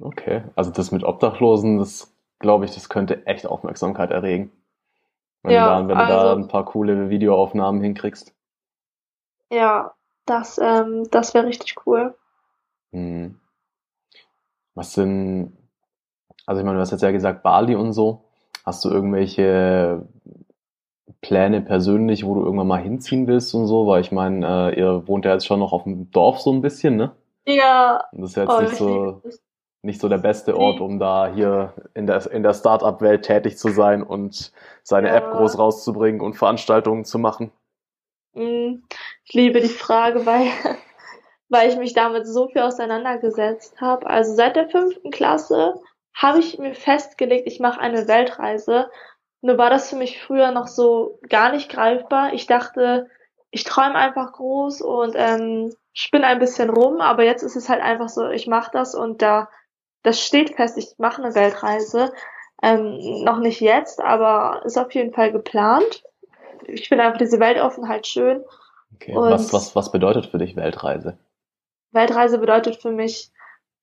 Okay, 0.00 0.44
also 0.56 0.70
das 0.70 0.92
mit 0.92 1.04
Obdachlosen, 1.04 1.78
das 1.78 2.12
glaube 2.38 2.64
ich, 2.64 2.74
das 2.74 2.88
könnte 2.88 3.26
echt 3.26 3.46
Aufmerksamkeit 3.46 4.10
erregen. 4.10 4.50
Wenn, 5.42 5.52
ja, 5.52 5.80
du, 5.80 5.86
da, 5.86 5.88
wenn 5.88 5.98
also, 5.98 6.12
du 6.12 6.24
da 6.24 6.32
ein 6.36 6.48
paar 6.48 6.64
coole 6.64 7.10
Videoaufnahmen 7.10 7.82
hinkriegst. 7.82 8.34
Ja, 9.50 9.94
das, 10.26 10.58
ähm, 10.58 11.08
das 11.10 11.34
wäre 11.34 11.46
richtig 11.46 11.74
cool. 11.86 12.14
Hm. 12.92 13.40
Was 14.74 14.94
sind, 14.94 15.56
also 16.46 16.60
ich 16.60 16.64
meine, 16.64 16.76
du 16.76 16.80
hast 16.80 16.92
jetzt 16.92 17.02
ja 17.02 17.10
gesagt 17.10 17.42
Bali 17.42 17.74
und 17.74 17.92
so. 17.92 18.24
Hast 18.64 18.84
du 18.84 18.90
irgendwelche 18.90 20.06
Pläne 21.20 21.60
persönlich, 21.60 22.24
wo 22.24 22.34
du 22.34 22.44
irgendwann 22.44 22.68
mal 22.68 22.80
hinziehen 22.80 23.26
willst 23.26 23.54
und 23.54 23.66
so? 23.66 23.86
Weil 23.86 24.00
ich 24.00 24.12
meine, 24.12 24.72
äh, 24.72 24.78
ihr 24.78 25.08
wohnt 25.08 25.24
ja 25.24 25.32
jetzt 25.32 25.46
schon 25.46 25.60
noch 25.60 25.72
auf 25.72 25.84
dem 25.84 26.10
Dorf 26.10 26.40
so 26.40 26.52
ein 26.52 26.62
bisschen, 26.62 26.96
ne? 26.96 27.12
Ja. 27.46 28.04
Und 28.12 28.22
das 28.22 28.30
ist 28.30 28.36
jetzt 28.36 28.50
oh, 28.50 28.60
nicht 28.60 28.76
so 28.76 29.22
nicht 29.82 30.00
so 30.00 30.08
der 30.08 30.18
beste 30.18 30.56
Ort, 30.56 30.80
um 30.80 30.98
da 30.98 31.32
hier 31.32 31.72
in 31.94 32.06
der, 32.06 32.30
in 32.30 32.42
der 32.42 32.52
Startup-Welt 32.52 33.22
tätig 33.24 33.56
zu 33.56 33.70
sein 33.70 34.02
und 34.02 34.52
seine 34.82 35.08
ja. 35.08 35.14
App 35.14 35.32
groß 35.32 35.58
rauszubringen 35.58 36.20
und 36.20 36.34
Veranstaltungen 36.34 37.04
zu 37.04 37.18
machen. 37.18 37.50
Mm, 38.34 38.82
ich 39.24 39.34
liebe 39.34 39.60
die 39.60 39.68
Frage, 39.68 40.26
weil 40.26 40.46
weil 41.50 41.68
ich 41.68 41.76
mich 41.76 41.92
damit 41.92 42.26
so 42.26 42.48
viel 42.48 42.62
auseinandergesetzt 42.62 43.80
habe. 43.80 44.06
Also 44.06 44.34
seit 44.34 44.56
der 44.56 44.68
fünften 44.68 45.10
Klasse 45.10 45.74
habe 46.14 46.38
ich 46.38 46.58
mir 46.58 46.74
festgelegt, 46.74 47.46
ich 47.46 47.60
mache 47.60 47.80
eine 47.80 48.08
Weltreise. 48.08 48.88
Nur 49.42 49.58
war 49.58 49.70
das 49.70 49.90
für 49.90 49.96
mich 49.96 50.22
früher 50.22 50.52
noch 50.52 50.68
so 50.68 51.18
gar 51.28 51.50
nicht 51.52 51.70
greifbar. 51.70 52.34
Ich 52.34 52.46
dachte, 52.46 53.08
ich 53.50 53.64
träume 53.64 53.96
einfach 53.96 54.32
groß 54.32 54.80
und 54.82 55.14
ähm, 55.16 55.74
spinne 55.92 56.26
ein 56.26 56.38
bisschen 56.38 56.70
rum, 56.70 57.00
aber 57.00 57.24
jetzt 57.24 57.42
ist 57.42 57.56
es 57.56 57.68
halt 57.68 57.82
einfach 57.82 58.08
so, 58.08 58.28
ich 58.28 58.46
mache 58.46 58.70
das 58.72 58.94
und 58.94 59.22
da 59.22 59.48
das 60.02 60.20
steht 60.20 60.54
fest, 60.56 60.78
ich 60.78 60.94
mache 60.98 61.22
eine 61.22 61.34
Weltreise. 61.34 62.12
Ähm, 62.62 63.24
noch 63.24 63.38
nicht 63.38 63.60
jetzt, 63.60 64.00
aber 64.00 64.62
ist 64.64 64.78
auf 64.78 64.92
jeden 64.94 65.12
Fall 65.12 65.32
geplant. 65.32 66.04
Ich 66.72 66.88
finde 66.88 67.04
einfach 67.04 67.18
diese 67.18 67.40
Weltoffenheit 67.40 68.06
schön. 68.06 68.44
Okay. 68.94 69.14
was, 69.14 69.52
was, 69.52 69.76
was 69.76 69.92
bedeutet 69.92 70.26
für 70.26 70.38
dich 70.38 70.56
Weltreise? 70.56 71.18
Weltreise 71.92 72.38
bedeutet 72.38 72.80
für 72.80 72.90
mich 72.90 73.30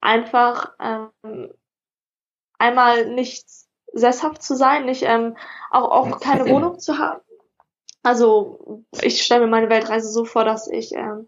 einfach 0.02 0.74
ähm, 0.80 1.52
einmal 2.58 3.06
nicht 3.14 3.46
sesshaft 3.94 4.44
zu 4.44 4.56
sein, 4.56 4.86
nicht 4.86 5.04
ähm, 5.04 5.38
auch, 5.72 5.90
auch 5.90 6.20
keine 6.20 6.48
Wohnung 6.50 6.80
zu 6.80 6.98
haben. 6.98 7.22
Also 8.04 8.84
ich 9.02 9.24
stelle 9.24 9.42
mir 9.42 9.48
meine 9.48 9.70
Weltreise 9.70 10.10
so 10.10 10.26
vor, 10.26 10.46
dass 10.46 10.68
ich 10.68 10.94
ähm, 10.94 11.28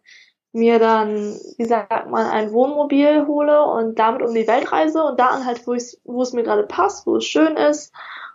mir 0.52 0.80
dann, 0.80 1.40
wie 1.58 1.66
sagt 1.66 2.10
man, 2.10 2.26
ein 2.28 2.52
Wohnmobil 2.52 3.28
hole 3.28 3.64
und 3.64 4.00
damit 4.00 4.22
um 4.22 4.34
die 4.34 4.48
Welt 4.48 4.72
reise 4.72 5.04
und 5.04 5.20
da 5.20 5.28
anhalte, 5.28 5.66
wo, 5.66 5.76
wo 6.04 6.22
es 6.22 6.34
mir 6.34 6.44
gerade 6.44 6.64
passt, 6.64 7.06
wo 7.06 7.18
es 7.18 7.26
schön 7.26 7.56
ist, 7.58 7.94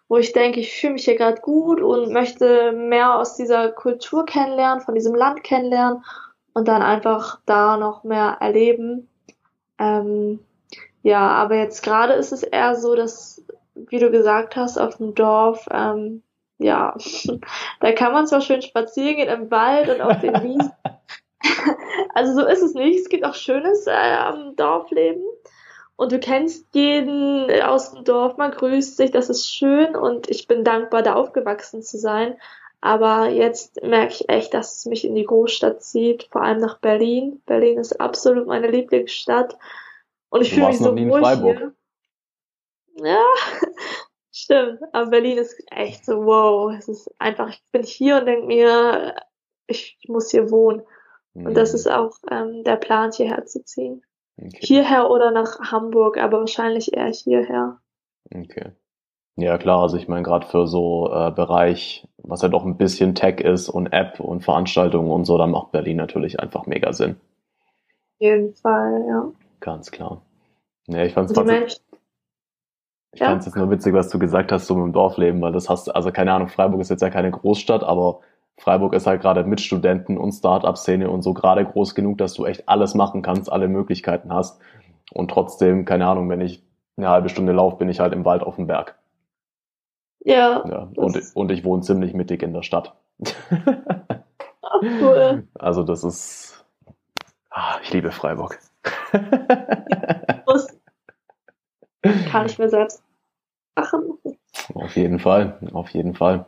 wo 0.09 0.19
ich 0.19 0.33
denke, 0.33 0.61
ich 0.61 0.79
fühle 0.79 0.95
mich 0.95 1.05
hier 1.05 1.17
gerade 1.17 1.41
gut 1.41 1.81
und 1.81 2.13
möchte 2.13 2.73
mehr 2.73 3.19
aus 3.19 3.37
dieser 3.37 3.71
Kultur 3.71 4.27
kennenlernen, 4.27 4.83
von 4.83 4.95
diesem 4.95 5.15
Land 5.15 5.43
kennenlernen 5.45 6.05
und 6.53 6.69
dann 6.69 6.83
einfach 6.83 7.41
da 7.47 7.77
noch 7.77 8.05
mehr 8.05 8.37
erleben. 8.41 9.09
Ähm, 9.79 10.41
ja, 11.03 11.29
aber 11.29 11.57
jetzt 11.57 11.83
gerade 11.83 12.15
ist 12.15 12.33
es 12.33 12.43
eher 12.43 12.77
so, 12.77 12.95
dass 12.95 13.45
wie 13.75 13.99
du 13.99 14.11
gesagt 14.11 14.57
hast, 14.57 14.79
auf 14.79 14.97
dem 14.97 15.15
Dorf, 15.15 15.67
ähm, 15.71 16.23
ja, 16.59 16.97
da 17.81 17.93
kann 17.93 18.13
man 18.13 18.27
zwar 18.27 18.41
schön 18.41 18.63
spazieren 18.63 19.17
gehen 19.17 19.29
im 19.29 19.51
Wald 19.51 19.89
und 19.89 20.01
auf 20.01 20.21
den 20.21 20.35
Wiesen. 20.43 20.73
also 22.15 22.35
so 22.41 22.47
ist 22.47 22.63
es 22.63 22.75
nicht. 22.75 23.01
Es 23.01 23.09
gibt 23.09 23.25
auch 23.25 23.35
Schönes 23.35 23.87
äh, 23.87 24.17
am 24.17 24.57
Dorfleben. 24.57 25.23
Und 25.97 26.11
du 26.11 26.19
kennst 26.19 26.75
jeden 26.75 27.51
aus 27.63 27.93
dem 27.93 28.05
Dorf, 28.05 28.37
man 28.37 28.51
grüßt 28.51 28.97
sich, 28.97 29.13
das 29.13 29.31
ist 29.31 29.55
schön 29.55 29.95
und 29.95 30.29
ich 30.29 30.49
bin 30.49 30.65
dankbar, 30.65 31.03
da 31.03 31.15
aufgewachsen 31.15 31.83
zu 31.83 31.99
sein. 31.99 32.37
Aber 32.81 33.29
jetzt 33.29 33.83
merke 33.83 34.13
ich 34.13 34.29
echt, 34.29 34.53
dass 34.53 34.77
es 34.77 34.87
mich 34.87 35.07
in 35.07 35.15
die 35.15 35.25
Großstadt 35.25 35.83
zieht, 35.83 36.29
vor 36.31 36.43
allem 36.43 36.59
nach 36.59 36.81
Berlin. 36.81 37.41
Berlin 37.47 37.79
ist 37.79 37.99
absolut 37.99 38.47
meine 38.47 38.71
Lieblingsstadt. 38.71 39.57
Und 40.29 40.43
ich 40.43 40.53
fühle 40.53 40.67
mich 40.67 40.79
so 40.79 40.95
wohl 40.95 41.25
hier. 41.37 41.75
Ja, 42.97 43.25
stimmt. 44.33 44.81
Aber 44.93 45.11
Berlin 45.11 45.39
ist 45.39 45.57
echt 45.71 46.05
so, 46.05 46.27
wow. 46.27 46.75
Es 46.77 46.89
ist 46.89 47.09
einfach, 47.19 47.49
ich 47.49 47.63
bin 47.73 47.85
hier 47.85 48.19
und 48.19 48.27
denke 48.27 48.47
mir, 48.47 49.15
ich, 49.67 49.97
muss 50.09 50.31
hier 50.31 50.51
wohnen. 50.51 50.83
Und 51.33 51.55
das 51.55 51.71
mhm. 51.71 51.77
ist 51.77 51.91
auch 51.91 52.17
ähm, 52.31 52.65
der 52.65 52.77
Plan, 52.77 53.13
hierher 53.13 53.47
zu 53.47 53.65
ziehen. 53.65 54.05
Okay. 54.37 54.59
Hierher 54.61 55.11
oder 55.11 55.31
nach 55.31 55.61
Hamburg, 55.71 56.19
aber 56.19 56.41
wahrscheinlich 56.41 56.93
eher 56.93 57.09
hierher. 57.09 57.79
Okay. 58.35 58.73
Ja 59.37 59.59
klar, 59.59 59.83
also 59.83 59.97
ich 59.97 60.07
meine 60.07 60.23
gerade 60.23 60.47
für 60.47 60.67
so 60.67 61.13
äh, 61.13 61.33
Bereich, 61.33 62.07
was 62.19 62.43
ja 62.43 62.49
doch 62.49 62.65
ein 62.65 62.77
bisschen 62.77 63.15
Tech 63.15 63.41
ist 63.41 63.69
und 63.69 63.93
App 63.93 64.21
und 64.21 64.45
Veranstaltungen 64.45 65.11
und 65.11 65.25
so, 65.25 65.39
da 65.39 65.47
macht 65.47 65.73
Berlin 65.73 65.97
natürlich 65.97 66.39
einfach 66.39 66.67
mega 66.67 66.93
Sinn. 66.93 67.17
Auf 67.87 68.21
jeden 68.21 68.55
Fall, 68.55 69.05
ja. 69.09 69.33
Ganz 69.59 69.91
klar. 69.91 70.23
Ja, 70.87 71.05
ich 71.05 71.15
fand's 71.15 71.33
trotzdem, 71.33 71.65
ich 71.65 73.21
ja? 73.21 73.27
fand's 73.27 73.47
jetzt 73.47 73.57
nur 73.57 73.71
witzig, 73.71 73.93
was 73.93 74.09
du 74.09 74.19
gesagt 74.19 74.53
hast, 74.53 74.67
so 74.67 74.75
mit 74.75 74.85
dem 74.85 74.93
Dorfleben, 74.93 75.41
weil 75.41 75.53
das 75.53 75.69
hast, 75.69 75.95
also 75.95 76.13
keine 76.13 76.33
Ahnung, 76.33 76.49
Freiburg 76.49 76.81
ist 76.81 76.91
jetzt 76.91 77.03
ja 77.03 77.11
keine 77.11 77.31
Großstadt, 77.31 77.83
aber 77.83 78.21
Freiburg 78.59 78.95
ist 78.95 79.07
halt 79.07 79.21
gerade 79.21 79.45
mit 79.45 79.61
Studenten 79.61 80.17
und 80.17 80.33
Start-up-Szene 80.33 81.11
und 81.11 81.23
so 81.23 81.35
gerade 81.35 81.65
groß 81.65 81.95
genug, 81.95 82.19
dass 82.19 82.35
du 82.35 82.45
echt 82.45 82.69
alles 82.69 82.95
machen 82.95 83.23
kannst, 83.23 83.51
alle 83.51 83.69
Möglichkeiten 83.69 84.33
hast. 84.33 84.61
Und 85.13 85.31
trotzdem, 85.31 85.85
keine 85.85 86.07
Ahnung, 86.07 86.29
wenn 86.31 86.41
ich 86.41 86.63
eine 86.97 87.09
halbe 87.09 87.29
Stunde 87.29 87.53
laufe, 87.53 87.77
bin 87.77 87.89
ich 87.89 88.01
halt 88.01 88.13
im 88.13 88.25
Wald 88.25 88.43
auf 88.43 88.57
dem 88.57 88.67
Berg. 88.67 88.97
Ja. 90.21 90.65
ja 90.67 90.89
und, 90.97 91.21
und 91.35 91.53
ich 91.53 91.65
wohne 91.65 91.83
ziemlich 91.83 92.15
mittig 92.15 92.43
in 92.43 92.53
der 92.53 92.63
Stadt. 92.63 92.95
Ach, 94.63 94.81
cool. 95.01 95.47
Also 95.55 95.83
das 95.83 96.05
ist. 96.05 96.65
Ah, 97.51 97.77
ich 97.83 97.93
liebe 97.93 98.11
Freiburg. 98.11 98.59
Kann 102.31 102.47
ich 102.47 102.59
mir 102.59 102.69
selbst 102.69 103.03
machen. 103.77 104.19
Auf 104.75 104.97
jeden 104.97 105.19
Fall, 105.19 105.59
auf 105.73 105.91
jeden 105.91 106.15
Fall. 106.15 106.47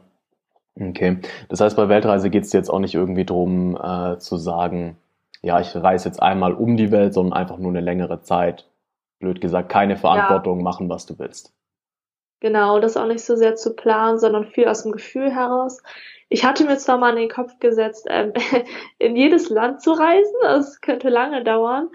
Okay. 0.79 1.18
Das 1.49 1.61
heißt, 1.61 1.77
bei 1.77 1.89
Weltreise 1.89 2.29
geht 2.31 2.45
es 2.45 2.53
jetzt 2.53 2.68
auch 2.68 2.81
nicht 2.81 2.95
irgendwie 2.95 3.24
drum 3.24 3.79
äh, 3.83 4.18
zu 4.18 4.37
sagen, 4.37 4.99
ja, 5.43 5.61
ich 5.61 5.74
reise 5.74 6.09
jetzt 6.09 6.22
einmal 6.22 6.53
um 6.53 6.77
die 6.77 6.91
Welt, 6.91 7.14
sondern 7.14 7.39
einfach 7.39 7.59
nur 7.59 7.70
eine 7.70 7.81
längere 7.81 8.20
Zeit. 8.22 8.68
Blöd 9.18 9.41
gesagt, 9.41 9.70
keine 9.70 9.97
Verantwortung, 9.97 10.59
ja. 10.59 10.64
machen, 10.64 10.89
was 10.89 11.07
du 11.07 11.18
willst. 11.18 11.55
Genau, 12.41 12.81
das 12.81 12.99
auch 12.99 13.07
nicht 13.07 13.24
so 13.24 13.37
sehr 13.37 13.57
zu 13.57 13.74
planen, 13.74 14.18
sondern 14.18 14.45
viel 14.45 14.68
aus 14.68 14.83
dem 14.83 14.93
Gefühl 14.93 15.31
heraus. 15.31 15.83
Ich 16.29 16.45
hatte 16.45 16.64
mir 16.64 16.77
zwar 16.77 16.99
mal 16.99 17.11
in 17.11 17.16
den 17.16 17.31
Kopf 17.31 17.59
gesetzt, 17.61 18.07
ähm, 18.11 18.33
in 18.99 19.16
jedes 19.16 19.49
Land 19.49 19.81
zu 19.81 19.93
reisen, 19.93 20.35
das 20.43 20.81
könnte 20.83 21.09
lange 21.09 21.45
dauern. 21.45 21.89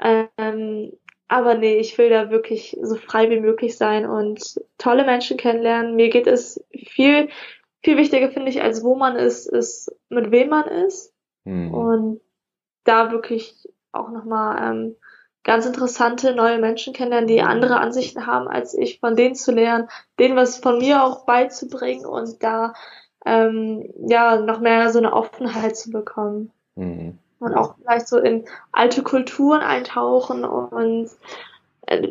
Ähm, 0.00 0.92
aber 1.28 1.54
nee, 1.54 1.76
ich 1.76 1.98
will 1.98 2.08
da 2.08 2.30
wirklich 2.30 2.76
so 2.80 2.96
frei 2.96 3.30
wie 3.30 3.40
möglich 3.40 3.76
sein 3.76 4.06
und 4.06 4.58
tolle 4.78 5.04
Menschen 5.04 5.36
kennenlernen. 5.36 5.94
Mir 5.94 6.08
geht 6.08 6.26
es 6.26 6.64
viel 6.74 7.28
viel 7.82 7.96
wichtiger 7.96 8.30
finde 8.30 8.50
ich, 8.50 8.62
als 8.62 8.82
wo 8.82 8.94
man 8.94 9.16
ist, 9.16 9.46
ist 9.46 9.94
mit 10.08 10.30
wem 10.30 10.48
man 10.48 10.66
ist. 10.66 11.14
Mhm. 11.44 11.72
Und 11.72 12.20
da 12.84 13.10
wirklich 13.12 13.68
auch 13.92 14.10
nochmal 14.10 14.70
ähm, 14.70 14.96
ganz 15.44 15.66
interessante 15.66 16.34
neue 16.34 16.58
Menschen 16.58 16.92
kennenlernen, 16.92 17.28
die 17.28 17.40
andere 17.40 17.80
Ansichten 17.80 18.26
haben 18.26 18.48
als 18.48 18.74
ich, 18.74 19.00
von 19.00 19.16
denen 19.16 19.34
zu 19.34 19.52
lernen, 19.52 19.88
denen 20.18 20.36
was 20.36 20.58
von 20.58 20.78
mir 20.78 21.02
auch 21.02 21.24
beizubringen 21.24 22.04
und 22.04 22.42
da 22.42 22.74
ähm, 23.24 23.92
ja 24.08 24.40
noch 24.40 24.60
mehr 24.60 24.90
so 24.90 24.98
eine 24.98 25.12
Offenheit 25.12 25.76
zu 25.76 25.90
bekommen. 25.90 26.52
Mhm. 26.74 27.18
Und 27.40 27.54
auch 27.54 27.76
vielleicht 27.76 28.08
so 28.08 28.18
in 28.18 28.46
alte 28.72 29.02
Kulturen 29.02 29.60
eintauchen 29.60 30.44
und 30.44 31.08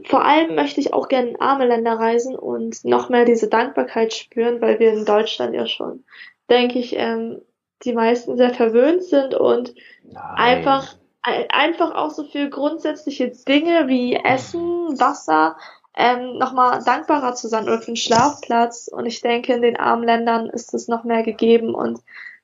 vor 0.06 0.26
allem 0.26 0.56
möchte 0.56 0.80
ich 0.80 0.94
auch 0.94 1.08
gerne 1.08 1.30
in 1.30 1.42
arme 1.42 1.68
Länder 1.68 1.94
reisen 1.94 2.36
und 2.36 2.84
noch 2.84 3.10
mehr 3.10 3.26
diese 3.26 3.48
Dankbarkeit 3.48 4.14
spüren, 4.14 4.62
weil 4.62 4.80
wir 4.80 4.94
in 4.94 5.06
Deutschland 5.06 5.54
ja 5.54 5.68
schon, 5.68 6.04
denke 6.50 6.80
ich, 6.80 6.96
ähm, 6.96 7.42
die 7.84 7.94
meisten 7.94 8.38
sehr 8.38 8.54
verwöhnt 8.54 9.04
sind 9.04 9.36
und 9.36 9.76
Nein. 10.04 10.36
einfach 10.36 10.96
einfach 11.22 11.94
auch 11.94 12.12
so 12.12 12.24
für 12.24 12.50
grundsätzliche 12.50 13.30
Dinge 13.30 13.88
wie 13.88 14.16
Essen, 14.16 14.98
Wasser, 14.98 15.58
ähm, 15.94 16.38
nochmal 16.38 16.84
dankbarer 16.84 17.36
zu 17.36 17.48
sein 17.48 17.64
oder 17.64 17.80
für 17.80 17.88
einen 17.88 17.96
Schlafplatz. 17.98 18.88
Und 18.88 19.06
ich 19.06 19.22
denke, 19.22 19.54
in 19.54 19.62
den 19.62 19.78
armen 19.78 20.04
Ländern 20.04 20.48
ist 20.48 20.74
es 20.74 20.88
noch 20.88 21.04
mehr 21.04 21.24
gegeben 21.24 21.76
und 21.76 22.00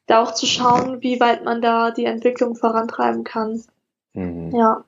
da 0.06 0.22
auch 0.22 0.34
zu 0.34 0.46
schauen, 0.46 1.02
wie 1.02 1.20
weit 1.20 1.46
man 1.46 1.62
da 1.62 1.92
die 1.92 2.06
Entwicklung 2.06 2.56
vorantreiben 2.56 3.24
kann. 3.24 3.64
Mhm. 4.14 4.54
Ja. 4.54 4.84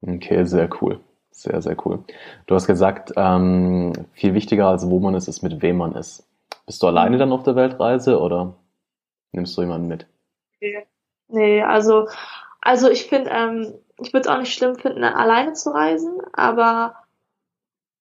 Okay, 0.00 0.44
sehr 0.44 0.70
cool. 0.80 1.00
Sehr, 1.38 1.62
sehr 1.62 1.76
cool. 1.86 2.02
Du 2.48 2.56
hast 2.56 2.66
gesagt, 2.66 3.12
ähm, 3.14 3.92
viel 4.12 4.34
wichtiger 4.34 4.66
als 4.66 4.90
wo 4.90 4.98
man 4.98 5.14
ist, 5.14 5.28
ist 5.28 5.42
mit 5.42 5.62
wem 5.62 5.76
man 5.76 5.94
ist. 5.94 6.28
Bist 6.66 6.82
du 6.82 6.88
alleine 6.88 7.16
dann 7.16 7.30
auf 7.30 7.44
der 7.44 7.54
Weltreise 7.54 8.18
oder 8.18 8.54
nimmst 9.30 9.56
du 9.56 9.60
jemanden 9.60 9.86
mit? 9.86 10.08
Nee, 10.60 10.84
nee 11.28 11.62
also, 11.62 12.08
also 12.60 12.90
ich 12.90 13.06
finde, 13.06 13.30
ähm, 13.30 13.74
ich 14.00 14.12
würde 14.12 14.28
es 14.28 14.34
auch 14.34 14.40
nicht 14.40 14.52
schlimm 14.52 14.74
finden, 14.74 15.04
alleine 15.04 15.52
zu 15.52 15.70
reisen, 15.70 16.18
aber 16.32 16.96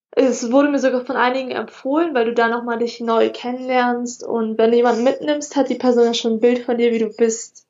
es 0.10 0.52
wurde 0.52 0.70
mir 0.70 0.80
sogar 0.80 1.06
von 1.06 1.16
einigen 1.16 1.52
empfohlen, 1.52 2.16
weil 2.16 2.26
du 2.26 2.34
da 2.34 2.48
nochmal 2.48 2.80
dich 2.80 3.02
neu 3.02 3.30
kennenlernst 3.32 4.24
und 4.24 4.58
wenn 4.58 4.72
du 4.72 4.78
jemanden 4.78 5.04
mitnimmst, 5.04 5.56
hat 5.56 5.70
die 5.70 5.76
Person 5.76 6.06
ja 6.06 6.16
schon 6.16 6.34
ein 6.34 6.40
Bild 6.40 6.66
von 6.66 6.80
dir, 6.80 6.92
wie 6.92 6.98
du 6.98 7.16
bist. 7.16 7.67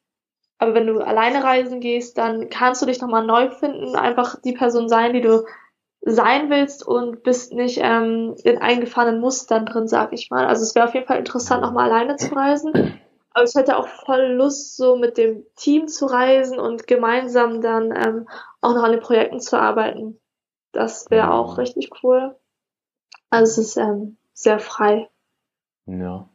Aber 0.59 0.73
wenn 0.73 0.87
du 0.87 0.99
alleine 0.99 1.43
reisen 1.43 1.79
gehst, 1.79 2.17
dann 2.17 2.49
kannst 2.49 2.81
du 2.81 2.85
dich 2.85 2.99
nochmal 2.99 3.25
neu 3.25 3.49
finden, 3.51 3.95
einfach 3.95 4.41
die 4.41 4.53
Person 4.53 4.89
sein, 4.89 5.13
die 5.13 5.21
du 5.21 5.45
sein 6.01 6.49
willst 6.49 6.87
und 6.87 7.23
bist 7.23 7.53
nicht 7.53 7.79
ähm, 7.81 8.35
in 8.43 8.57
eingefahrenen 8.59 9.19
Mustern 9.19 9.65
drin, 9.65 9.87
sag 9.87 10.13
ich 10.13 10.29
mal. 10.29 10.47
Also 10.47 10.63
es 10.63 10.73
wäre 10.73 10.87
auf 10.87 10.93
jeden 10.93 11.05
Fall 11.05 11.19
interessant, 11.19 11.61
nochmal 11.61 11.91
alleine 11.91 12.15
zu 12.15 12.33
reisen. 12.33 13.01
Aber 13.31 13.43
ich 13.43 13.53
hätte 13.53 13.77
auch 13.77 13.87
voll 13.87 14.33
Lust, 14.33 14.77
so 14.77 14.95
mit 14.95 15.17
dem 15.17 15.45
Team 15.55 15.87
zu 15.87 16.07
reisen 16.07 16.59
und 16.59 16.87
gemeinsam 16.87 17.61
dann 17.61 17.91
ähm, 17.91 18.27
auch 18.61 18.73
noch 18.73 18.83
an 18.83 18.91
den 18.91 18.99
Projekten 18.99 19.39
zu 19.39 19.59
arbeiten. 19.59 20.19
Das 20.71 21.09
wäre 21.11 21.33
auch 21.33 21.57
richtig 21.57 21.89
cool. 22.01 22.35
Also 23.29 23.61
es 23.61 23.69
ist 23.69 23.77
ähm, 23.77 24.17
sehr 24.33 24.59
frei. 24.59 25.09
Ja. 25.85 26.29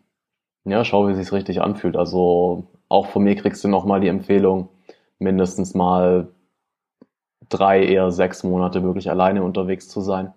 Ja, 0.64 0.84
schau, 0.84 1.08
wie 1.08 1.12
es 1.12 1.18
sich 1.18 1.32
richtig 1.32 1.60
anfühlt. 1.60 1.96
Also 1.96 2.68
auch 2.92 3.06
von 3.06 3.24
mir 3.24 3.34
kriegst 3.34 3.64
du 3.64 3.68
nochmal 3.68 4.00
die 4.00 4.08
Empfehlung, 4.08 4.68
mindestens 5.18 5.74
mal 5.74 6.28
drei, 7.48 7.82
eher 7.84 8.10
sechs 8.10 8.44
Monate 8.44 8.82
wirklich 8.82 9.08
alleine 9.10 9.42
unterwegs 9.42 9.88
zu 9.88 10.02
sein. 10.02 10.32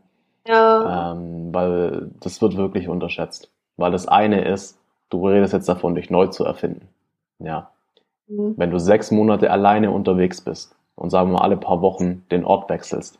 Ja. 0.48 1.12
Ähm, 1.12 1.54
weil 1.54 2.12
das 2.22 2.42
wird 2.42 2.56
wirklich 2.56 2.88
unterschätzt. 2.88 3.52
Weil 3.78 3.92
das 3.92 4.08
eine 4.08 4.46
ist, 4.46 4.80
du 5.10 5.28
redest 5.28 5.54
jetzt 5.54 5.68
davon, 5.68 5.96
dich 5.96 6.10
neu 6.10 6.28
zu 6.28 6.46
erfinden. 6.46 6.88
Ja. 7.40 7.72
Mhm. 8.28 8.54
Wenn 8.58 8.72
du 8.72 8.80
sechs 8.80 9.12
Monate 9.12 9.52
alleine 9.52 9.92
unterwegs 9.92 10.40
bist 10.40 10.76
und 10.96 11.10
sagen 11.10 11.32
wir 11.32 11.40
mal 11.40 11.44
alle 11.44 11.58
paar 11.58 11.82
Wochen 11.82 12.26
den 12.32 12.46
Ort 12.46 12.70
wechselst, 12.70 13.20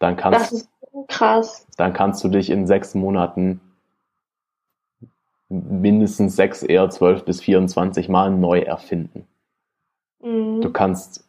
dann 0.00 0.16
kannst, 0.16 0.40
das 0.40 0.52
ist 0.52 0.68
krass. 1.08 1.66
dann 1.78 1.94
kannst 1.94 2.22
du 2.24 2.28
dich 2.28 2.50
in 2.50 2.66
sechs 2.66 2.94
Monaten 2.94 3.60
mindestens 5.50 6.36
sechs, 6.36 6.62
eher 6.62 6.88
zwölf 6.90 7.24
bis 7.24 7.40
24 7.40 8.08
Mal 8.08 8.30
neu 8.30 8.60
erfinden. 8.60 9.26
Mhm. 10.22 10.60
Du 10.60 10.70
kannst 10.70 11.24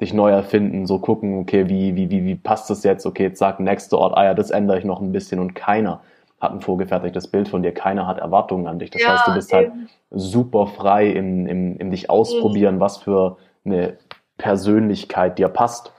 dich 0.00 0.12
neu 0.12 0.30
erfinden, 0.30 0.86
so 0.86 0.98
gucken, 0.98 1.38
okay, 1.38 1.68
wie, 1.68 1.94
wie, 1.94 2.10
wie, 2.10 2.24
wie 2.24 2.34
passt 2.34 2.68
das 2.68 2.82
jetzt? 2.82 3.06
Okay, 3.06 3.32
zack, 3.32 3.60
nächster 3.60 3.98
Ort, 3.98 4.16
ah 4.16 4.24
ja, 4.24 4.34
das 4.34 4.50
ändere 4.50 4.78
ich 4.78 4.84
noch 4.84 5.00
ein 5.00 5.12
bisschen 5.12 5.38
und 5.38 5.54
keiner 5.54 6.02
hat 6.40 6.52
ein 6.52 6.60
vorgefertigtes 6.60 7.28
Bild 7.28 7.48
von 7.48 7.62
dir, 7.62 7.72
keiner 7.72 8.06
hat 8.06 8.18
Erwartungen 8.18 8.66
an 8.66 8.78
dich. 8.78 8.90
Das 8.90 9.02
ja, 9.02 9.12
heißt, 9.12 9.28
du 9.28 9.34
bist 9.34 9.52
halt 9.52 9.68
eben. 9.68 9.78
halt 9.80 9.90
super 10.10 10.66
frei 10.66 11.10
im, 11.10 11.46
im, 11.46 11.76
im 11.78 11.90
dich 11.90 12.10
ausprobieren, 12.10 12.76
mhm. 12.76 12.80
was 12.80 12.98
für 12.98 13.38
eine 13.64 13.96
Persönlichkeit 14.36 15.38
dir 15.38 15.48
passt. 15.48 15.92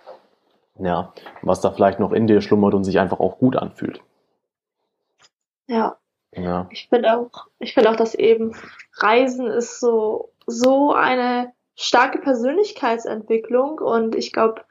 Ja, 0.78 1.14
was 1.41 1.62
da 1.62 1.72
vielleicht 1.72 2.01
noch 2.01 2.12
in 2.12 2.28
dir 2.28 2.41
schlummert 2.41 2.74
und 2.74 2.84
sich 2.84 2.99
einfach 2.99 3.22
auch 3.22 3.38
gut 3.38 3.56
anfühlt. 3.56 4.01
Ja. 5.68 5.95
Ja. 6.36 6.68
Ich 6.70 6.88
finde 6.90 7.18
auch, 7.18 7.48
ich 7.60 7.74
finde 7.74 7.90
auch, 7.90 7.96
dass 7.96 8.16
eben 8.16 8.56
Reisen 8.98 9.48
ist 9.48 9.80
so, 9.80 10.32
so 10.46 10.94
eine 10.94 11.54
starke 11.76 12.20
Persönlichkeitsentwicklung 12.20 13.80
und 13.80 14.16
ich 14.16 14.34
glaube, 14.34 14.62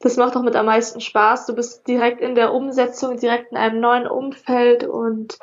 das 0.00 0.16
macht 0.16 0.36
auch 0.36 0.42
mit 0.42 0.56
am 0.56 0.66
meisten 0.66 1.00
Spaß. 1.00 1.46
Du 1.46 1.54
bist 1.54 1.86
direkt 1.88 2.20
in 2.20 2.34
der 2.34 2.52
Umsetzung, 2.52 3.16
direkt 3.16 3.52
in 3.52 3.56
einem 3.56 3.80
neuen 3.80 4.06
Umfeld 4.06 4.84
und 4.84 5.38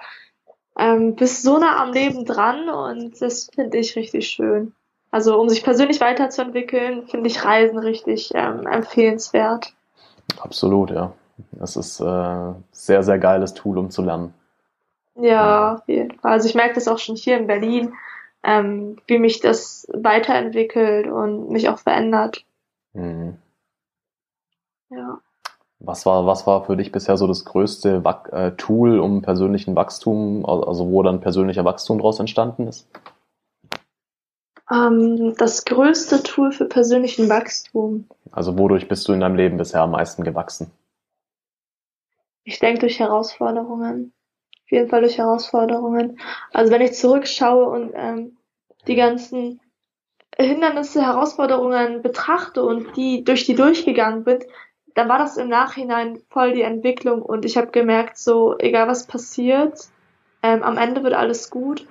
ähm, 0.77 1.15
bist 1.15 1.43
so 1.43 1.57
nah 1.57 1.81
am 1.81 1.91
Leben 1.91 2.25
dran 2.25 2.69
und 2.69 3.21
das 3.21 3.49
finde 3.53 3.77
ich 3.77 3.95
richtig 3.95 4.27
schön. 4.27 4.73
Also 5.09 5.39
um 5.39 5.49
sich 5.49 5.63
persönlich 5.63 5.99
weiterzuentwickeln, 5.99 7.07
finde 7.07 7.27
ich 7.27 7.43
Reisen 7.43 7.77
richtig 7.77 8.31
ähm, 8.33 8.65
empfehlenswert. 8.65 9.73
Absolut, 10.39 10.91
ja. 10.91 11.11
Das 11.51 11.75
ist 11.75 11.99
äh, 11.99 12.53
sehr, 12.71 13.03
sehr 13.03 13.19
geiles 13.19 13.53
Tool, 13.53 13.77
um 13.77 13.89
zu 13.89 14.03
lernen. 14.03 14.33
Ja, 15.15 15.75
auf 15.75 15.87
jeden 15.87 16.17
Fall. 16.19 16.31
Also 16.33 16.47
ich 16.47 16.55
merke 16.55 16.75
das 16.75 16.87
auch 16.87 16.99
schon 16.99 17.15
hier 17.15 17.37
in 17.37 17.47
Berlin, 17.47 17.93
ähm, 18.43 18.97
wie 19.07 19.19
mich 19.19 19.39
das 19.39 19.87
weiterentwickelt 19.93 21.07
und 21.07 21.49
mich 21.49 21.69
auch 21.69 21.79
verändert. 21.79 22.45
Mhm. 22.93 23.37
Ja. 24.89 25.19
Was 25.79 26.05
war, 26.05 26.27
was 26.27 26.45
war 26.45 26.65
für 26.65 26.77
dich 26.77 26.91
bisher 26.91 27.17
so 27.17 27.25
das 27.25 27.43
größte 27.43 28.03
äh, 28.31 28.51
Tool, 28.51 28.99
um 28.99 29.21
persönlichen 29.21 29.75
Wachstum, 29.75 30.45
also 30.45 30.91
wo 30.91 31.01
dann 31.01 31.21
persönlicher 31.21 31.65
Wachstum 31.65 31.97
daraus 31.97 32.19
entstanden 32.19 32.67
ist? 32.67 32.87
Ähm, 34.71 35.35
das 35.37 35.65
größte 35.65 36.23
Tool 36.23 36.51
für 36.51 36.65
persönlichen 36.65 37.29
Wachstum. 37.29 38.07
Also 38.31 38.57
wodurch 38.57 38.87
bist 38.87 39.07
du 39.07 39.13
in 39.13 39.21
deinem 39.21 39.35
Leben 39.35 39.57
bisher 39.57 39.81
am 39.81 39.91
meisten 39.91 40.23
gewachsen? 40.23 40.71
Ich 42.43 42.59
denke 42.59 42.81
durch 42.81 42.99
Herausforderungen. 42.99 44.13
Jeden 44.71 44.89
Fall 44.89 45.01
durch 45.01 45.17
Herausforderungen. 45.17 46.19
Also 46.51 46.71
wenn 46.71 46.81
ich 46.81 46.93
zurückschaue 46.93 47.65
und 47.65 47.91
ähm, 47.93 48.37
die 48.87 48.95
ganzen 48.95 49.59
Hindernisse, 50.37 51.05
Herausforderungen 51.05 52.01
betrachte 52.01 52.63
und 52.63 52.95
die 52.95 53.23
durch 53.23 53.45
die 53.45 53.55
durchgegangen 53.55 54.23
bin, 54.23 54.39
dann 54.95 55.09
war 55.09 55.19
das 55.19 55.37
im 55.37 55.49
Nachhinein 55.49 56.21
voll 56.29 56.53
die 56.53 56.63
Entwicklung 56.63 57.21
und 57.21 57.45
ich 57.45 57.57
habe 57.57 57.67
gemerkt, 57.67 58.17
so 58.17 58.57
egal 58.57 58.87
was 58.87 59.07
passiert, 59.07 59.87
ähm, 60.43 60.63
am 60.63 60.77
Ende 60.77 61.03
wird 61.03 61.13
alles 61.13 61.49
gut 61.49 61.85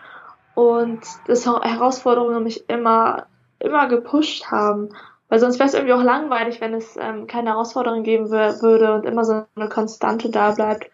und 0.54 1.00
dass 1.26 1.46
Herausforderungen 1.46 2.42
mich 2.42 2.68
immer 2.68 3.26
immer 3.58 3.88
gepusht 3.88 4.50
haben, 4.50 4.88
weil 5.28 5.38
sonst 5.38 5.58
wäre 5.58 5.68
es 5.68 5.74
irgendwie 5.74 5.92
auch 5.92 6.02
langweilig, 6.02 6.60
wenn 6.60 6.74
es 6.74 6.96
ähm, 6.96 7.26
keine 7.26 7.50
Herausforderungen 7.50 8.02
geben 8.02 8.30
würde 8.30 8.94
und 8.94 9.06
immer 9.06 9.24
so 9.24 9.44
eine 9.54 9.68
Konstante 9.68 10.30
da 10.30 10.50
bleibt. 10.50 10.90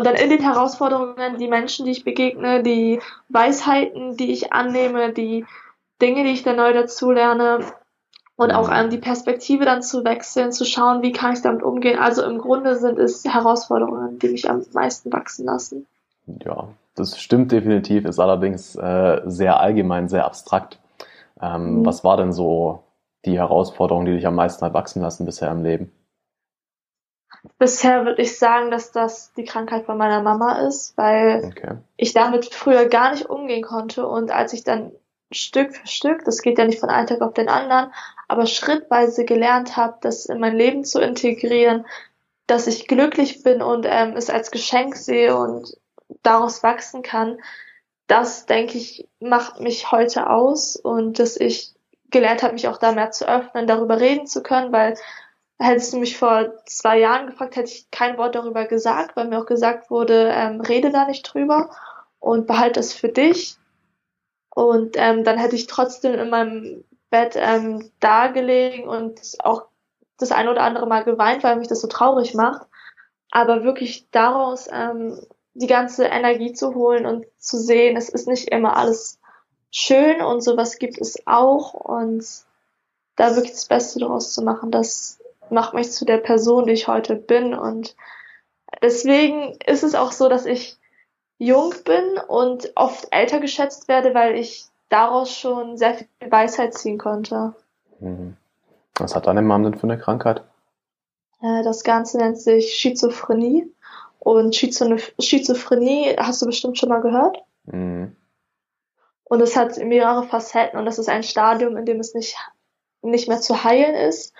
Und 0.00 0.06
dann 0.06 0.14
in 0.14 0.30
den 0.30 0.40
Herausforderungen 0.40 1.36
die 1.38 1.46
Menschen, 1.46 1.84
die 1.84 1.90
ich 1.90 2.04
begegne, 2.04 2.62
die 2.62 3.00
Weisheiten, 3.28 4.16
die 4.16 4.32
ich 4.32 4.50
annehme, 4.50 5.12
die 5.12 5.44
Dinge, 6.00 6.24
die 6.24 6.30
ich 6.30 6.42
da 6.42 6.54
neu 6.54 6.72
dazulerne, 6.72 7.60
und 8.36 8.52
auch 8.52 8.70
ähm, 8.72 8.88
die 8.88 8.96
Perspektive 8.96 9.66
dann 9.66 9.82
zu 9.82 10.02
wechseln, 10.02 10.52
zu 10.52 10.64
schauen, 10.64 11.02
wie 11.02 11.12
kann 11.12 11.34
ich 11.34 11.42
damit 11.42 11.62
umgehen. 11.62 11.98
Also 11.98 12.22
im 12.22 12.38
Grunde 12.38 12.76
sind 12.76 12.98
es 12.98 13.22
Herausforderungen, 13.26 14.18
die 14.18 14.30
mich 14.30 14.48
am 14.48 14.62
meisten 14.72 15.12
wachsen 15.12 15.44
lassen. 15.44 15.86
Ja, 16.42 16.68
das 16.94 17.20
stimmt 17.20 17.52
definitiv, 17.52 18.06
ist 18.06 18.18
allerdings 18.18 18.76
äh, 18.76 19.20
sehr 19.26 19.60
allgemein, 19.60 20.08
sehr 20.08 20.24
abstrakt. 20.24 20.78
Ähm, 21.42 21.80
mhm. 21.80 21.84
Was 21.84 22.02
war 22.02 22.16
denn 22.16 22.32
so 22.32 22.82
die 23.26 23.36
Herausforderung, 23.36 24.06
die 24.06 24.12
dich 24.12 24.26
am 24.26 24.36
meisten 24.36 24.64
hat 24.64 24.72
wachsen 24.72 25.02
lassen 25.02 25.26
bisher 25.26 25.50
im 25.50 25.62
Leben? 25.62 25.92
Bisher 27.58 28.04
würde 28.04 28.22
ich 28.22 28.38
sagen, 28.38 28.70
dass 28.70 28.92
das 28.92 29.32
die 29.32 29.44
Krankheit 29.44 29.86
von 29.86 29.96
meiner 29.96 30.22
Mama 30.22 30.66
ist, 30.66 30.96
weil 30.96 31.44
okay. 31.46 31.78
ich 31.96 32.12
damit 32.12 32.54
früher 32.54 32.86
gar 32.86 33.12
nicht 33.12 33.26
umgehen 33.26 33.62
konnte 33.62 34.06
und 34.06 34.30
als 34.30 34.52
ich 34.52 34.62
dann 34.62 34.92
Stück 35.32 35.74
für 35.74 35.86
Stück, 35.86 36.24
das 36.24 36.42
geht 36.42 36.58
ja 36.58 36.64
nicht 36.64 36.80
von 36.80 36.90
einem 36.90 37.06
Tag 37.06 37.20
auf 37.22 37.34
den 37.34 37.48
anderen, 37.48 37.92
aber 38.28 38.46
schrittweise 38.46 39.24
gelernt 39.24 39.76
habe, 39.76 39.96
das 40.00 40.26
in 40.26 40.40
mein 40.40 40.56
Leben 40.56 40.84
zu 40.84 41.00
integrieren, 41.00 41.86
dass 42.46 42.66
ich 42.66 42.88
glücklich 42.88 43.42
bin 43.42 43.62
und 43.62 43.86
ähm, 43.88 44.16
es 44.16 44.28
als 44.28 44.50
Geschenk 44.50 44.96
sehe 44.96 45.36
und 45.36 45.76
daraus 46.22 46.62
wachsen 46.62 47.02
kann, 47.02 47.38
das, 48.08 48.46
denke 48.46 48.76
ich, 48.76 49.06
macht 49.20 49.60
mich 49.60 49.92
heute 49.92 50.28
aus 50.28 50.74
und 50.74 51.20
dass 51.20 51.36
ich 51.36 51.74
gelernt 52.10 52.42
habe, 52.42 52.54
mich 52.54 52.66
auch 52.66 52.78
da 52.78 52.90
mehr 52.90 53.12
zu 53.12 53.28
öffnen, 53.28 53.68
darüber 53.68 54.00
reden 54.00 54.26
zu 54.26 54.42
können, 54.42 54.72
weil 54.72 54.96
hättest 55.60 55.92
du 55.92 55.98
mich 55.98 56.16
vor 56.16 56.54
zwei 56.64 56.98
Jahren 56.98 57.26
gefragt, 57.26 57.56
hätte 57.56 57.70
ich 57.70 57.90
kein 57.90 58.16
Wort 58.16 58.34
darüber 58.34 58.64
gesagt, 58.64 59.14
weil 59.16 59.28
mir 59.28 59.40
auch 59.40 59.46
gesagt 59.46 59.90
wurde, 59.90 60.30
ähm, 60.34 60.60
rede 60.60 60.90
da 60.90 61.06
nicht 61.06 61.22
drüber 61.22 61.70
und 62.18 62.46
behalte 62.46 62.80
es 62.80 62.94
für 62.94 63.08
dich. 63.08 63.56
Und 64.54 64.96
ähm, 64.96 65.22
dann 65.22 65.38
hätte 65.38 65.56
ich 65.56 65.66
trotzdem 65.66 66.14
in 66.14 66.30
meinem 66.30 66.84
Bett 67.10 67.34
ähm, 67.36 67.90
da 68.00 68.28
gelegen 68.28 68.88
und 68.88 69.20
auch 69.40 69.66
das 70.18 70.32
ein 70.32 70.48
oder 70.48 70.62
andere 70.62 70.86
Mal 70.86 71.04
geweint, 71.04 71.42
weil 71.42 71.56
mich 71.56 71.68
das 71.68 71.80
so 71.80 71.88
traurig 71.88 72.34
macht. 72.34 72.66
Aber 73.30 73.62
wirklich 73.62 74.08
daraus 74.10 74.68
ähm, 74.72 75.20
die 75.54 75.66
ganze 75.66 76.04
Energie 76.04 76.52
zu 76.52 76.74
holen 76.74 77.06
und 77.06 77.26
zu 77.38 77.58
sehen, 77.58 77.96
es 77.96 78.08
ist 78.08 78.26
nicht 78.26 78.48
immer 78.48 78.76
alles 78.76 79.20
schön 79.70 80.20
und 80.20 80.42
sowas 80.42 80.78
gibt 80.78 81.00
es 81.00 81.26
auch 81.26 81.74
und 81.74 82.24
da 83.16 83.36
wirklich 83.36 83.52
das 83.52 83.66
Beste 83.66 84.00
daraus 84.00 84.32
zu 84.32 84.42
machen, 84.42 84.70
das 84.70 85.19
macht 85.50 85.74
mich 85.74 85.92
zu 85.92 86.04
der 86.04 86.18
Person, 86.18 86.66
die 86.66 86.72
ich 86.72 86.88
heute 86.88 87.16
bin 87.16 87.54
und 87.54 87.96
deswegen 88.82 89.56
ist 89.66 89.82
es 89.82 89.94
auch 89.94 90.12
so, 90.12 90.28
dass 90.28 90.46
ich 90.46 90.78
jung 91.38 91.74
bin 91.84 92.18
und 92.28 92.72
oft 92.76 93.08
älter 93.10 93.40
geschätzt 93.40 93.88
werde, 93.88 94.14
weil 94.14 94.36
ich 94.36 94.66
daraus 94.88 95.34
schon 95.34 95.78
sehr 95.78 95.94
viel 95.94 96.08
Weisheit 96.28 96.74
ziehen 96.74 96.98
konnte. 96.98 97.54
Mhm. 97.98 98.36
Was 98.98 99.14
hat 99.14 99.26
deine 99.26 99.42
Mom 99.42 99.62
denn 99.62 99.78
für 99.78 99.84
eine 99.84 99.98
Krankheit? 99.98 100.42
Äh, 101.42 101.62
das 101.62 101.84
Ganze 101.84 102.18
nennt 102.18 102.38
sich 102.38 102.74
Schizophrenie. 102.74 103.72
Und 104.18 104.54
Schizophrenie 104.54 106.14
hast 106.18 106.42
du 106.42 106.46
bestimmt 106.46 106.78
schon 106.78 106.90
mal 106.90 107.00
gehört. 107.00 107.38
Mhm. 107.64 108.14
Und 109.24 109.40
es 109.40 109.56
hat 109.56 109.78
mehrere 109.78 110.24
Facetten 110.24 110.78
und 110.78 110.84
das 110.84 110.98
ist 110.98 111.08
ein 111.08 111.22
Stadium, 111.22 111.76
in 111.76 111.86
dem 111.86 112.00
es 112.00 112.14
nicht, 112.14 112.36
nicht 113.00 113.28
mehr 113.28 113.40
zu 113.40 113.64
heilen 113.64 113.94
ist. 113.94 114.34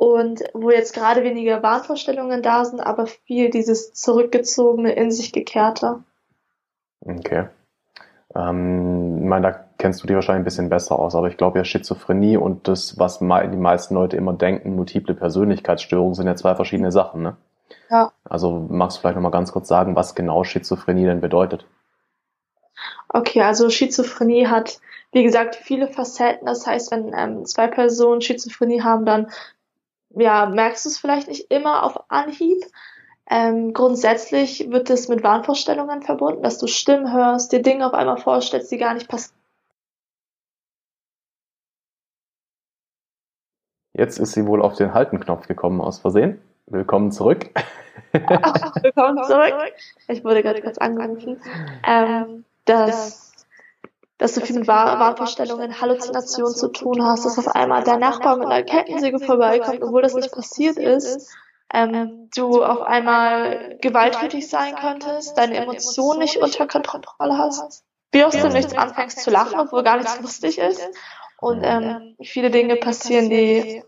Und 0.00 0.42
wo 0.54 0.70
jetzt 0.70 0.94
gerade 0.94 1.24
weniger 1.24 1.62
Wahnvorstellungen 1.62 2.40
da 2.42 2.64
sind, 2.64 2.80
aber 2.80 3.06
viel 3.06 3.50
dieses 3.50 3.92
zurückgezogene, 3.92 4.92
in 4.92 5.10
sich 5.10 5.30
gekehrte. 5.30 6.02
Okay. 7.02 7.48
Ähm, 8.34 9.18
ich 9.18 9.28
meine, 9.28 9.52
da 9.52 9.64
kennst 9.76 10.02
du 10.02 10.06
dich 10.06 10.14
wahrscheinlich 10.14 10.40
ein 10.40 10.44
bisschen 10.44 10.70
besser 10.70 10.98
aus, 10.98 11.14
aber 11.14 11.28
ich 11.28 11.36
glaube 11.36 11.58
ja 11.58 11.64
Schizophrenie 11.64 12.38
und 12.38 12.66
das, 12.66 12.98
was 12.98 13.18
die 13.18 13.26
meisten 13.26 13.92
Leute 13.92 14.16
immer 14.16 14.32
denken, 14.32 14.74
multiple 14.74 15.14
Persönlichkeitsstörungen, 15.14 16.14
sind 16.14 16.26
ja 16.26 16.34
zwei 16.34 16.54
verschiedene 16.54 16.92
Sachen, 16.92 17.20
ne? 17.20 17.36
Ja. 17.90 18.10
Also 18.24 18.66
magst 18.70 18.96
du 18.96 19.00
vielleicht 19.02 19.16
nochmal 19.16 19.32
ganz 19.32 19.52
kurz 19.52 19.68
sagen, 19.68 19.96
was 19.96 20.14
genau 20.14 20.44
Schizophrenie 20.44 21.04
denn 21.04 21.20
bedeutet? 21.20 21.66
Okay, 23.10 23.42
also 23.42 23.68
Schizophrenie 23.68 24.46
hat, 24.46 24.80
wie 25.12 25.24
gesagt, 25.24 25.56
viele 25.56 25.88
Facetten. 25.88 26.46
Das 26.46 26.66
heißt, 26.66 26.90
wenn 26.90 27.12
ähm, 27.14 27.44
zwei 27.44 27.66
Personen 27.66 28.22
Schizophrenie 28.22 28.80
haben, 28.80 29.04
dann 29.04 29.26
ja, 30.10 30.46
merkst 30.46 30.84
du 30.84 30.88
es 30.88 30.98
vielleicht 30.98 31.28
nicht 31.28 31.50
immer 31.50 31.82
auf 31.84 32.10
Anhieb, 32.10 32.64
ähm, 33.28 33.72
grundsätzlich 33.72 34.70
wird 34.70 34.90
es 34.90 35.08
mit 35.08 35.22
Wahnvorstellungen 35.22 36.02
verbunden, 36.02 36.42
dass 36.42 36.58
du 36.58 36.66
Stimmen 36.66 37.12
hörst, 37.12 37.52
dir 37.52 37.62
Dinge 37.62 37.86
auf 37.86 37.94
einmal 37.94 38.18
vorstellst, 38.18 38.72
die 38.72 38.78
gar 38.78 38.94
nicht 38.94 39.08
passieren. 39.08 39.38
Jetzt 43.92 44.18
ist 44.18 44.32
sie 44.32 44.46
wohl 44.46 44.62
auf 44.62 44.74
den 44.74 44.94
Haltenknopf 44.94 45.46
gekommen 45.46 45.80
aus 45.80 45.98
Versehen. 46.00 46.40
Willkommen 46.66 47.12
zurück. 47.12 47.50
Ach, 48.12 48.74
willkommen 48.82 49.22
zurück. 49.24 49.54
Ich 50.08 50.24
wurde 50.24 50.42
gerade 50.42 50.62
kurz 50.62 50.78
angerufen. 50.78 51.40
Ähm, 51.86 52.44
dass, 52.64 53.29
dass 54.20 54.34
du 54.34 54.40
viel 54.40 54.60
mit 54.60 54.68
Wahnvorstellungen, 54.68 55.80
Halluzinationen 55.80 56.54
zu 56.54 56.68
tun 56.68 57.04
hast, 57.04 57.24
dass 57.24 57.38
auf 57.38 57.48
einmal 57.48 57.82
dein 57.82 57.98
Nachbar 57.98 58.36
mit 58.36 58.46
einer 58.46 58.62
Kettensäge 58.62 59.18
vorbeikommt, 59.18 59.82
obwohl 59.82 60.02
das 60.02 60.14
nicht 60.14 60.30
passiert 60.30 60.76
ist 60.76 61.28
ähm, 61.72 62.28
du 62.34 62.64
auf 62.64 62.82
einmal 62.82 63.78
gewalttätig 63.80 64.48
sein 64.48 64.74
könntest, 64.74 65.38
deine 65.38 65.56
Emotionen 65.56 66.20
nicht 66.20 66.38
unter 66.38 66.66
Kontrolle 66.66 67.38
hast, 67.38 67.84
wie 68.12 68.24
aus 68.24 68.32
dem 68.32 68.52
Nichts 68.52 68.76
anfängst 68.76 69.20
zu 69.20 69.30
lachen, 69.30 69.60
obwohl 69.60 69.82
gar 69.82 69.98
nichts 69.98 70.20
lustig 70.20 70.58
ist 70.58 70.82
und 71.40 71.62
ähm, 71.62 72.16
viele 72.22 72.50
Dinge 72.50 72.76
passieren, 72.76 73.30
die 73.30 73.82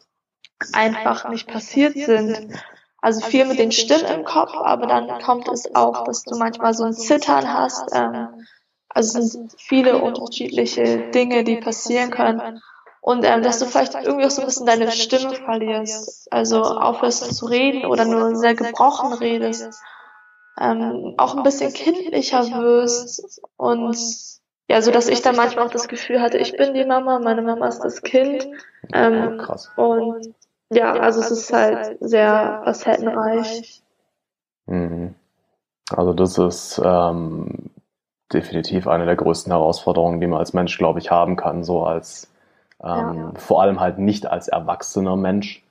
einfach 0.72 1.28
nicht 1.28 1.48
passiert 1.48 1.94
sind. 1.94 2.54
Also 3.00 3.26
viel 3.26 3.46
mit 3.46 3.58
den 3.58 3.72
Stimmen 3.72 4.06
im 4.06 4.24
Kopf, 4.24 4.54
aber 4.54 4.86
dann 4.86 5.20
kommt 5.20 5.48
es 5.48 5.74
auch, 5.74 6.04
dass 6.04 6.22
du 6.22 6.38
manchmal 6.38 6.72
so 6.72 6.84
ein 6.84 6.92
Zittern 6.92 7.52
hast. 7.52 7.88
Ähm, 7.92 8.46
also 8.94 9.18
es 9.18 9.32
sind 9.32 9.52
viele 9.58 10.02
unterschiedliche 10.02 11.10
Dinge, 11.10 11.44
die 11.44 11.56
passieren 11.56 12.10
können. 12.10 12.60
Und 13.00 13.24
ähm, 13.24 13.42
dass 13.42 13.58
du 13.58 13.66
vielleicht 13.66 13.94
irgendwie 13.94 14.26
auch 14.26 14.30
so 14.30 14.42
ein 14.42 14.46
bisschen 14.46 14.66
deine 14.66 14.90
Stimme 14.92 15.34
verlierst. 15.34 16.32
Also 16.32 16.62
aufhörst 16.62 17.34
zu 17.34 17.46
reden 17.46 17.86
oder 17.86 18.04
nur 18.04 18.36
sehr 18.36 18.54
gebrochen 18.54 19.12
redest. 19.14 19.82
Ähm, 20.60 21.14
auch 21.16 21.36
ein 21.36 21.42
bisschen 21.42 21.72
kindlicher 21.72 22.42
wirst. 22.44 23.40
Und 23.56 23.96
ja, 24.68 24.82
so 24.82 24.90
dass 24.90 25.08
ich 25.08 25.20
dann 25.20 25.36
manchmal 25.36 25.66
auch 25.66 25.72
das 25.72 25.88
Gefühl 25.88 26.20
hatte, 26.20 26.38
ich 26.38 26.56
bin 26.56 26.74
die 26.74 26.84
Mama, 26.84 27.18
meine 27.18 27.42
Mama 27.42 27.66
ist 27.66 27.80
das 27.80 28.02
Kind. 28.02 28.46
Ähm, 28.92 29.38
Krass. 29.38 29.70
Und 29.76 30.34
ja, 30.70 30.92
also 30.92 31.20
es 31.20 31.30
ist 31.30 31.52
halt 31.52 31.98
sehr 32.00 32.62
facettenreich. 32.64 33.82
Mhm. 34.66 35.14
Also 35.90 36.12
das 36.12 36.38
ist 36.38 36.80
ähm, 36.82 37.70
definitiv 38.32 38.86
eine 38.86 39.06
der 39.06 39.16
größten 39.16 39.52
Herausforderungen, 39.52 40.20
die 40.20 40.26
man 40.26 40.38
als 40.38 40.52
Mensch, 40.52 40.76
glaube 40.78 40.98
ich, 40.98 41.10
haben 41.10 41.36
kann, 41.36 41.64
so 41.64 41.84
als 41.84 42.32
ähm, 42.82 43.14
ja. 43.14 43.32
vor 43.36 43.62
allem 43.62 43.80
halt 43.80 43.98
nicht 43.98 44.26
als 44.26 44.48
erwachsener 44.48 45.16
Mensch. 45.16 45.62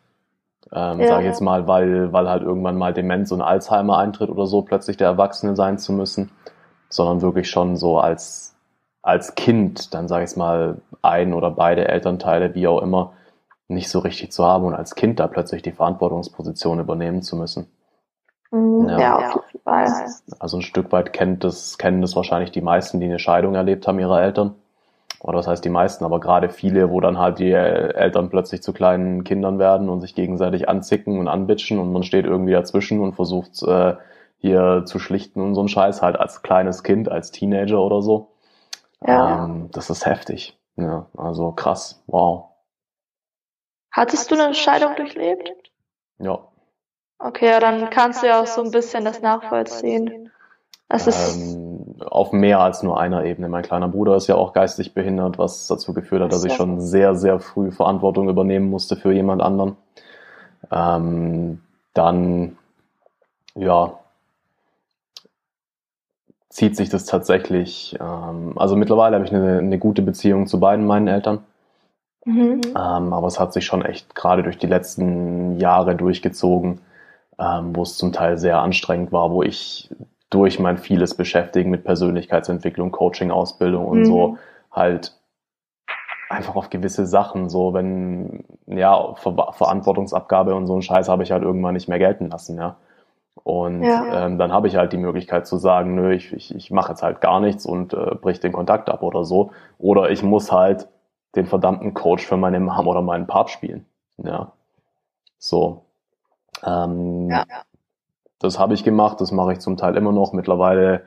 Ähm, 0.73 1.01
ja, 1.01 1.07
sage 1.07 1.23
ich 1.23 1.27
jetzt 1.27 1.41
mal, 1.41 1.67
weil, 1.67 2.13
weil 2.13 2.29
halt 2.29 2.43
irgendwann 2.43 2.77
mal 2.77 2.93
Demenz 2.93 3.31
und 3.31 3.41
Alzheimer 3.41 3.97
eintritt 3.97 4.29
oder 4.29 4.47
so, 4.47 4.61
plötzlich 4.61 4.95
der 4.95 5.07
Erwachsene 5.07 5.55
sein 5.55 5.77
zu 5.77 5.91
müssen, 5.91 6.31
sondern 6.87 7.21
wirklich 7.21 7.49
schon 7.49 7.75
so 7.75 7.99
als, 7.99 8.55
als 9.01 9.35
Kind, 9.35 9.93
dann 9.93 10.07
sage 10.07 10.23
ich 10.23 10.35
mal, 10.37 10.77
ein 11.01 11.33
oder 11.33 11.51
beide 11.51 11.87
Elternteile, 11.87 12.55
wie 12.55 12.67
auch 12.67 12.81
immer, 12.81 13.13
nicht 13.67 13.89
so 13.89 13.99
richtig 13.99 14.31
zu 14.31 14.45
haben 14.45 14.65
und 14.65 14.75
als 14.75 14.95
Kind 14.95 15.19
da 15.19 15.27
plötzlich 15.27 15.61
die 15.61 15.71
Verantwortungsposition 15.71 16.79
übernehmen 16.79 17.21
zu 17.21 17.35
müssen. 17.35 17.67
Mhm. 18.51 18.89
Ja, 18.89 18.99
ja, 18.99 19.31
auf 19.33 19.45
jeden 19.51 19.63
Fall. 19.63 20.05
Also 20.39 20.57
ein 20.57 20.61
Stück 20.61 20.91
weit 20.91 21.13
kennt 21.13 21.43
das, 21.43 21.77
kennen 21.77 22.01
das 22.01 22.15
wahrscheinlich 22.15 22.51
die 22.51 22.61
meisten, 22.61 22.99
die 22.99 23.05
eine 23.07 23.19
Scheidung 23.19 23.55
erlebt 23.55 23.87
haben, 23.87 23.99
ihrer 23.99 24.21
Eltern. 24.21 24.55
Oder 25.21 25.37
das 25.37 25.47
heißt 25.47 25.63
die 25.63 25.69
meisten, 25.69 26.03
aber 26.03 26.19
gerade 26.19 26.49
viele, 26.49 26.89
wo 26.89 26.99
dann 26.99 27.19
halt 27.19 27.37
die 27.37 27.51
Eltern 27.51 28.29
plötzlich 28.29 28.63
zu 28.63 28.73
kleinen 28.73 29.23
Kindern 29.23 29.59
werden 29.59 29.87
und 29.87 30.01
sich 30.01 30.15
gegenseitig 30.15 30.67
anzicken 30.67 31.19
und 31.19 31.27
anbitschen 31.27 31.77
und 31.77 31.93
man 31.93 32.03
steht 32.03 32.25
irgendwie 32.25 32.53
dazwischen 32.53 32.99
und 33.01 33.13
versucht 33.13 33.61
äh, 33.61 33.95
hier 34.39 34.83
zu 34.85 34.97
schlichten 34.97 35.39
und 35.41 35.53
so 35.53 35.61
ein 35.61 35.67
Scheiß, 35.67 36.01
halt 36.01 36.19
als 36.19 36.41
kleines 36.41 36.81
Kind, 36.81 37.07
als 37.07 37.29
Teenager 37.29 37.79
oder 37.79 38.01
so. 38.01 38.31
Ja. 39.05 39.45
Ähm, 39.45 39.69
das 39.71 39.91
ist 39.91 40.07
heftig. 40.07 40.57
Ja, 40.75 41.05
also 41.15 41.51
krass, 41.51 42.03
wow. 42.07 42.45
Hattest 43.91 44.31
du 44.31 44.35
eine 44.35 44.55
Scheidung 44.55 44.95
durchlebt? 44.95 45.51
Ja. 46.17 46.50
Okay, 47.23 47.49
ja, 47.49 47.59
dann 47.59 47.89
kannst 47.89 48.23
du 48.23 48.27
ja 48.27 48.41
auch 48.41 48.47
so 48.47 48.63
ein 48.63 48.71
bisschen 48.71 49.05
das 49.05 49.21
nachvollziehen. 49.21 50.31
Das 50.89 51.07
ist 51.07 51.37
ähm, 51.37 51.95
auf 52.01 52.33
mehr 52.33 52.59
als 52.59 52.83
nur 52.83 52.99
einer 52.99 53.23
Ebene. 53.23 53.47
Mein 53.47 53.63
kleiner 53.63 53.87
Bruder 53.87 54.15
ist 54.15 54.27
ja 54.27 54.35
auch 54.35 54.53
geistig 54.53 54.93
behindert, 54.93 55.37
was 55.37 55.67
dazu 55.67 55.93
geführt 55.93 56.21
hat, 56.21 56.33
dass 56.33 56.43
ich 56.43 56.53
schon 56.53 56.81
sehr, 56.81 57.15
sehr 57.15 57.39
früh 57.39 57.71
Verantwortung 57.71 58.27
übernehmen 58.27 58.69
musste 58.69 58.95
für 58.95 59.13
jemand 59.13 59.41
anderen. 59.41 59.77
Ähm, 60.69 61.61
dann, 61.93 62.57
ja, 63.55 63.93
zieht 66.49 66.75
sich 66.75 66.89
das 66.89 67.05
tatsächlich. 67.05 67.97
Ähm, 67.99 68.53
also 68.57 68.75
mittlerweile 68.75 69.15
habe 69.15 69.25
ich 69.25 69.33
eine, 69.33 69.59
eine 69.59 69.79
gute 69.79 70.01
Beziehung 70.01 70.47
zu 70.47 70.59
beiden 70.59 70.85
meinen 70.85 71.07
Eltern. 71.07 71.39
Mhm. 72.25 72.61
Ähm, 72.67 73.13
aber 73.13 73.27
es 73.27 73.39
hat 73.39 73.53
sich 73.53 73.65
schon 73.65 73.83
echt 73.83 74.13
gerade 74.13 74.43
durch 74.43 74.57
die 74.57 74.67
letzten 74.67 75.57
Jahre 75.57 75.95
durchgezogen, 75.95 76.81
ähm, 77.41 77.75
wo 77.75 77.81
es 77.81 77.97
zum 77.97 78.13
Teil 78.13 78.37
sehr 78.37 78.59
anstrengend 78.59 79.11
war, 79.11 79.31
wo 79.31 79.41
ich 79.41 79.89
durch 80.29 80.59
mein 80.59 80.77
vieles 80.77 81.15
Beschäftigen 81.15 81.71
mit 81.71 81.83
Persönlichkeitsentwicklung, 81.83 82.91
Coaching, 82.91 83.31
Ausbildung 83.31 83.85
und 83.85 83.99
mhm. 83.99 84.05
so 84.05 84.37
halt 84.71 85.17
einfach 86.29 86.55
auf 86.55 86.69
gewisse 86.69 87.05
Sachen, 87.05 87.49
so 87.49 87.73
wenn, 87.73 88.45
ja, 88.67 89.13
Ver 89.15 89.51
Verantwortungsabgabe 89.51 90.55
und 90.55 90.67
so 90.67 90.75
ein 90.75 90.81
Scheiß 90.81 91.09
habe 91.09 91.23
ich 91.23 91.31
halt 91.31 91.43
irgendwann 91.43 91.73
nicht 91.73 91.89
mehr 91.89 91.99
gelten 91.99 92.29
lassen, 92.29 92.57
ja. 92.57 92.77
Und 93.43 93.83
ja. 93.83 94.25
ähm, 94.25 94.37
dann 94.37 94.51
habe 94.53 94.67
ich 94.67 94.75
halt 94.75 94.93
die 94.93 94.97
Möglichkeit 94.97 95.47
zu 95.47 95.57
sagen, 95.57 95.95
nö, 95.95 96.13
ich, 96.13 96.31
ich, 96.31 96.53
ich 96.53 96.69
mache 96.69 96.91
jetzt 96.91 97.01
halt 97.01 97.21
gar 97.21 97.39
nichts 97.39 97.65
und 97.65 97.93
äh, 97.93 98.15
brich 98.15 98.39
den 98.39 98.51
Kontakt 98.51 98.89
ab 98.89 99.03
oder 99.03 99.23
so. 99.23 99.51
Oder 99.79 100.11
ich 100.11 100.21
muss 100.21 100.51
halt 100.51 100.87
den 101.35 101.47
verdammten 101.47 101.93
Coach 101.93 102.25
für 102.25 102.37
meine 102.37 102.59
Mom 102.59 102.87
oder 102.87 103.01
meinen 103.01 103.27
Pap 103.27 103.49
spielen. 103.49 103.85
Ja. 104.17 104.51
So. 105.39 105.85
Ähm, 106.63 107.29
ja. 107.29 107.45
Das 108.39 108.57
habe 108.57 108.73
ich 108.73 108.83
gemacht, 108.83 109.21
das 109.21 109.31
mache 109.31 109.53
ich 109.53 109.59
zum 109.59 109.77
Teil 109.77 109.95
immer 109.95 110.11
noch. 110.11 110.33
Mittlerweile, 110.33 111.03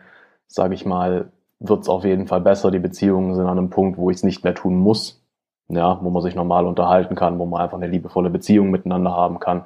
sage 0.46 0.74
ich 0.74 0.86
mal, 0.86 1.32
wird 1.58 1.82
es 1.82 1.88
auf 1.88 2.04
jeden 2.04 2.26
Fall 2.26 2.40
besser. 2.40 2.70
Die 2.70 2.78
Beziehungen 2.78 3.34
sind 3.34 3.46
an 3.46 3.58
einem 3.58 3.70
Punkt, 3.70 3.98
wo 3.98 4.10
ich 4.10 4.18
es 4.18 4.22
nicht 4.22 4.44
mehr 4.44 4.54
tun 4.54 4.76
muss. 4.76 5.20
Ja, 5.68 5.98
wo 6.02 6.10
man 6.10 6.22
sich 6.22 6.34
normal 6.34 6.66
unterhalten 6.66 7.14
kann, 7.14 7.38
wo 7.38 7.46
man 7.46 7.62
einfach 7.62 7.78
eine 7.78 7.86
liebevolle 7.86 8.28
Beziehung 8.28 8.70
miteinander 8.70 9.12
haben 9.12 9.40
kann, 9.40 9.64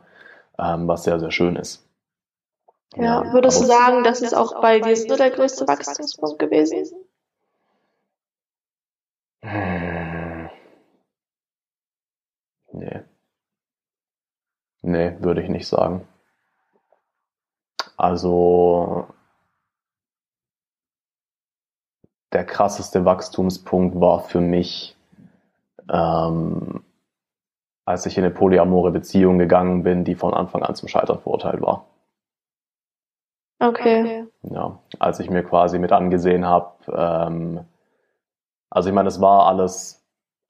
ähm, 0.57 0.87
was 0.87 1.03
sehr, 1.03 1.19
sehr 1.19 1.33
schön 1.33 1.57
ist. 1.57 1.85
Ja, 2.95 3.25
ja 3.25 3.33
würdest 3.33 3.61
du 3.61 3.67
sagen, 3.67 4.05
das 4.05 4.23
ist 4.23 4.33
auch 4.33 4.61
bei 4.61 4.79
dir 4.79 4.97
so 4.97 5.17
der 5.17 5.31
größte 5.31 5.67
Wachstumspunkt 5.67 6.39
gewesen? 6.39 6.87
Hm. 9.43 10.49
Nee. 12.73 13.03
Nee, 14.89 15.17
würde 15.21 15.43
ich 15.43 15.51
nicht 15.51 15.69
sagen. 15.69 16.09
Also 17.99 19.07
der 22.33 22.47
krasseste 22.47 23.05
Wachstumspunkt 23.05 24.01
war 24.01 24.21
für 24.21 24.41
mich, 24.41 24.97
ähm, 25.93 26.83
als 27.85 28.07
ich 28.07 28.17
in 28.17 28.25
eine 28.25 28.33
polyamore 28.33 28.91
Beziehung 28.91 29.39
gegangen 29.39 29.83
bin, 29.83 30.05
die 30.05 30.15
von 30.15 30.33
Anfang 30.33 30.63
an 30.63 30.75
zum 30.75 30.89
Scheitern 30.89 31.21
verurteilt 31.21 31.61
war. 31.61 31.85
Okay. 33.61 34.25
Ja, 34.43 34.79
als 34.99 35.21
ich 35.21 35.29
mir 35.29 35.43
quasi 35.43 35.79
mit 35.79 35.93
angesehen 35.93 36.47
habe, 36.47 36.73
ähm, 36.91 37.61
also 38.71 38.89
ich 38.89 38.95
meine, 38.95 39.09
es 39.09 39.21
war 39.21 39.49
alles 39.49 39.98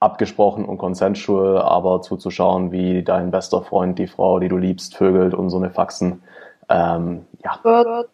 abgesprochen 0.01 0.65
und 0.65 0.79
consensual, 0.79 1.59
aber 1.59 2.03
zuzuschauen, 2.03 2.71
wie 2.71 3.03
dein 3.03 3.31
bester 3.31 3.63
Freund, 3.63 3.99
die 3.99 4.07
Frau, 4.07 4.39
die 4.39 4.49
du 4.49 4.57
liebst, 4.57 4.97
vögelt 4.97 5.35
und 5.35 5.51
so 5.51 5.57
eine 5.57 5.71
Faxen, 5.71 6.23
ähm, 6.69 7.27
ja. 7.43 8.05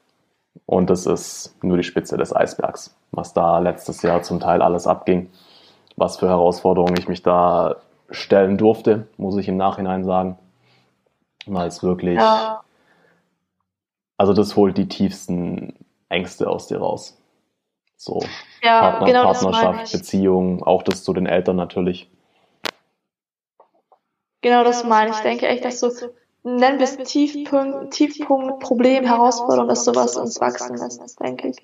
Und 0.66 0.88
das 0.88 1.06
ist 1.06 1.56
nur 1.62 1.76
die 1.76 1.82
Spitze 1.82 2.16
des 2.16 2.34
Eisbergs, 2.34 2.96
was 3.10 3.34
da 3.34 3.58
letztes 3.58 4.02
Jahr 4.02 4.22
zum 4.22 4.40
Teil 4.40 4.62
alles 4.62 4.86
abging, 4.86 5.30
was 5.96 6.16
für 6.16 6.28
Herausforderungen 6.28 6.96
ich 6.96 7.08
mich 7.08 7.22
da 7.22 7.76
stellen 8.10 8.56
durfte, 8.56 9.08
muss 9.16 9.36
ich 9.36 9.48
im 9.48 9.56
Nachhinein 9.56 10.04
sagen, 10.04 10.38
weil 11.46 11.68
es 11.68 11.82
wirklich, 11.82 12.18
ja. 12.18 12.62
also 14.16 14.32
das 14.32 14.56
holt 14.56 14.78
die 14.78 14.88
tiefsten 14.88 15.74
Ängste 16.08 16.48
aus 16.48 16.68
dir 16.68 16.78
raus. 16.78 17.18
So 17.96 18.20
ja, 18.62 18.80
Partner, 18.80 19.06
genau 19.06 19.32
Partnerschaft, 19.32 19.92
Beziehung, 19.92 20.62
auch 20.62 20.82
das 20.82 21.04
zu 21.04 21.12
den 21.12 21.26
Eltern 21.26 21.56
natürlich. 21.56 22.10
Genau 24.42 24.62
das 24.62 24.84
meine 24.84 25.10
ich. 25.10 25.16
Ich 25.16 25.22
denke 25.22 25.46
echt, 25.46 25.64
dass 25.64 25.80
so 25.80 25.90
nennen 26.44 26.78
wir 26.78 26.84
es 26.84 26.96
Tiefpunkt, 26.98 27.94
Tiefpunkt, 27.94 28.60
Problem, 28.60 29.04
Herausforderung, 29.04 29.68
dass 29.68 29.84
sowas 29.84 30.16
uns 30.16 30.40
wachsen 30.40 30.76
lässt, 30.76 31.18
denke 31.20 31.48
ich. 31.48 31.56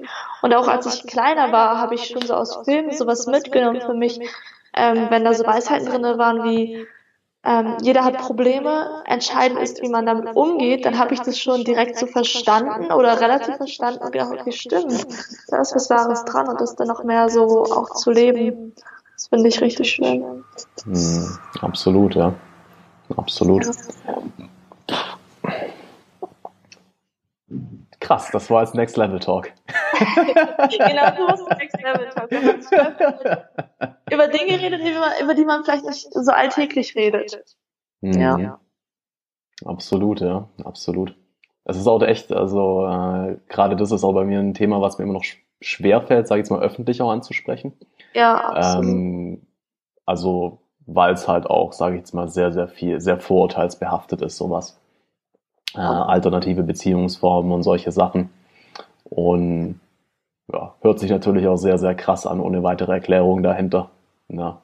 Und 0.43 0.55
auch 0.55 0.67
als 0.67 0.87
ich 0.87 1.07
kleiner 1.07 1.53
war, 1.53 1.79
habe 1.79 1.95
ich 1.95 2.07
schon 2.07 2.23
so 2.23 2.35
aus 2.35 2.65
Filmen 2.65 2.91
sowas 2.93 3.27
mitgenommen 3.27 3.83
für 3.83 3.95
mich, 3.95 4.19
ähm, 4.75 5.09
wenn 5.11 5.25
da 5.25 5.35
so 5.35 5.45
Weisheiten 5.45 5.87
drinne 5.87 6.17
waren 6.17 6.45
wie 6.45 6.87
ähm, 7.43 7.79
jeder 7.81 8.05
hat 8.05 8.19
Probleme, 8.19 9.03
entscheidend 9.07 9.61
ist, 9.61 9.81
wie 9.83 9.89
man 9.89 10.05
damit 10.05 10.37
umgeht, 10.37 10.85
dann 10.85 10.99
habe 10.99 11.15
ich 11.15 11.21
das 11.21 11.39
schon 11.39 11.65
direkt 11.65 11.97
so 11.99 12.07
verstanden 12.07 12.93
oder 12.93 13.21
relativ 13.21 13.57
verstanden 13.57 14.05
und 14.05 14.13
gedacht, 14.13 14.33
okay, 14.33 14.53
stimmt, 14.53 15.07
da 15.49 15.61
ist 15.61 15.75
was 15.75 15.89
Wahres 15.89 16.25
dran 16.25 16.49
und 16.49 16.61
das 16.61 16.77
dann 16.77 16.89
noch 16.89 17.03
mehr 17.03 17.31
so 17.31 17.65
auch 17.65 17.95
zu 17.95 18.11
leben. 18.11 18.75
Das 19.15 19.29
finde 19.29 19.49
ich 19.49 19.61
richtig 19.61 19.91
schön. 19.91 20.45
Mhm, 20.85 21.39
absolut, 21.61 22.15
ja. 22.15 22.35
Absolut. 23.17 23.67
Krass, 28.01 28.31
das 28.33 28.51
war 28.51 28.61
als 28.61 28.75
Next 28.75 28.97
Level 28.97 29.19
Talk. 29.19 29.53
Genau, 30.01 31.11
du 31.17 31.29
hast 31.29 31.49
Next 31.59 31.77
Level 31.81 32.09
Talk. 32.11 32.31
über 34.11 34.29
Dinge 34.29 34.61
redet, 34.61 34.81
über 35.23 35.35
die 35.35 35.45
man 35.45 35.65
vielleicht 35.65 35.85
nicht 35.85 36.09
so 36.13 36.33
alltäglich 36.33 36.95
redet. 36.97 37.57
Mhm. 38.01 38.21
Ja. 38.21 38.61
Absolut, 39.65 40.21
ja, 40.21 40.49
absolut. 40.65 41.15
Es 41.65 41.77
ist 41.77 41.87
auch 41.87 42.03
echt, 42.03 42.33
also 42.33 42.87
äh, 42.87 43.37
gerade 43.49 43.77
das 43.77 43.93
ist 43.93 44.03
auch 44.05 44.15
bei 44.15 44.25
mir 44.25 44.41
ein 44.41 44.55
Thema, 44.55 44.81
was 44.81 44.99
mir 44.99 45.05
immer 45.05 45.15
noch 45.15 45.25
schwer 45.61 46.01
fällt, 46.01 46.27
sage 46.27 46.41
ich 46.41 46.45
jetzt 46.45 46.51
mal 46.51 46.63
öffentlich 46.63 47.03
auch 47.03 47.11
anzusprechen. 47.11 47.75
Ja, 48.15 48.37
absolut. 48.37 48.87
Ähm, 48.87 49.47
also 50.07 50.61
weil 50.87 51.13
es 51.13 51.29
halt 51.29 51.47
auch, 51.47 51.73
sage 51.73 51.97
ich 51.97 52.01
jetzt 52.01 52.15
mal, 52.15 52.29
sehr, 52.29 52.53
sehr 52.53 52.67
viel, 52.69 53.01
sehr 53.01 53.21
vorurteilsbehaftet 53.21 54.23
ist, 54.23 54.37
sowas. 54.37 54.81
Äh, 55.75 55.81
alternative 55.81 56.63
Beziehungsformen 56.65 57.53
und 57.53 57.63
solche 57.63 57.93
Sachen. 57.93 58.31
Und 59.05 59.81
ja, 60.53 60.75
hört 60.81 60.99
sich 60.99 61.11
natürlich 61.11 61.47
auch 61.47 61.57
sehr, 61.57 61.79
sehr 61.79 61.95
krass 61.95 62.27
an, 62.27 62.41
ohne 62.41 62.63
weitere 62.63 62.93
Erklärung 62.93 63.43
dahinter. 63.43 63.91
Ja. 64.29 64.61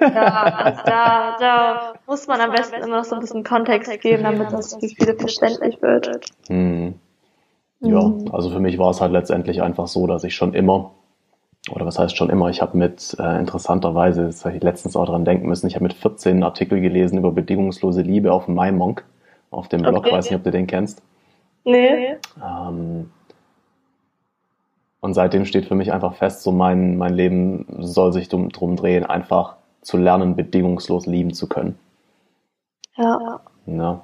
Ja, 0.00 0.42
also 0.64 0.82
da, 0.84 1.36
da 1.38 1.94
muss 2.06 2.26
man 2.26 2.40
am 2.40 2.50
besten 2.50 2.82
immer 2.82 2.98
noch 2.98 3.04
so 3.04 3.14
ein 3.14 3.20
bisschen 3.20 3.42
Kontext 3.42 4.00
geben, 4.00 4.24
damit 4.24 4.52
das 4.52 4.74
für 4.74 4.88
viele 4.88 5.14
verständlich 5.14 5.80
wird. 5.80 6.20
Hm. 6.48 6.94
Ja, 7.80 8.12
also 8.32 8.50
für 8.50 8.60
mich 8.60 8.78
war 8.78 8.90
es 8.90 9.00
halt 9.00 9.12
letztendlich 9.12 9.62
einfach 9.62 9.86
so, 9.86 10.06
dass 10.06 10.24
ich 10.24 10.34
schon 10.34 10.52
immer 10.54 10.92
oder 11.70 11.84
was 11.84 11.98
heißt 11.98 12.16
schon 12.16 12.30
immer, 12.30 12.48
ich 12.48 12.62
habe 12.62 12.76
mit 12.76 13.16
äh, 13.18 13.38
interessanterweise, 13.38 14.26
das 14.26 14.44
habe 14.44 14.56
ich 14.56 14.62
letztens 14.62 14.96
auch 14.96 15.06
dran 15.06 15.24
denken 15.24 15.48
müssen, 15.48 15.66
ich 15.66 15.74
habe 15.74 15.82
mit 15.84 15.94
14 15.94 16.42
Artikel 16.42 16.80
gelesen 16.80 17.18
über 17.18 17.32
bedingungslose 17.32 18.02
Liebe 18.02 18.32
auf 18.32 18.46
MyMonk, 18.46 19.04
auf 19.50 19.68
dem 19.68 19.82
Blog, 19.82 19.98
okay. 19.98 20.12
weiß 20.12 20.26
nicht, 20.26 20.36
ob 20.36 20.44
du 20.44 20.50
den 20.50 20.66
kennst. 20.66 21.02
Nee. 21.64 22.16
Ähm, 22.40 23.10
und 25.06 25.14
seitdem 25.14 25.44
steht 25.44 25.66
für 25.66 25.76
mich 25.76 25.92
einfach 25.92 26.14
fest, 26.14 26.42
so 26.42 26.50
mein, 26.50 26.96
mein 26.96 27.14
Leben 27.14 27.64
soll 27.78 28.12
sich 28.12 28.28
drum, 28.28 28.48
drum 28.48 28.74
drehen, 28.74 29.06
einfach 29.06 29.54
zu 29.80 29.98
lernen, 29.98 30.34
bedingungslos 30.34 31.06
lieben 31.06 31.32
zu 31.32 31.48
können. 31.48 31.78
Ja. 32.96 33.40
ja. 33.66 34.00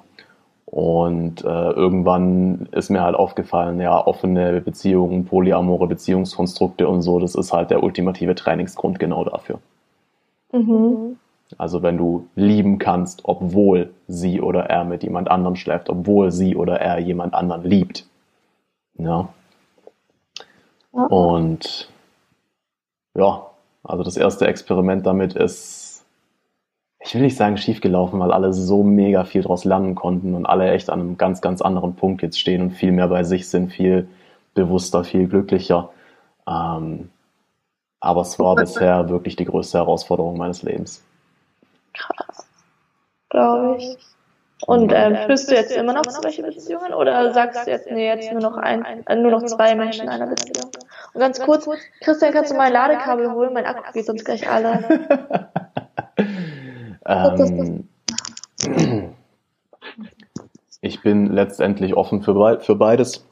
Und 0.65 1.43
äh, 1.43 1.71
irgendwann 1.71 2.69
ist 2.71 2.89
mir 2.89 3.01
halt 3.01 3.17
aufgefallen, 3.17 3.81
ja, 3.81 4.07
offene 4.07 4.61
Beziehungen, 4.61 5.25
polyamore 5.25 5.87
Beziehungskonstrukte 5.87 6.87
und 6.87 7.01
so, 7.01 7.19
das 7.19 7.35
ist 7.35 7.51
halt 7.51 7.69
der 7.69 7.83
ultimative 7.83 8.33
Trainingsgrund 8.33 8.97
genau 8.97 9.25
dafür. 9.25 9.59
Mhm. 10.53 11.17
Also 11.57 11.83
wenn 11.83 11.97
du 11.97 12.27
lieben 12.35 12.79
kannst, 12.79 13.25
obwohl 13.25 13.93
sie 14.07 14.39
oder 14.39 14.67
er 14.69 14.85
mit 14.85 15.03
jemand 15.03 15.29
anderem 15.29 15.57
schläft, 15.57 15.89
obwohl 15.89 16.31
sie 16.31 16.55
oder 16.55 16.79
er 16.79 16.97
jemand 16.99 17.33
anderen 17.33 17.65
liebt. 17.65 18.07
Ja. 18.97 19.27
Ja. 20.93 21.03
Und 21.05 21.89
ja, 23.15 23.49
also 23.83 24.03
das 24.03 24.17
erste 24.17 24.47
Experiment 24.47 25.05
damit 25.05 25.33
ist 25.33 25.93
ich 27.05 27.13
will 27.13 27.21
nicht 27.21 27.35
sagen 27.35 27.57
schiefgelaufen, 27.57 28.19
weil 28.19 28.31
alle 28.31 28.53
so 28.53 28.83
mega 28.83 29.25
viel 29.25 29.41
daraus 29.41 29.65
lernen 29.65 29.93
konnten 29.93 30.35
und 30.35 30.45
alle 30.45 30.71
echt 30.71 30.89
an 30.89 31.01
einem 31.01 31.17
ganz, 31.17 31.41
ganz 31.41 31.61
anderen 31.61 31.95
Punkt 31.95 32.21
jetzt 32.21 32.39
stehen 32.39 32.61
und 32.61 32.71
viel 32.71 32.91
mehr 32.91 33.09
bei 33.09 33.23
sich 33.23 33.49
sind, 33.49 33.71
viel 33.71 34.07
bewusster, 34.53 35.03
viel 35.03 35.27
glücklicher. 35.27 35.89
Ähm, 36.47 37.09
aber 37.99 38.21
es 38.21 38.39
war 38.39 38.55
bisher 38.55 39.09
wirklich 39.09 39.35
die 39.35 39.45
größte 39.45 39.79
Herausforderung 39.79 40.37
meines 40.37 40.63
Lebens. 40.63 41.03
Krass, 41.93 42.47
glaube 43.29 43.77
ich. 43.77 43.97
Und 44.65 44.93
ähm, 44.95 45.17
führst 45.25 45.51
du 45.51 45.55
jetzt 45.55 45.75
immer 45.75 45.93
noch 45.93 46.03
solche 46.09 46.43
Beziehungen 46.43 46.93
oder 46.93 47.33
sagst 47.33 47.67
du 47.67 47.71
jetzt, 47.71 47.89
nee, 47.91 48.07
jetzt 48.07 48.31
nur 48.31 48.41
noch 48.41 48.57
ein, 48.57 49.05
äh, 49.07 49.15
nur 49.15 49.31
noch 49.31 49.43
zwei 49.43 49.75
Menschen 49.75 50.03
in 50.03 50.09
einer 50.09 50.27
Beziehung? 50.27 50.71
Und 51.13 51.19
ganz 51.19 51.39
kurz, 51.41 51.67
Christian, 52.01 52.33
kannst 52.33 52.51
du 52.51 52.55
mein 52.55 52.71
Ladekabel 52.71 53.31
holen? 53.31 53.53
Mein 53.53 53.65
Akku 53.65 53.91
geht 53.93 54.05
sonst 54.05 54.23
gleich 54.23 54.49
alle. 54.49 55.49
Ähm, 57.05 57.89
ich 60.81 61.01
bin 61.01 61.33
letztendlich 61.33 61.95
offen 61.95 62.21
für, 62.21 62.59
für 62.61 62.75
beides. 62.75 63.25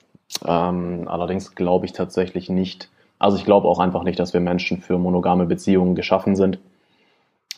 Ähm, 0.46 1.08
allerdings 1.08 1.56
glaube 1.56 1.86
ich 1.86 1.94
tatsächlich 1.94 2.50
nicht, 2.50 2.90
also 3.20 3.38
ich 3.38 3.46
glaube 3.46 3.68
auch 3.68 3.80
einfach 3.80 4.04
nicht, 4.04 4.20
dass 4.20 4.34
wir 4.34 4.42
Menschen 4.42 4.82
für 4.82 4.98
monogame 4.98 5.46
Beziehungen 5.46 5.96
geschaffen 5.96 6.36
sind, 6.36 6.60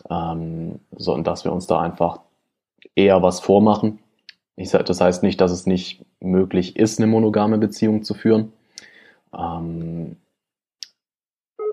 ähm, 0.09 0.79
sondern 0.91 1.23
dass 1.23 1.45
wir 1.45 1.53
uns 1.53 1.67
da 1.67 1.79
einfach 1.79 2.19
eher 2.95 3.21
was 3.21 3.39
vormachen. 3.39 3.99
Ich, 4.55 4.71
das 4.71 5.01
heißt 5.01 5.23
nicht, 5.23 5.41
dass 5.41 5.51
es 5.51 5.65
nicht 5.65 6.05
möglich 6.19 6.75
ist, 6.75 6.99
eine 6.99 7.07
monogame 7.07 7.57
Beziehung 7.57 8.03
zu 8.03 8.13
führen. 8.13 8.53
Ähm, 9.33 10.17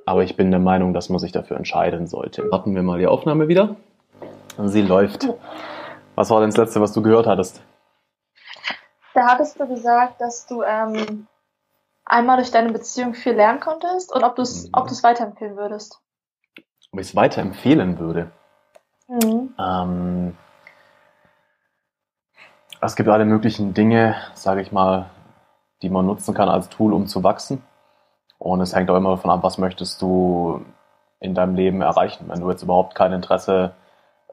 aber 0.07 0.25
ich 0.25 0.37
bin 0.37 0.51
der 0.51 0.61
Meinung, 0.61 0.95
dass 0.95 1.09
man 1.09 1.19
sich 1.19 1.33
dafür 1.33 1.57
entscheiden 1.57 2.07
sollte. 2.07 2.51
Warten 2.51 2.75
wir 2.75 2.83
mal 2.83 2.99
die 2.99 3.07
Aufnahme 3.07 3.49
wieder. 3.49 3.77
Sie 4.65 4.83
läuft. 4.83 5.29
Was 6.15 6.31
war 6.31 6.41
denn 6.41 6.51
das 6.51 6.57
Letzte, 6.57 6.81
was 6.81 6.93
du 6.93 7.03
gehört 7.03 7.27
hattest? 7.27 7.63
Da 9.15 9.27
hattest 9.27 9.59
du 9.61 9.67
gesagt, 9.67 10.21
dass 10.21 10.47
du 10.47 10.63
ähm, 10.63 11.27
einmal 12.05 12.37
durch 12.39 12.51
deine 12.51 12.73
Beziehung 12.73 13.15
viel 13.15 13.33
lernen 13.33 13.61
konntest 13.61 14.13
und 14.13 14.25
ob 14.25 14.37
du 14.37 14.43
es 14.43 14.65
mhm. 14.65 14.71
ob 14.73 14.91
weiterempfehlen 15.03 15.57
würdest. 15.57 16.01
Ob 16.93 17.01
ich 17.01 17.09
es 17.09 17.17
weiterempfehlen 17.17 17.99
würde? 17.99 18.31
Mhm. 19.09 19.55
Ähm, 19.59 20.37
es 22.81 22.97
gibt 22.97 23.09
alle 23.09 23.25
möglichen 23.25 23.75
Dinge, 23.75 24.17
sage 24.35 24.63
ich 24.63 24.73
mal, 24.73 25.11
die 25.83 25.91
man 25.91 26.07
nutzen 26.07 26.35
kann 26.35 26.49
als 26.49 26.69
Tool, 26.69 26.93
um 26.93 27.07
zu 27.07 27.23
wachsen. 27.23 27.63
Und 28.39 28.61
es 28.61 28.75
hängt 28.75 28.91
auch 28.91 28.97
immer 28.97 29.11
davon 29.11 29.31
ab, 29.31 29.43
was 29.43 29.59
möchtest 29.59 30.01
du 30.01 30.65
in 31.21 31.35
deinem 31.35 31.55
Leben 31.55 31.83
erreichen. 31.83 32.25
Wenn 32.29 32.41
du 32.41 32.51
jetzt 32.51 32.63
überhaupt 32.63 32.95
kein 32.95 33.13
Interesse 33.13 33.73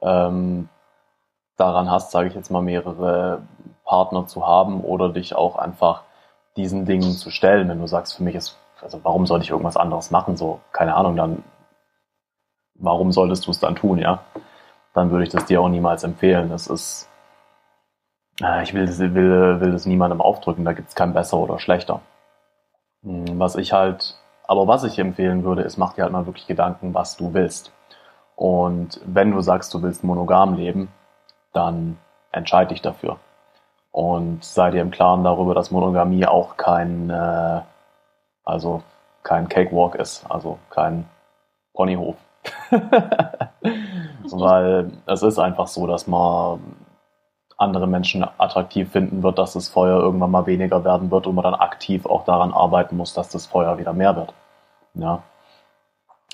ähm, 0.02 0.70
daran 1.58 1.92
hast, 1.92 2.12
sage 2.12 2.30
ich 2.30 2.36
jetzt 2.36 2.50
mal, 2.50 2.62
mehrere 2.62 3.42
Partner 3.84 4.28
zu 4.28 4.48
haben 4.48 4.82
oder 4.82 5.10
dich 5.10 5.36
auch 5.36 5.58
einfach 5.58 6.04
diesen 6.56 6.86
Dingen 6.86 7.12
zu 7.12 7.30
stellen. 7.30 7.68
Wenn 7.68 7.80
du 7.80 7.88
sagst, 7.88 8.16
für 8.16 8.24
mich 8.24 8.36
ist, 8.36 8.58
also 8.82 9.00
warum 9.04 9.26
sollte 9.26 9.44
ich 9.44 9.52
irgendwas 9.52 9.78
anderes 9.78 10.12
machen? 10.12 10.38
So, 10.38 10.62
keine 10.72 10.96
Ahnung, 10.96 11.18
dann 11.18 11.44
warum 12.76 13.12
solltest 13.12 13.46
du 13.48 13.52
es 13.52 13.60
dann 13.60 13.76
tun, 13.76 13.98
ja? 13.98 14.20
Dann 14.94 15.12
würde 15.12 15.24
ich 15.26 15.30
das 15.30 15.46
dir 15.46 15.62
auch 15.62 15.70
niemals 15.70 16.04
empfehlen. 16.04 16.50
Das 16.50 16.68
ist, 16.68 17.10
ich 18.64 18.74
will, 18.74 18.88
will, 19.16 19.60
will 19.62 19.72
das 19.72 19.86
niemandem 19.86 20.22
aufdrücken, 20.22 20.66
da 20.66 20.74
gibt 20.74 20.90
es 20.90 20.96
kein 20.96 21.14
besser 21.14 21.38
oder 21.38 21.60
schlechter. 21.60 22.02
Hm, 23.04 23.40
was 23.40 23.56
ich 23.56 23.74
halt, 23.74 24.16
aber 24.48 24.68
was 24.68 24.84
ich 24.84 25.00
empfehlen 25.00 25.44
würde, 25.44 25.64
ist, 25.64 25.78
mach 25.78 25.94
dir 25.94 26.04
halt 26.04 26.12
mal 26.12 26.26
wirklich 26.26 26.48
Gedanken, 26.48 26.94
was 26.94 27.18
du 27.18 27.34
willst. 27.34 27.72
Und 28.36 29.02
wenn 29.06 29.32
du 29.32 29.42
sagst, 29.42 29.74
du 29.74 29.82
willst 29.82 30.04
monogam 30.04 30.56
leben, 30.56 30.90
dann 31.54 31.98
entscheide 32.32 32.70
dich 32.70 32.82
dafür. 32.82 33.18
Und 33.92 34.44
sei 34.44 34.70
dir 34.70 34.82
im 34.82 34.92
Klaren 34.92 35.24
darüber, 35.24 35.56
dass 35.56 35.72
Monogamie 35.72 36.28
auch 36.28 36.58
kein, 36.58 37.10
äh, 37.10 37.62
also 38.44 38.84
kein 39.24 39.50
Cakewalk 39.50 39.96
ist, 39.96 40.24
also 40.30 40.60
kein 40.70 41.10
Ponyhof. 41.74 42.16
Weil 44.30 44.92
es 45.08 45.24
ist 45.24 45.40
einfach 45.40 45.68
so, 45.68 45.88
dass 45.88 46.06
man 46.06 46.60
andere 47.58 47.88
Menschen 47.88 48.24
attraktiv 48.38 48.92
finden 48.92 49.24
wird, 49.24 49.40
dass 49.40 49.54
das 49.54 49.68
Feuer 49.68 50.00
irgendwann 50.00 50.32
mal 50.32 50.46
weniger 50.46 50.84
werden 50.86 51.10
wird 51.10 51.26
und 51.26 51.36
man 51.36 51.44
dann 51.44 51.56
aktiv 51.56 52.06
auch 52.06 52.24
daran 52.24 52.54
arbeiten 52.54 52.96
muss, 52.96 53.14
dass 53.14 53.30
das 53.30 53.48
Feuer 53.48 53.80
wieder 53.80 53.94
mehr 53.94 54.16
wird. 54.16 54.34
Ja. 54.94 55.24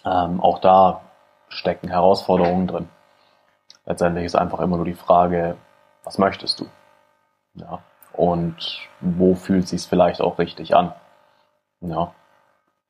Ähm, 0.06 0.42
auch 0.42 0.60
da 0.60 1.02
stecken 1.48 1.88
Herausforderungen 1.88 2.68
drin. 2.68 2.90
Letztendlich 3.86 4.26
ist 4.26 4.36
einfach 4.36 4.60
immer 4.60 4.76
nur 4.76 4.86
die 4.86 4.94
Frage, 4.94 5.56
was 6.04 6.18
möchtest 6.18 6.60
du? 6.60 6.66
Ja. 7.56 7.80
Und 8.12 8.80
wo 9.00 9.34
fühlt 9.34 9.68
sich 9.68 9.84
vielleicht 9.84 10.22
auch 10.22 10.40
richtig 10.40 10.76
an? 10.76 10.94
Ja. 11.82 12.14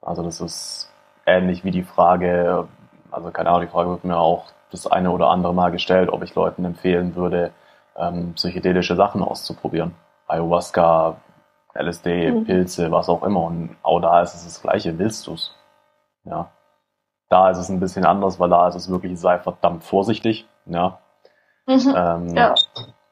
Also 0.01 0.23
das 0.23 0.41
ist 0.41 0.91
ähnlich 1.25 1.63
wie 1.63 1.71
die 1.71 1.83
Frage, 1.83 2.67
also 3.11 3.31
keine 3.31 3.49
Ahnung, 3.49 3.61
die 3.61 3.71
Frage 3.71 3.89
wird 3.91 4.03
mir 4.03 4.17
auch 4.17 4.45
das 4.71 4.87
eine 4.87 5.11
oder 5.11 5.29
andere 5.29 5.53
Mal 5.53 5.71
gestellt, 5.71 6.09
ob 6.09 6.23
ich 6.23 6.35
Leuten 6.35 6.65
empfehlen 6.65 7.15
würde, 7.15 7.53
ähm, 7.97 8.33
psychedelische 8.33 8.95
Sachen 8.95 9.21
auszuprobieren. 9.21 9.95
Ayahuasca, 10.27 11.17
LSD, 11.73 12.31
mhm. 12.31 12.45
Pilze, 12.45 12.91
was 12.91 13.09
auch 13.09 13.23
immer. 13.23 13.41
Und 13.41 13.75
auch 13.83 13.99
da 13.99 14.21
ist 14.21 14.35
es 14.35 14.45
das 14.45 14.61
Gleiche. 14.61 14.97
Willst 14.97 15.27
du's? 15.27 15.55
Ja. 16.23 16.49
Da 17.29 17.49
ist 17.49 17.57
es 17.57 17.69
ein 17.69 17.79
bisschen 17.79 18.05
anders, 18.05 18.39
weil 18.39 18.49
da 18.49 18.67
ist 18.67 18.75
es 18.75 18.89
wirklich, 18.89 19.19
sei 19.19 19.39
verdammt 19.39 19.83
vorsichtig, 19.83 20.47
ja. 20.65 20.99
Mhm. 21.65 21.93
Ähm, 21.95 22.35
ja. 22.35 22.53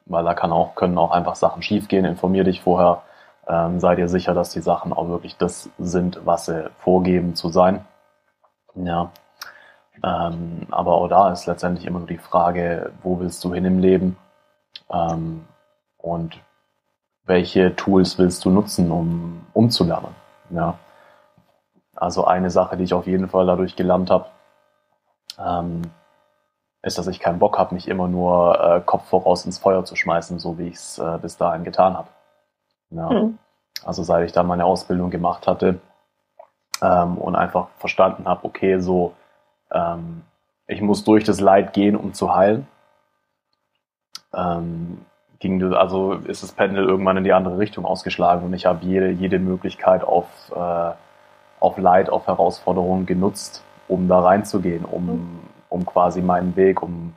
Weil 0.05 0.23
da 0.23 0.33
kann 0.33 0.51
auch, 0.51 0.75
können 0.75 0.97
auch 0.97 1.11
einfach 1.11 1.35
Sachen 1.35 1.61
schiefgehen. 1.61 2.05
Informier 2.05 2.43
dich 2.43 2.61
vorher, 2.61 3.01
ähm, 3.47 3.79
sei 3.79 3.95
dir 3.95 4.07
sicher, 4.07 4.33
dass 4.33 4.51
die 4.51 4.61
Sachen 4.61 4.93
auch 4.93 5.07
wirklich 5.07 5.37
das 5.37 5.69
sind, 5.79 6.25
was 6.25 6.45
sie 6.45 6.69
vorgeben 6.79 7.35
zu 7.35 7.49
sein. 7.49 7.85
Ja. 8.75 9.11
Ähm, 10.03 10.67
aber 10.71 10.93
auch 10.93 11.07
da 11.07 11.31
ist 11.31 11.45
letztendlich 11.45 11.85
immer 11.85 11.99
nur 11.99 12.07
die 12.07 12.17
Frage, 12.17 12.91
wo 13.03 13.19
willst 13.19 13.43
du 13.43 13.53
hin 13.53 13.65
im 13.65 13.79
Leben? 13.79 14.17
Ähm, 14.91 15.45
und 15.97 16.39
welche 17.25 17.75
Tools 17.75 18.17
willst 18.17 18.43
du 18.45 18.49
nutzen, 18.49 18.91
um, 18.91 19.45
um 19.53 19.69
zu 19.69 19.83
lernen? 19.83 20.15
Ja. 20.49 20.77
Also 21.95 22.25
eine 22.25 22.49
Sache, 22.49 22.77
die 22.77 22.83
ich 22.83 22.93
auf 22.93 23.07
jeden 23.07 23.29
Fall 23.29 23.45
dadurch 23.45 23.75
gelernt 23.75 24.09
habe, 24.09 24.25
ähm, 25.37 25.83
ist, 26.81 26.97
dass 26.97 27.07
ich 27.07 27.19
keinen 27.19 27.39
Bock 27.39 27.59
habe, 27.59 27.75
mich 27.75 27.87
immer 27.87 28.07
nur 28.07 28.59
äh, 28.59 28.81
Kopf 28.81 29.07
voraus 29.07 29.45
ins 29.45 29.59
Feuer 29.59 29.85
zu 29.85 29.95
schmeißen, 29.95 30.39
so 30.39 30.57
wie 30.57 30.69
ich 30.69 30.75
es 30.75 30.97
äh, 30.97 31.19
bis 31.21 31.37
dahin 31.37 31.63
getan 31.63 31.95
habe. 31.95 32.07
Ja. 32.89 33.09
Mhm. 33.09 33.37
Also 33.85 34.03
seit 34.03 34.25
ich 34.25 34.31
da 34.31 34.43
meine 34.43 34.65
Ausbildung 34.65 35.09
gemacht 35.09 35.47
hatte 35.47 35.79
ähm, 36.81 37.17
und 37.17 37.35
einfach 37.35 37.67
verstanden 37.77 38.27
habe, 38.27 38.45
okay, 38.45 38.79
so 38.79 39.13
ähm, 39.71 40.23
ich 40.67 40.81
muss 40.81 41.03
durch 41.03 41.23
das 41.23 41.39
Leid 41.39 41.73
gehen, 41.73 41.95
um 41.95 42.13
zu 42.13 42.33
heilen. 42.33 42.67
Ähm, 44.33 45.05
ging 45.39 45.73
also 45.73 46.13
ist 46.13 46.43
das 46.43 46.51
Pendel 46.51 46.85
irgendwann 46.87 47.17
in 47.17 47.23
die 47.23 47.33
andere 47.33 47.57
Richtung 47.57 47.85
ausgeschlagen 47.85 48.45
und 48.45 48.53
ich 48.53 48.65
habe 48.65 48.85
jede, 48.85 49.09
jede 49.09 49.39
Möglichkeit 49.39 50.03
auf 50.03 50.27
äh, 50.55 50.91
auf 51.61 51.77
Leid, 51.77 52.09
auf 52.09 52.27
Herausforderungen 52.27 53.05
genutzt, 53.05 53.63
um 53.87 54.07
da 54.07 54.19
reinzugehen, 54.19 54.83
um, 54.83 55.05
mhm. 55.05 55.39
um 55.69 55.85
quasi 55.85 56.21
meinen 56.21 56.55
Weg, 56.55 56.81
um 56.81 57.13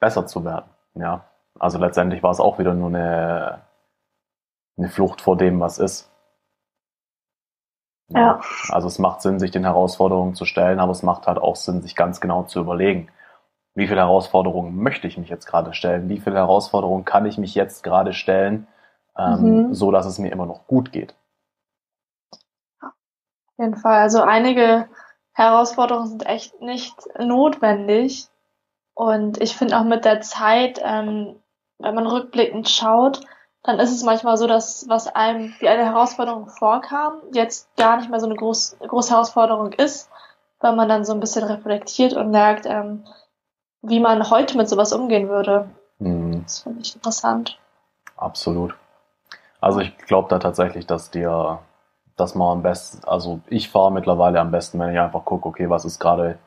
besser 0.00 0.26
zu 0.26 0.44
werden. 0.44 0.68
Ja. 0.94 1.24
Also 1.58 1.78
letztendlich 1.78 2.22
war 2.22 2.32
es 2.32 2.40
auch 2.40 2.58
wieder 2.58 2.74
nur 2.74 2.88
eine, 2.88 3.62
eine 4.76 4.88
Flucht 4.88 5.20
vor 5.20 5.36
dem, 5.36 5.60
was 5.60 5.78
ist. 5.78 6.10
Ja. 8.08 8.20
ja. 8.20 8.40
Also 8.70 8.88
es 8.88 8.98
macht 8.98 9.22
Sinn, 9.22 9.38
sich 9.38 9.52
den 9.52 9.64
Herausforderungen 9.64 10.34
zu 10.34 10.44
stellen, 10.44 10.80
aber 10.80 10.90
es 10.90 11.04
macht 11.04 11.28
halt 11.28 11.38
auch 11.38 11.56
Sinn, 11.56 11.82
sich 11.82 11.94
ganz 11.94 12.20
genau 12.20 12.42
zu 12.42 12.60
überlegen, 12.60 13.08
wie 13.74 13.88
viele 13.88 14.00
Herausforderungen 14.00 14.76
möchte 14.76 15.06
ich 15.06 15.18
mich 15.18 15.28
jetzt 15.28 15.46
gerade 15.46 15.74
stellen, 15.74 16.08
wie 16.08 16.20
viele 16.20 16.36
Herausforderungen 16.36 17.04
kann 17.04 17.26
ich 17.26 17.38
mich 17.38 17.54
jetzt 17.54 17.82
gerade 17.82 18.12
stellen, 18.12 18.66
ähm, 19.18 19.66
mhm. 19.66 19.74
so 19.74 19.90
dass 19.90 20.06
es 20.06 20.18
mir 20.18 20.30
immer 20.32 20.46
noch 20.46 20.66
gut 20.66 20.92
geht. 20.92 21.14
Auf 22.80 22.92
jeden 23.58 23.76
Fall. 23.76 24.00
Also 24.00 24.22
einige 24.22 24.88
Herausforderungen 25.32 26.08
sind 26.08 26.26
echt 26.26 26.60
nicht 26.60 26.94
notwendig. 27.18 28.28
Und 28.94 29.40
ich 29.40 29.56
finde 29.56 29.78
auch 29.78 29.84
mit 29.84 30.04
der 30.04 30.20
Zeit, 30.20 30.80
ähm, 30.82 31.36
wenn 31.78 31.94
man 31.94 32.06
rückblickend 32.06 32.68
schaut, 32.68 33.20
dann 33.64 33.80
ist 33.80 33.90
es 33.90 34.04
manchmal 34.04 34.36
so, 34.36 34.46
dass 34.46 34.88
was 34.88 35.08
einem 35.08 35.52
wie 35.58 35.68
eine 35.68 35.84
Herausforderung 35.84 36.48
vorkam, 36.48 37.14
jetzt 37.32 37.74
gar 37.76 37.96
nicht 37.96 38.10
mehr 38.10 38.20
so 38.20 38.26
eine 38.26 38.36
groß, 38.36 38.76
große 38.80 39.10
Herausforderung 39.10 39.72
ist, 39.72 40.10
weil 40.60 40.76
man 40.76 40.88
dann 40.88 41.04
so 41.04 41.12
ein 41.12 41.20
bisschen 41.20 41.44
reflektiert 41.44 42.12
und 42.12 42.30
merkt, 42.30 42.66
ähm, 42.66 43.04
wie 43.86 44.00
man 44.00 44.30
heute 44.30 44.56
mit 44.56 44.68
sowas 44.68 44.92
umgehen 44.92 45.28
würde. 45.28 45.68
Mhm. 45.98 46.42
Das 46.42 46.60
finde 46.60 46.80
ich 46.82 46.94
interessant. 46.94 47.58
Absolut. 48.16 48.74
Also 49.60 49.80
ich 49.80 49.96
glaube 49.98 50.28
da 50.28 50.38
tatsächlich, 50.38 50.86
dass 50.86 51.10
dir, 51.10 51.58
dass 52.16 52.34
man 52.34 52.58
am 52.58 52.62
besten, 52.62 53.06
also 53.06 53.40
ich 53.48 53.70
fahre 53.70 53.92
mittlerweile 53.92 54.40
am 54.40 54.50
besten, 54.50 54.78
wenn 54.78 54.92
ich 54.92 55.00
einfach 55.00 55.24
gucke, 55.24 55.48
okay, 55.48 55.70
was 55.70 55.84
ist 55.84 55.98
gerade 55.98 56.38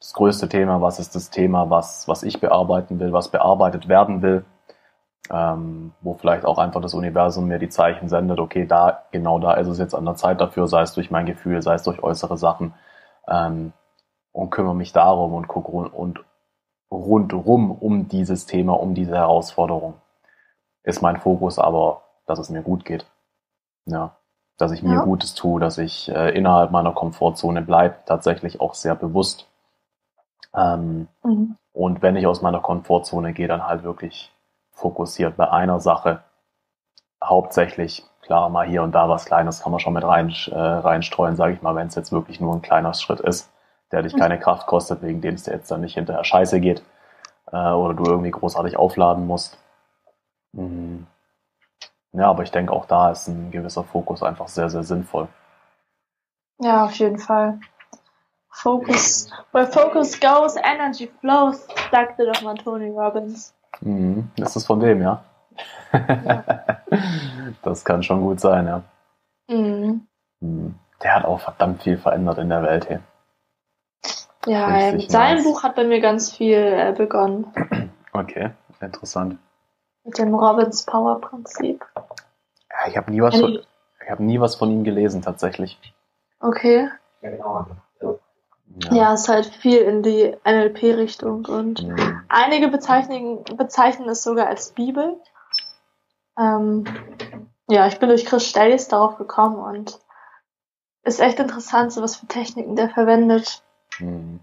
das 0.00 0.12
größte 0.12 0.48
Thema, 0.48 0.80
was 0.80 0.98
ist 0.98 1.14
das 1.14 1.30
Thema, 1.30 1.70
was, 1.70 2.08
was 2.08 2.22
ich 2.22 2.40
bearbeiten 2.40 3.00
will, 3.00 3.12
was 3.12 3.28
bearbeitet 3.28 3.88
werden 3.88 4.22
will, 4.22 4.44
ähm, 5.30 5.92
wo 6.00 6.14
vielleicht 6.14 6.44
auch 6.44 6.58
einfach 6.58 6.80
das 6.80 6.94
Universum 6.94 7.46
mir 7.46 7.58
die 7.58 7.68
Zeichen 7.68 8.08
sendet, 8.08 8.38
okay, 8.38 8.66
da, 8.66 9.04
genau 9.12 9.38
da 9.38 9.54
ist 9.54 9.68
es 9.68 9.78
jetzt 9.78 9.94
an 9.94 10.04
der 10.04 10.16
Zeit 10.16 10.40
dafür, 10.40 10.66
sei 10.66 10.82
es 10.82 10.92
durch 10.92 11.10
mein 11.10 11.26
Gefühl, 11.26 11.62
sei 11.62 11.74
es 11.74 11.84
durch 11.84 12.02
äußere 12.02 12.36
Sachen, 12.36 12.74
ähm, 13.28 13.72
und 14.32 14.50
kümmere 14.50 14.74
mich 14.74 14.92
darum 14.92 15.32
und 15.32 15.46
gucke 15.46 15.70
und 15.70 16.24
rundrum 16.94 17.70
um 17.70 18.08
dieses 18.08 18.46
Thema, 18.46 18.72
um 18.74 18.94
diese 18.94 19.16
Herausforderung. 19.16 19.94
Ist 20.82 21.02
mein 21.02 21.18
Fokus 21.18 21.58
aber, 21.58 22.02
dass 22.26 22.38
es 22.38 22.50
mir 22.50 22.62
gut 22.62 22.84
geht. 22.84 23.06
Ja. 23.86 24.16
Dass 24.58 24.72
ich 24.72 24.82
mir 24.82 24.94
ja. 24.94 25.04
Gutes 25.04 25.34
tue, 25.34 25.60
dass 25.60 25.78
ich 25.78 26.08
äh, 26.08 26.30
innerhalb 26.36 26.70
meiner 26.70 26.92
Komfortzone 26.92 27.62
bleibe, 27.62 27.96
tatsächlich 28.06 28.60
auch 28.60 28.74
sehr 28.74 28.94
bewusst. 28.94 29.48
Ähm, 30.54 31.08
mhm. 31.24 31.56
Und 31.72 32.02
wenn 32.02 32.16
ich 32.16 32.26
aus 32.26 32.40
meiner 32.40 32.60
Komfortzone 32.60 33.32
gehe, 33.32 33.48
dann 33.48 33.66
halt 33.66 33.82
wirklich 33.82 34.32
fokussiert 34.70 35.36
bei 35.36 35.50
einer 35.50 35.80
Sache. 35.80 36.22
Hauptsächlich, 37.22 38.04
klar, 38.20 38.48
mal 38.48 38.66
hier 38.66 38.82
und 38.82 38.92
da 38.92 39.08
was 39.08 39.24
Kleines 39.24 39.60
kann 39.60 39.72
man 39.72 39.80
schon 39.80 39.94
mit 39.94 40.04
rein, 40.04 40.32
äh, 40.50 40.54
reinstreuen, 40.54 41.34
sage 41.34 41.54
ich 41.54 41.62
mal, 41.62 41.74
wenn 41.74 41.88
es 41.88 41.94
jetzt 41.94 42.12
wirklich 42.12 42.40
nur 42.40 42.54
ein 42.54 42.62
kleiner 42.62 42.94
Schritt 42.94 43.20
ist 43.20 43.50
der 43.94 44.02
dich 44.02 44.16
keine 44.16 44.40
Kraft 44.40 44.66
kostet, 44.66 45.02
wegen 45.02 45.20
dem 45.20 45.36
es 45.36 45.44
dir 45.44 45.52
jetzt 45.52 45.70
dann 45.70 45.80
nicht 45.80 45.94
hinterher 45.94 46.24
scheiße 46.24 46.60
geht 46.60 46.82
äh, 47.52 47.70
oder 47.70 47.94
du 47.94 48.04
irgendwie 48.04 48.32
großartig 48.32 48.76
aufladen 48.76 49.26
musst. 49.26 49.56
Mhm. 50.52 51.06
Ja, 52.12 52.28
aber 52.28 52.42
ich 52.42 52.50
denke, 52.50 52.72
auch 52.72 52.86
da 52.86 53.10
ist 53.10 53.28
ein 53.28 53.52
gewisser 53.52 53.84
Fokus 53.84 54.22
einfach 54.22 54.48
sehr, 54.48 54.68
sehr 54.68 54.82
sinnvoll. 54.82 55.28
Ja, 56.58 56.84
auf 56.84 56.94
jeden 56.94 57.18
Fall. 57.18 57.60
Focus, 58.50 59.30
where 59.52 59.66
focus 59.66 60.18
goes, 60.20 60.56
energy 60.56 61.10
flows, 61.20 61.66
sagte 61.90 62.26
doch 62.26 62.42
mal 62.42 62.54
Tony 62.54 62.90
Robbins. 62.90 63.54
Mhm. 63.80 64.30
Ist 64.36 64.56
das 64.56 64.66
von 64.66 64.80
dem, 64.80 65.02
ja? 65.02 65.22
ja. 65.92 66.44
das 67.62 67.84
kann 67.84 68.02
schon 68.02 68.22
gut 68.22 68.40
sein, 68.40 68.66
ja. 68.66 68.82
Mhm. 69.48 70.06
mhm. 70.40 70.74
Der 71.02 71.14
hat 71.16 71.24
auch 71.24 71.40
verdammt 71.40 71.82
viel 71.82 71.98
verändert 71.98 72.38
in 72.38 72.48
der 72.48 72.62
Welt, 72.62 72.88
hey. 72.88 72.98
Ja, 74.46 74.92
mit 74.92 75.10
seinem 75.10 75.44
Buch 75.44 75.62
hat 75.62 75.74
bei 75.74 75.84
mir 75.84 76.00
ganz 76.00 76.32
viel 76.32 76.58
äh, 76.58 76.94
begonnen. 76.96 77.46
Okay, 78.12 78.50
interessant. 78.80 79.38
Mit 80.04 80.18
dem 80.18 80.34
Robbins 80.34 80.84
Power 80.84 81.20
Prinzip. 81.20 81.84
Ja, 81.94 82.88
ich 82.88 82.96
habe 82.96 83.10
nie 83.10 83.22
was 83.22 83.40
von, 83.40 83.58
ich 84.02 84.10
habe 84.10 84.22
nie 84.22 84.38
was 84.38 84.54
von 84.54 84.70
ihm 84.70 84.84
gelesen 84.84 85.22
tatsächlich. 85.22 85.78
Okay. 86.40 86.90
Ja, 87.22 87.66
ja 88.90 89.14
ist 89.14 89.28
halt 89.28 89.46
viel 89.46 89.78
in 89.78 90.02
die 90.02 90.36
NLP-Richtung 90.44 91.46
und 91.46 91.82
mhm. 91.82 92.22
einige 92.28 92.68
bezeichnen, 92.68 93.42
bezeichnen 93.56 94.08
es 94.08 94.22
sogar 94.22 94.48
als 94.48 94.72
Bibel. 94.72 95.20
Ähm, 96.38 96.84
ja, 97.68 97.86
ich 97.86 97.98
bin 97.98 98.10
durch 98.10 98.26
Chris 98.26 98.46
Stellis 98.46 98.88
darauf 98.88 99.16
gekommen 99.16 99.56
und 99.56 99.98
ist 101.02 101.20
echt 101.20 101.38
interessant, 101.38 101.92
so 101.92 102.02
was 102.02 102.16
für 102.16 102.26
Techniken 102.26 102.76
der 102.76 102.90
verwendet. 102.90 103.63
Mhm. 104.00 104.40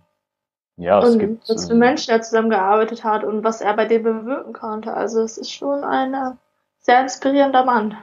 Ja, 0.78 1.00
es 1.00 1.14
und 1.14 1.20
gibt. 1.20 1.50
Was 1.50 1.68
für 1.68 1.76
Menschen 1.76 2.12
er 2.12 2.22
zusammengearbeitet 2.22 3.04
hat 3.04 3.24
und 3.24 3.44
was 3.44 3.62
er 3.62 3.76
bei 3.76 3.86
dem 3.86 4.04
bewirken 4.04 4.54
konnte. 4.54 4.94
Also 4.94 5.22
es 5.22 5.38
ist 5.38 5.52
schon 5.52 5.84
ein 5.84 6.14
äh, 6.14 6.32
sehr 6.80 7.02
inspirierender 7.02 7.64
Mann. 7.64 7.98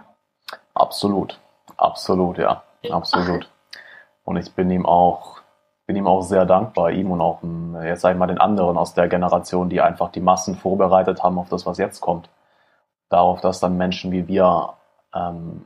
Absolut. 0.74 1.40
Absolut, 1.76 2.38
ja. 2.38 2.62
Absolut. 2.90 3.51
Und 4.24 4.36
ich 4.36 4.55
bin 4.55 4.70
ihm 4.70 4.86
auch, 4.86 5.40
bin 5.86 5.96
ihm 5.96 6.07
auch 6.07 6.22
sehr 6.22 6.44
dankbar, 6.44 6.90
ihm 6.90 7.11
und 7.11 7.20
auch 7.20 7.40
jetzt 7.82 8.03
sag 8.03 8.12
ich 8.12 8.18
mal 8.18 8.26
den 8.26 8.38
anderen 8.38 8.76
aus 8.76 8.94
der 8.94 9.09
Generation, 9.09 9.68
die 9.68 9.80
einfach 9.80 10.11
die 10.11 10.20
Massen 10.20 10.55
vorbereitet 10.55 11.22
haben 11.22 11.38
auf 11.38 11.49
das, 11.49 11.66
was 11.66 11.78
jetzt 11.78 12.01
kommt. 12.01 12.28
Darauf, 13.09 13.40
dass 13.40 13.61
dann 13.61 13.76
Menschen 13.76 14.12
wie 14.12 14.28
wir 14.28 14.74
ähm, 15.14 15.64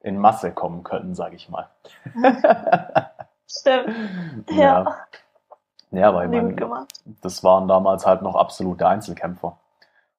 in 0.00 0.18
Masse 0.18 0.52
kommen 0.52 0.84
können, 0.84 1.14
sage 1.14 1.36
ich 1.36 1.48
mal. 1.48 1.68
Stimmt. 3.48 4.50
Ja. 4.50 4.56
ja. 4.56 4.96
Ja, 5.92 6.12
weil 6.14 6.28
man, 6.28 6.86
das 7.22 7.44
waren 7.44 7.68
damals 7.68 8.06
halt 8.06 8.22
noch 8.22 8.34
absolute 8.34 8.86
Einzelkämpfer. 8.86 9.56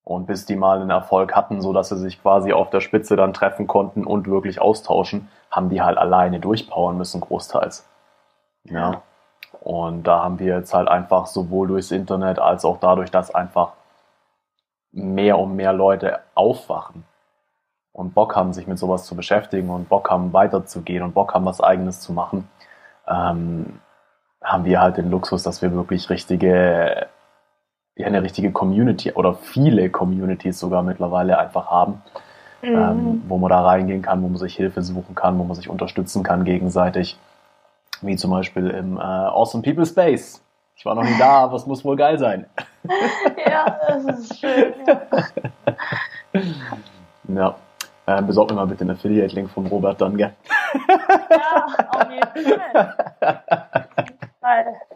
Und 0.03 0.25
bis 0.25 0.45
die 0.45 0.55
mal 0.55 0.80
einen 0.80 0.89
Erfolg 0.89 1.36
hatten, 1.36 1.61
so 1.61 1.73
dass 1.73 1.89
sie 1.89 1.97
sich 1.97 2.21
quasi 2.21 2.53
auf 2.53 2.69
der 2.69 2.80
Spitze 2.80 3.17
dann 3.17 3.34
treffen 3.34 3.67
konnten 3.67 4.05
und 4.05 4.28
wirklich 4.28 4.61
austauschen, 4.61 5.30
haben 5.51 5.69
die 5.69 5.82
halt 5.82 5.97
alleine 5.97 6.39
durchpowern 6.39 6.97
müssen, 6.97 7.19
großteils. 7.19 7.86
Ja. 8.63 9.01
Und 9.59 10.03
da 10.03 10.23
haben 10.23 10.39
wir 10.39 10.55
jetzt 10.55 10.73
halt 10.73 10.88
einfach 10.88 11.28
sowohl 11.28 11.67
durchs 11.67 11.91
Internet 11.91 12.39
als 12.39 12.63
auch 12.63 12.80
dadurch, 12.80 13.11
dass 13.11 13.36
einfach 13.36 13.73
mehr 14.93 15.38
und 15.38 15.57
mehr 15.57 15.73
Leute 15.73 16.19
aufwachen 16.36 17.03
und 17.91 18.13
Bock 18.13 18.36
haben, 18.36 18.53
sich 18.53 18.67
mit 18.67 18.80
sowas 18.80 19.05
zu 19.05 19.15
beschäftigen 19.15 19.69
und 19.69 19.89
Bock 19.89 20.09
haben, 20.09 20.32
weiterzugehen 20.32 21.03
und 21.03 21.13
Bock 21.13 21.34
haben, 21.34 21.45
was 21.45 21.59
eigenes 21.59 21.99
zu 21.99 22.13
machen, 22.13 22.49
ähm, 23.08 23.80
haben 24.43 24.66
wir 24.66 24.82
halt 24.82 24.97
den 24.97 25.10
Luxus, 25.10 25.43
dass 25.43 25.62
wir 25.62 25.74
wirklich 25.74 26.10
richtige, 26.10 27.08
ja, 27.95 28.08
eine 28.08 28.22
richtige 28.22 28.51
Community 28.51 29.12
oder 29.14 29.34
viele 29.34 29.89
Communities 29.89 30.60
sogar 30.60 30.84
mittlerweile 30.84 31.38
einfach 31.38 31.70
haben, 31.70 32.01
mhm. 32.62 32.70
ähm, 32.70 33.24
wo 33.28 33.38
man 33.38 33.49
da 33.49 33.62
reingehen 33.62 34.01
kann, 34.01 34.22
wo 34.22 34.28
man 34.28 34.38
sich 34.38 34.55
Hilfe 34.55 34.82
suchen 34.82 35.16
kann, 35.16 35.38
wo 35.38 35.43
man 35.43 35.55
sich 35.55 35.70
unterstützen 35.70 36.24
kann 36.24 36.45
gegenseitig. 36.45 37.18
Wie 38.01 38.16
zum 38.16 38.32
Beispiel 38.32 38.70
im 38.70 38.97
äh, 38.97 39.01
Awesome 39.01 39.64
People 39.64 39.86
Space. 39.86 40.43
Ich 40.76 40.86
war 40.86 40.93
noch 40.93 41.03
nie 41.03 41.18
da, 41.18 41.39
aber 41.39 41.55
es 41.55 41.66
muss 41.66 41.84
wohl 41.84 41.95
geil 41.95 42.20
sein. 42.20 42.45
ja, 43.49 43.80
das 43.88 44.05
ist 44.05 44.39
schön. 44.39 44.74
Ja. 44.86 45.01
ja. 47.36 47.55
Äh, 48.08 48.22
besorg 48.22 48.49
mir 48.49 48.55
mal 48.55 48.66
bitte 48.66 48.86
den 48.86 48.91
Affiliate-Link 48.91 49.49
vom 49.49 49.68
Robert 49.68 49.99
dann, 50.01 50.18
gell? 50.18 50.34
ja, 51.30 51.66
auf 51.89 52.10
jeden 52.10 52.60
Fall. 52.60 52.95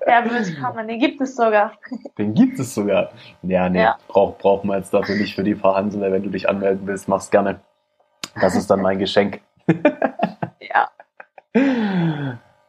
Der 0.07 0.23
wird 0.23 0.61
kommen, 0.61 0.87
den 0.87 0.99
gibt 0.99 1.19
es 1.19 1.35
sogar. 1.35 1.73
Den 2.17 2.33
gibt 2.33 2.57
es 2.57 2.73
sogar. 2.73 3.09
Ja, 3.43 3.67
nee, 3.69 3.81
ja. 3.81 3.97
Brauch, 4.07 4.37
brauchen 4.37 4.69
wir 4.69 4.77
jetzt 4.77 4.93
dafür 4.93 5.15
nicht 5.15 5.35
für 5.35 5.43
die 5.43 5.55
Verhandler. 5.55 6.11
Wenn 6.11 6.23
du 6.23 6.29
dich 6.29 6.47
anmelden 6.47 6.87
willst, 6.87 7.07
mach's 7.07 7.29
gerne. 7.29 7.59
Das 8.39 8.55
ist 8.55 8.71
dann 8.71 8.81
mein 8.81 8.97
Geschenk. 8.97 9.41
ja. 10.59 10.89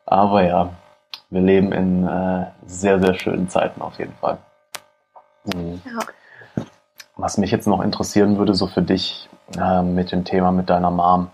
Aber 0.07 0.43
ja, 0.43 0.71
wir 1.31 1.41
leben 1.41 1.73
in 1.73 2.07
äh, 2.07 2.47
sehr, 2.67 3.01
sehr 3.01 3.15
schönen 3.15 3.49
Zeiten 3.49 3.81
auf 3.81 3.99
jeden 3.99 4.15
Fall. 4.15 4.39
Mhm. 5.55 5.81
Ja. 5.85 6.65
Was 7.17 7.39
mich 7.39 7.51
jetzt 7.51 7.67
noch 7.67 7.81
interessieren 7.81 8.39
würde, 8.39 8.55
so 8.55 8.67
für 8.67 8.83
dich, 8.83 9.29
äh, 9.59 9.83
mit 9.83 10.13
dem 10.13 10.25
Thema 10.25 10.53
mit 10.53 10.71
deiner 10.71 10.91
Mom. 10.91 11.31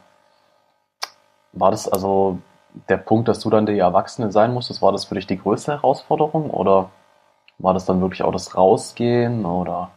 War 1.52 1.70
das 1.70 1.88
also 1.88 2.38
der 2.88 2.98
Punkt, 2.98 3.28
dass 3.28 3.40
du 3.40 3.50
dann 3.50 3.66
die 3.66 3.78
Erwachsene 3.78 4.30
sein 4.30 4.52
musstest, 4.52 4.82
war 4.82 4.92
das 4.92 5.06
für 5.06 5.14
dich 5.14 5.26
die 5.26 5.38
größte 5.38 5.72
Herausforderung 5.72 6.50
oder 6.50 6.90
war 7.58 7.74
das 7.74 7.86
dann 7.86 8.00
wirklich 8.00 8.22
auch 8.22 8.32
das 8.32 8.56
Rausgehen 8.56 9.44
oder? 9.44 9.90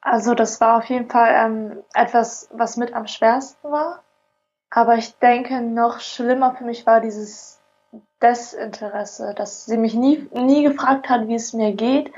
Also 0.00 0.34
das 0.34 0.60
war 0.60 0.78
auf 0.78 0.84
jeden 0.84 1.10
Fall 1.10 1.34
ähm, 1.34 1.82
etwas, 1.94 2.48
was 2.52 2.76
mit 2.76 2.94
am 2.94 3.06
schwersten 3.06 3.70
war. 3.70 4.02
Aber 4.70 4.96
ich 4.96 5.18
denke, 5.18 5.60
noch 5.60 6.00
schlimmer 6.00 6.54
für 6.54 6.64
mich 6.64 6.86
war 6.86 7.00
dieses 7.00 7.57
Desinteresse, 8.22 9.34
dass 9.34 9.66
sie 9.66 9.76
mich 9.76 9.94
nie, 9.94 10.28
nie 10.32 10.62
gefragt 10.64 11.08
hat, 11.08 11.28
wie 11.28 11.34
es 11.34 11.52
mir 11.52 11.72
geht. 11.72 12.12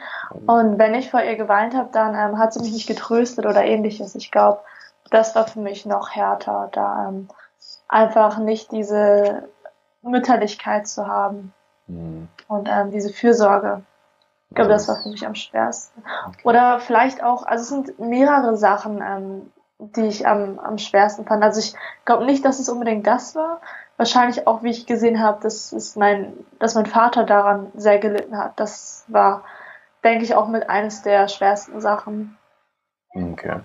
Und 0.46 0.78
wenn 0.78 0.94
ich 0.94 1.10
vor 1.10 1.22
ihr 1.22 1.36
geweint 1.36 1.74
habe, 1.74 1.90
dann 1.92 2.14
ähm, 2.14 2.38
hat 2.38 2.52
sie 2.52 2.60
mich 2.60 2.72
nicht 2.72 2.86
getröstet 2.86 3.46
oder 3.46 3.64
ähnliches. 3.64 4.14
Ich 4.14 4.30
glaube, 4.30 4.60
das 5.10 5.34
war 5.34 5.46
für 5.46 5.60
mich 5.60 5.86
noch 5.86 6.10
härter, 6.10 6.68
da 6.72 7.08
ähm, 7.08 7.28
einfach 7.88 8.38
nicht 8.38 8.72
diese 8.72 9.48
Mütterlichkeit 10.02 10.88
zu 10.88 11.06
haben 11.06 11.52
mhm. 11.86 12.28
und 12.48 12.68
ähm, 12.70 12.90
diese 12.90 13.12
Fürsorge. 13.12 13.82
Ich 14.48 14.56
glaube, 14.56 14.70
das 14.70 14.88
war 14.88 15.00
für 15.00 15.10
mich 15.10 15.24
am 15.26 15.36
schwersten. 15.36 16.02
Okay. 16.26 16.40
Oder 16.42 16.80
vielleicht 16.80 17.22
auch, 17.22 17.44
also 17.44 17.62
es 17.62 17.68
sind 17.68 17.98
mehrere 18.00 18.56
Sachen, 18.56 19.00
ähm, 19.00 19.52
die 19.78 20.06
ich 20.06 20.26
am, 20.26 20.58
am 20.58 20.76
schwersten 20.76 21.24
fand. 21.24 21.42
Also 21.42 21.60
ich 21.60 21.74
glaube 22.04 22.26
nicht, 22.26 22.44
dass 22.44 22.58
es 22.58 22.68
unbedingt 22.68 23.06
das 23.06 23.34
war. 23.34 23.60
Wahrscheinlich 24.00 24.46
auch, 24.46 24.62
wie 24.62 24.70
ich 24.70 24.86
gesehen 24.86 25.22
habe, 25.22 25.42
dass, 25.42 25.74
ist 25.74 25.94
mein, 25.94 26.32
dass 26.58 26.74
mein 26.74 26.86
Vater 26.86 27.24
daran 27.24 27.70
sehr 27.74 27.98
gelitten 27.98 28.38
hat. 28.38 28.58
Das 28.58 29.04
war, 29.08 29.44
denke 30.02 30.24
ich, 30.24 30.34
auch 30.34 30.48
mit 30.48 30.70
eines 30.70 31.02
der 31.02 31.28
schwersten 31.28 31.82
Sachen. 31.82 32.38
Okay. 33.10 33.60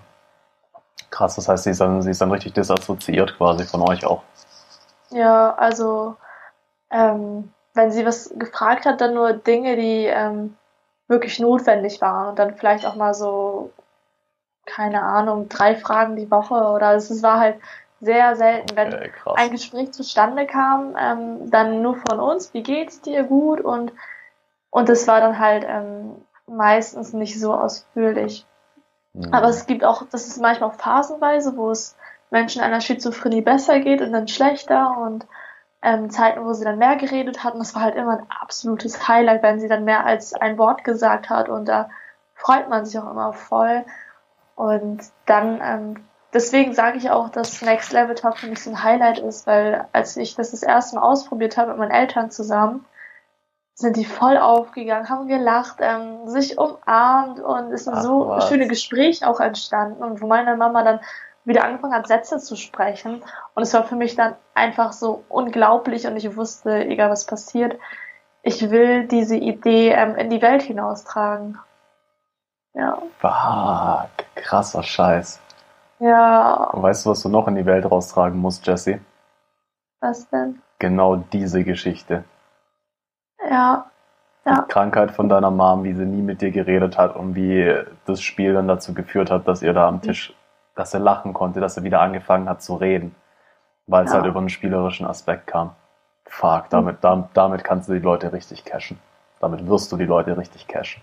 Krass, 1.08 1.36
das 1.36 1.48
heißt, 1.48 1.64
sie 1.64 1.70
ist 1.70 1.80
dann, 1.80 2.02
sie 2.02 2.10
ist 2.10 2.20
dann 2.20 2.30
richtig 2.30 2.52
disassoziiert 2.52 3.38
quasi 3.38 3.64
von 3.64 3.80
euch 3.80 4.04
auch. 4.04 4.24
Ja, 5.08 5.54
also 5.54 6.16
ähm, 6.90 7.50
wenn 7.72 7.90
sie 7.90 8.04
was 8.04 8.30
gefragt 8.36 8.84
hat, 8.84 9.00
dann 9.00 9.14
nur 9.14 9.32
Dinge, 9.32 9.76
die 9.76 10.04
ähm, 10.04 10.54
wirklich 11.08 11.40
notwendig 11.40 12.02
waren 12.02 12.28
und 12.28 12.38
dann 12.38 12.56
vielleicht 12.56 12.84
auch 12.84 12.96
mal 12.96 13.14
so, 13.14 13.72
keine 14.66 15.00
Ahnung, 15.00 15.48
drei 15.48 15.76
Fragen 15.76 16.14
die 16.14 16.30
Woche 16.30 16.56
oder 16.56 16.92
es 16.92 17.22
war 17.22 17.40
halt 17.40 17.56
sehr 18.06 18.36
selten, 18.36 18.74
wenn 18.76 18.94
okay, 18.94 19.10
ein 19.34 19.50
Gespräch 19.50 19.92
zustande 19.92 20.46
kam, 20.46 20.96
ähm, 20.98 21.50
dann 21.50 21.82
nur 21.82 21.96
von 21.96 22.20
uns, 22.20 22.54
wie 22.54 22.62
geht's 22.62 23.02
dir 23.02 23.24
gut 23.24 23.60
und 23.60 23.92
und 24.70 24.88
es 24.90 25.06
war 25.08 25.20
dann 25.20 25.38
halt 25.38 25.64
ähm, 25.66 26.16
meistens 26.46 27.12
nicht 27.12 27.40
so 27.40 27.54
ausführlich. 27.54 28.46
Mhm. 29.14 29.32
Aber 29.32 29.48
es 29.48 29.66
gibt 29.66 29.84
auch, 29.84 30.02
das 30.10 30.26
ist 30.26 30.40
manchmal 30.40 30.70
auch 30.70 30.74
phasenweise, 30.74 31.56
wo 31.56 31.70
es 31.70 31.96
Menschen 32.30 32.62
einer 32.62 32.80
Schizophrenie 32.80 33.40
besser 33.40 33.80
geht 33.80 34.02
und 34.02 34.12
dann 34.12 34.28
schlechter 34.28 34.98
und 34.98 35.26
ähm, 35.82 36.10
Zeiten, 36.10 36.44
wo 36.44 36.52
sie 36.52 36.64
dann 36.64 36.78
mehr 36.78 36.96
geredet 36.96 37.42
hat. 37.42 37.54
Und 37.54 37.60
das 37.60 37.74
war 37.74 37.82
halt 37.82 37.96
immer 37.96 38.18
ein 38.18 38.26
absolutes 38.28 39.08
Highlight, 39.08 39.42
wenn 39.42 39.60
sie 39.60 39.68
dann 39.68 39.84
mehr 39.84 40.04
als 40.04 40.34
ein 40.34 40.58
Wort 40.58 40.84
gesagt 40.84 41.30
hat. 41.30 41.48
Und 41.48 41.66
da 41.66 41.88
freut 42.34 42.68
man 42.68 42.84
sich 42.84 42.98
auch 42.98 43.10
immer 43.10 43.32
voll. 43.32 43.84
Und 44.56 45.00
dann, 45.26 45.60
ähm, 45.62 46.04
deswegen 46.32 46.74
sage 46.74 46.98
ich 46.98 47.10
auch, 47.10 47.28
dass 47.30 47.62
Next 47.62 47.92
Level 47.92 48.14
Talk 48.14 48.38
für 48.38 48.46
mich 48.46 48.62
so 48.62 48.70
ein 48.70 48.82
Highlight 48.82 49.18
ist, 49.18 49.46
weil 49.46 49.86
als 49.92 50.16
ich 50.16 50.34
das 50.34 50.50
das 50.50 50.62
erste 50.62 50.96
Mal 50.96 51.02
ausprobiert 51.02 51.56
habe 51.56 51.70
mit 51.70 51.78
meinen 51.78 51.90
Eltern 51.90 52.30
zusammen, 52.30 52.84
sind 53.74 53.96
die 53.96 54.06
voll 54.06 54.38
aufgegangen, 54.38 55.10
haben 55.10 55.28
gelacht, 55.28 55.76
ähm, 55.80 56.28
sich 56.28 56.58
umarmt 56.58 57.40
und 57.40 57.72
es 57.72 57.84
sind 57.84 57.94
Ach, 57.94 58.02
so 58.02 58.28
was. 58.28 58.48
schöne 58.48 58.68
Gespräche 58.68 59.28
auch 59.28 59.38
entstanden 59.38 60.02
und 60.02 60.22
wo 60.22 60.26
meine 60.26 60.56
Mama 60.56 60.82
dann 60.82 61.00
wieder 61.44 61.62
angefangen 61.62 61.94
hat, 61.94 62.08
Sätze 62.08 62.38
zu 62.38 62.56
sprechen. 62.56 63.22
Und 63.54 63.62
es 63.62 63.74
war 63.74 63.84
für 63.84 63.94
mich 63.94 64.16
dann 64.16 64.34
einfach 64.54 64.92
so 64.92 65.24
unglaublich 65.28 66.06
und 66.06 66.16
ich 66.16 66.36
wusste, 66.36 66.86
egal 66.86 67.10
was 67.10 67.26
passiert, 67.26 67.78
ich 68.42 68.70
will 68.70 69.06
diese 69.06 69.36
Idee 69.36 69.90
ähm, 69.90 70.16
in 70.16 70.30
die 70.30 70.40
Welt 70.40 70.62
hinaustragen. 70.62 71.58
Ja. 72.74 72.98
Fuck, 73.20 74.26
krasser 74.36 74.82
Scheiß. 74.82 75.40
Ja. 75.98 76.70
Und 76.72 76.82
weißt 76.82 77.06
du, 77.06 77.10
was 77.10 77.22
du 77.22 77.28
noch 77.28 77.48
in 77.48 77.54
die 77.54 77.66
Welt 77.66 77.90
raustragen 77.90 78.38
musst, 78.38 78.66
Jesse? 78.66 79.00
Was 80.00 80.28
denn? 80.30 80.60
Genau 80.78 81.16
diese 81.16 81.64
Geschichte. 81.64 82.24
Ja. 83.48 83.90
Ja. 84.44 84.62
Die 84.62 84.72
Krankheit 84.72 85.10
von 85.10 85.28
deiner 85.28 85.50
Mom, 85.50 85.84
wie 85.84 85.94
sie 85.94 86.04
nie 86.04 86.22
mit 86.22 86.40
dir 86.40 86.52
geredet 86.52 86.96
hat 86.96 87.16
und 87.16 87.34
wie 87.34 87.74
das 88.04 88.20
Spiel 88.20 88.54
dann 88.54 88.68
dazu 88.68 88.94
geführt 88.94 89.30
hat, 89.30 89.48
dass 89.48 89.62
ihr 89.62 89.72
da 89.72 89.88
am 89.88 90.02
Tisch 90.02 90.34
dass 90.76 90.94
er 90.94 91.00
lachen 91.00 91.32
konnte, 91.32 91.58
dass 91.58 91.76
er 91.76 91.82
wieder 91.82 92.00
angefangen 92.00 92.48
hat 92.48 92.62
zu 92.62 92.76
reden, 92.76 93.16
weil 93.86 94.04
es 94.04 94.12
ja. 94.12 94.18
halt 94.18 94.26
über 94.26 94.38
einen 94.38 94.50
spielerischen 94.50 95.06
Aspekt 95.06 95.48
kam. 95.48 95.74
Fuck, 96.26 96.68
damit, 96.70 96.98
damit, 97.00 97.28
damit 97.34 97.64
kannst 97.64 97.88
du 97.88 97.94
die 97.94 97.98
Leute 97.98 98.32
richtig 98.32 98.64
cashen. 98.64 99.00
Damit 99.40 99.66
wirst 99.66 99.90
du 99.90 99.96
die 99.96 100.04
Leute 100.04 100.36
richtig 100.36 100.68
cashen. 100.68 101.02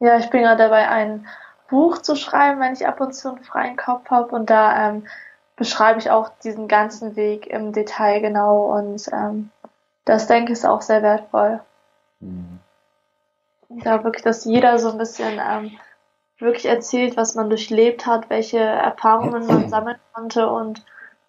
Ja, 0.00 0.16
ich 0.16 0.30
bin 0.30 0.42
gerade 0.42 0.64
dabei, 0.64 0.88
ein 0.88 1.26
Buch 1.68 1.98
zu 1.98 2.16
schreiben, 2.16 2.60
wenn 2.60 2.74
ich 2.74 2.86
ab 2.86 3.00
und 3.00 3.14
zu 3.14 3.28
einen 3.28 3.44
freien 3.44 3.76
Kopf 3.76 4.10
habe 4.10 4.34
und 4.34 4.50
da 4.50 4.88
ähm, 4.88 5.06
beschreibe 5.56 5.98
ich 5.98 6.10
auch 6.10 6.30
diesen 6.42 6.68
ganzen 6.68 7.16
Weg 7.16 7.46
im 7.46 7.72
Detail 7.72 8.20
genau 8.20 8.76
und 8.76 9.08
ähm, 9.12 9.50
das 10.04 10.26
denke 10.26 10.52
ich 10.52 10.58
ist 10.58 10.64
auch 10.64 10.82
sehr 10.82 11.02
wertvoll. 11.02 11.60
Mhm. 12.20 12.58
Da 13.68 14.04
wirklich, 14.04 14.22
dass 14.22 14.44
jeder 14.44 14.78
so 14.78 14.90
ein 14.90 14.98
bisschen 14.98 15.40
ähm, 15.40 15.72
wirklich 16.38 16.66
erzählt, 16.66 17.16
was 17.16 17.34
man 17.34 17.48
durchlebt 17.48 18.06
hat, 18.06 18.28
welche 18.28 18.58
Erfahrungen 18.58 19.46
man 19.46 19.68
sammeln 19.70 19.98
konnte 20.12 20.48
und 20.48 20.84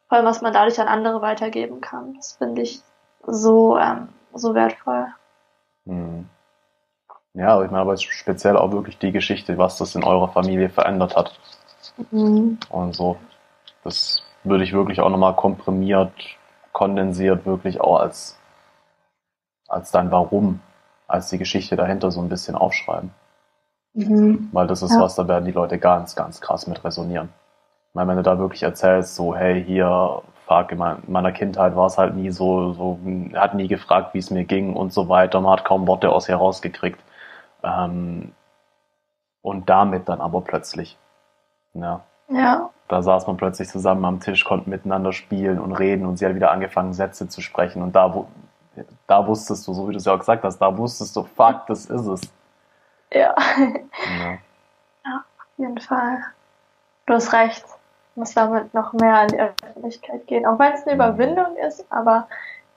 vor 0.07 0.17
allem, 0.17 0.25
was 0.25 0.41
man 0.41 0.53
dadurch 0.53 0.79
an 0.79 0.87
andere 0.87 1.21
weitergeben 1.21 1.81
kann. 1.81 2.15
Das 2.15 2.33
finde 2.33 2.61
ich 2.61 2.81
so, 3.25 3.77
ähm, 3.77 4.09
so 4.33 4.53
wertvoll. 4.53 5.07
Hm. 5.85 6.27
Ja, 7.33 7.63
ich 7.63 7.71
meine, 7.71 7.81
aber 7.81 7.97
speziell 7.97 8.57
auch 8.57 8.71
wirklich 8.71 8.99
die 8.99 9.11
Geschichte, 9.11 9.57
was 9.57 9.77
das 9.77 9.95
in 9.95 10.03
eurer 10.03 10.29
Familie 10.29 10.69
verändert 10.69 11.15
hat. 11.15 11.39
Mhm. 12.11 12.59
Und 12.69 12.95
so. 12.95 13.17
Das 13.83 14.23
würde 14.43 14.63
ich 14.63 14.73
wirklich 14.73 15.01
auch 15.01 15.09
nochmal 15.09 15.35
komprimiert, 15.35 16.13
kondensiert, 16.71 17.45
wirklich 17.45 17.81
auch 17.81 17.99
als, 17.99 18.39
als 19.67 19.91
dein 19.91 20.11
Warum, 20.11 20.61
als 21.07 21.29
die 21.29 21.37
Geschichte 21.37 21.75
dahinter 21.75 22.11
so 22.11 22.21
ein 22.21 22.29
bisschen 22.29 22.55
aufschreiben. 22.55 23.11
Mhm. 23.93 24.49
Weil 24.51 24.67
das 24.67 24.81
ist 24.81 24.93
ja. 24.93 25.01
was, 25.01 25.15
da 25.15 25.27
werden 25.27 25.45
die 25.45 25.51
Leute 25.51 25.79
ganz, 25.79 26.15
ganz 26.15 26.39
krass 26.39 26.67
mit 26.67 26.83
resonieren. 26.83 27.29
Ich 27.89 27.95
meine, 27.95 28.09
wenn 28.09 28.17
du 28.17 28.23
da 28.23 28.39
wirklich 28.39 28.63
erzählst, 28.63 29.15
so, 29.15 29.35
hey, 29.35 29.63
hier, 29.63 30.21
fuck, 30.47 30.71
in 30.71 30.79
meiner 31.07 31.31
Kindheit 31.31 31.75
war 31.75 31.87
es 31.87 31.97
halt 31.97 32.15
nie 32.15 32.31
so, 32.31 32.73
so, 32.73 32.99
hat 33.35 33.53
nie 33.53 33.67
gefragt, 33.67 34.13
wie 34.13 34.19
es 34.19 34.31
mir 34.31 34.45
ging 34.45 34.75
und 34.75 34.93
so 34.93 35.09
weiter, 35.09 35.41
man 35.41 35.53
hat 35.53 35.65
kaum 35.65 35.87
Worte 35.87 36.11
aus 36.11 36.27
herausgekriegt. 36.27 36.99
Ähm, 37.63 38.33
und 39.41 39.69
damit 39.69 40.09
dann 40.09 40.21
aber 40.21 40.41
plötzlich, 40.41 40.97
ja. 41.73 42.01
Ja. 42.29 42.69
Da 42.87 43.01
saß 43.01 43.27
man 43.27 43.37
plötzlich 43.37 43.67
zusammen 43.69 44.05
am 44.05 44.19
Tisch, 44.19 44.45
konnten 44.45 44.69
miteinander 44.69 45.13
spielen 45.13 45.59
und 45.59 45.73
reden 45.73 46.05
und 46.05 46.17
sie 46.17 46.25
hat 46.25 46.35
wieder 46.35 46.51
angefangen, 46.51 46.93
Sätze 46.93 47.27
zu 47.27 47.41
sprechen. 47.41 47.81
Und 47.81 47.95
da, 47.95 48.25
da 49.07 49.27
wusstest 49.27 49.67
du, 49.67 49.73
so 49.73 49.87
wie 49.87 49.91
du 49.91 49.97
es 49.97 50.05
ja 50.05 50.13
auch 50.13 50.19
gesagt 50.19 50.43
hast, 50.43 50.59
da 50.59 50.77
wusstest 50.77 51.15
du, 51.15 51.23
fuck, 51.23 51.65
das 51.67 51.85
ist 51.85 52.05
es. 52.05 52.21
Ja. 53.11 53.35
ja. 53.57 54.37
Ja, 55.05 55.17
auf 55.17 55.57
jeden 55.57 55.79
Fall. 55.79 56.23
Du 57.05 57.13
hast 57.13 57.33
recht. 57.33 57.65
Muss 58.15 58.33
damit 58.35 58.73
noch 58.75 58.93
mehr 58.93 59.15
an 59.15 59.27
die 59.29 59.39
Öffentlichkeit 59.39 60.27
gehen. 60.27 60.45
Auch 60.45 60.59
wenn 60.59 60.73
es 60.73 60.85
eine 60.85 60.95
mhm. 60.95 61.01
Überwindung 61.01 61.57
ist, 61.57 61.85
aber 61.89 62.27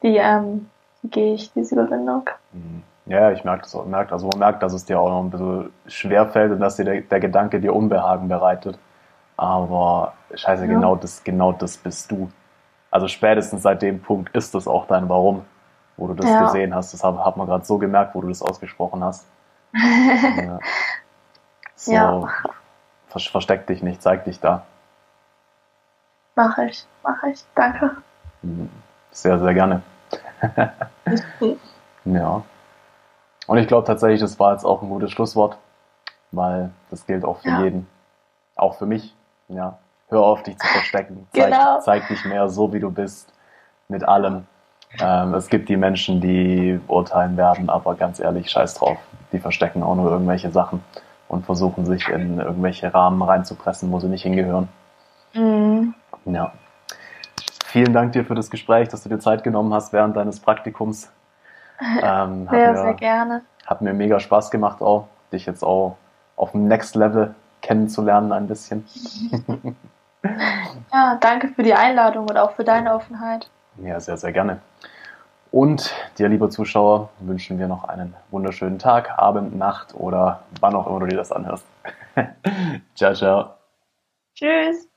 die, 0.02 0.16
ähm, 0.16 0.70
die 1.02 1.10
gehe 1.10 1.34
ich, 1.34 1.52
diese 1.52 1.74
Überwindung. 1.74 2.30
Mhm. 2.52 2.82
Ja, 3.06 3.30
ich 3.30 3.44
merke 3.44 3.62
das 3.62 3.74
auch. 3.74 3.86
Merkt, 3.86 4.12
also 4.12 4.28
man 4.28 4.38
merkt, 4.40 4.62
dass 4.62 4.72
es 4.72 4.84
dir 4.84 5.00
auch 5.00 5.08
noch 5.08 5.22
ein 5.22 5.30
bisschen 5.30 5.72
schwer 5.86 6.26
fällt 6.26 6.52
und 6.52 6.60
dass 6.60 6.76
dir 6.76 6.84
der, 6.84 7.00
der 7.02 7.20
Gedanke 7.20 7.60
dir 7.60 7.74
Unbehagen 7.74 8.28
bereitet. 8.28 8.78
Aber 9.36 10.14
scheiße, 10.34 10.66
ja. 10.66 10.72
genau 10.72 10.96
das, 10.96 11.22
genau 11.22 11.52
das 11.52 11.76
bist 11.76 12.10
du. 12.10 12.30
Also 12.90 13.06
spätestens 13.08 13.62
seit 13.62 13.82
dem 13.82 14.00
Punkt 14.00 14.34
ist 14.34 14.54
das 14.54 14.66
auch 14.66 14.86
dein 14.86 15.08
Warum, 15.08 15.44
wo 15.96 16.08
du 16.08 16.14
das 16.14 16.28
ja. 16.28 16.44
gesehen 16.44 16.74
hast. 16.74 16.94
Das 16.94 17.04
hat, 17.04 17.16
hat 17.24 17.36
man 17.36 17.46
gerade 17.46 17.64
so 17.64 17.78
gemerkt, 17.78 18.14
wo 18.14 18.22
du 18.22 18.28
das 18.28 18.42
ausgesprochen 18.42 19.04
hast 19.04 19.26
ja. 19.76 20.58
So, 21.74 21.92
ja. 21.92 22.28
versteck 23.08 23.66
dich 23.66 23.82
nicht, 23.82 24.02
zeig 24.02 24.24
dich 24.24 24.40
da. 24.40 24.64
Mach 26.34 26.58
ich, 26.58 26.86
mach 27.02 27.22
ich. 27.24 27.44
Danke. 27.54 27.96
Mhm. 28.42 28.70
Sehr, 29.10 29.38
sehr 29.38 29.54
gerne. 29.54 29.82
ja. 32.04 32.42
Und 33.46 33.58
ich 33.58 33.66
glaube 33.66 33.86
tatsächlich, 33.86 34.20
das 34.20 34.38
war 34.38 34.52
jetzt 34.52 34.64
auch 34.64 34.82
ein 34.82 34.88
gutes 34.88 35.10
Schlusswort, 35.10 35.58
weil 36.32 36.70
das 36.90 37.06
gilt 37.06 37.24
auch 37.24 37.38
für 37.40 37.48
ja. 37.48 37.62
jeden. 37.62 37.86
Auch 38.56 38.76
für 38.76 38.86
mich. 38.86 39.14
Ja. 39.48 39.78
Hör 40.08 40.22
auf, 40.22 40.42
dich 40.42 40.58
zu 40.58 40.66
verstecken. 40.66 41.26
Zeig, 41.32 41.52
genau. 41.52 41.80
zeig 41.80 42.08
dich 42.08 42.24
mehr 42.24 42.48
so, 42.48 42.72
wie 42.72 42.80
du 42.80 42.90
bist. 42.90 43.32
Mit 43.88 44.06
allem. 44.06 44.46
Ähm, 45.00 45.34
es 45.34 45.48
gibt 45.48 45.68
die 45.68 45.76
Menschen, 45.76 46.20
die 46.20 46.80
urteilen 46.88 47.36
werden, 47.36 47.70
aber 47.70 47.94
ganz 47.94 48.18
ehrlich, 48.18 48.50
scheiß 48.50 48.74
drauf. 48.74 48.98
Die 49.32 49.38
verstecken 49.38 49.82
auch 49.82 49.94
nur 49.94 50.10
irgendwelche 50.10 50.50
Sachen 50.50 50.82
und 51.28 51.44
versuchen 51.44 51.84
sich 51.86 52.08
in 52.08 52.38
irgendwelche 52.38 52.92
Rahmen 52.92 53.22
reinzupressen, 53.22 53.90
wo 53.92 54.00
sie 54.00 54.08
nicht 54.08 54.22
hingehören. 54.22 54.68
Mhm. 55.34 55.94
Ja. 56.24 56.52
Vielen 57.66 57.92
Dank 57.92 58.12
dir 58.12 58.24
für 58.24 58.34
das 58.34 58.50
Gespräch, 58.50 58.88
dass 58.88 59.02
du 59.02 59.08
dir 59.08 59.18
Zeit 59.18 59.44
genommen 59.44 59.74
hast 59.74 59.92
während 59.92 60.16
deines 60.16 60.40
Praktikums. 60.40 61.10
Ähm, 62.02 62.48
sehr, 62.50 62.72
mir, 62.72 62.78
sehr 62.78 62.94
gerne. 62.94 63.42
Hat 63.66 63.82
mir 63.82 63.92
mega 63.92 64.18
Spaß 64.18 64.50
gemacht 64.50 64.80
auch, 64.80 65.08
dich 65.32 65.44
jetzt 65.44 65.62
auch 65.62 65.98
auf 66.36 66.52
dem 66.52 66.68
Next 66.68 66.94
Level 66.94 67.34
kennenzulernen 67.60 68.32
ein 68.32 68.46
bisschen. 68.46 68.86
ja, 70.92 71.18
danke 71.20 71.48
für 71.48 71.62
die 71.62 71.74
Einladung 71.74 72.28
und 72.28 72.36
auch 72.38 72.52
für 72.52 72.64
deine 72.64 72.94
Offenheit. 72.94 73.50
Ja, 73.82 74.00
sehr, 74.00 74.16
sehr 74.16 74.32
gerne. 74.32 74.60
Und 75.50 75.94
dir, 76.18 76.28
lieber 76.28 76.50
Zuschauer, 76.50 77.10
wünschen 77.20 77.58
wir 77.58 77.68
noch 77.68 77.84
einen 77.84 78.14
wunderschönen 78.30 78.78
Tag, 78.78 79.18
Abend, 79.18 79.56
Nacht 79.56 79.94
oder 79.94 80.42
wann 80.60 80.74
auch 80.74 80.86
immer 80.86 81.00
du 81.00 81.06
dir 81.06 81.16
das 81.16 81.32
anhörst. 81.32 81.66
ciao, 82.94 83.14
ciao. 83.14 83.50
Tschüss. 84.34 84.88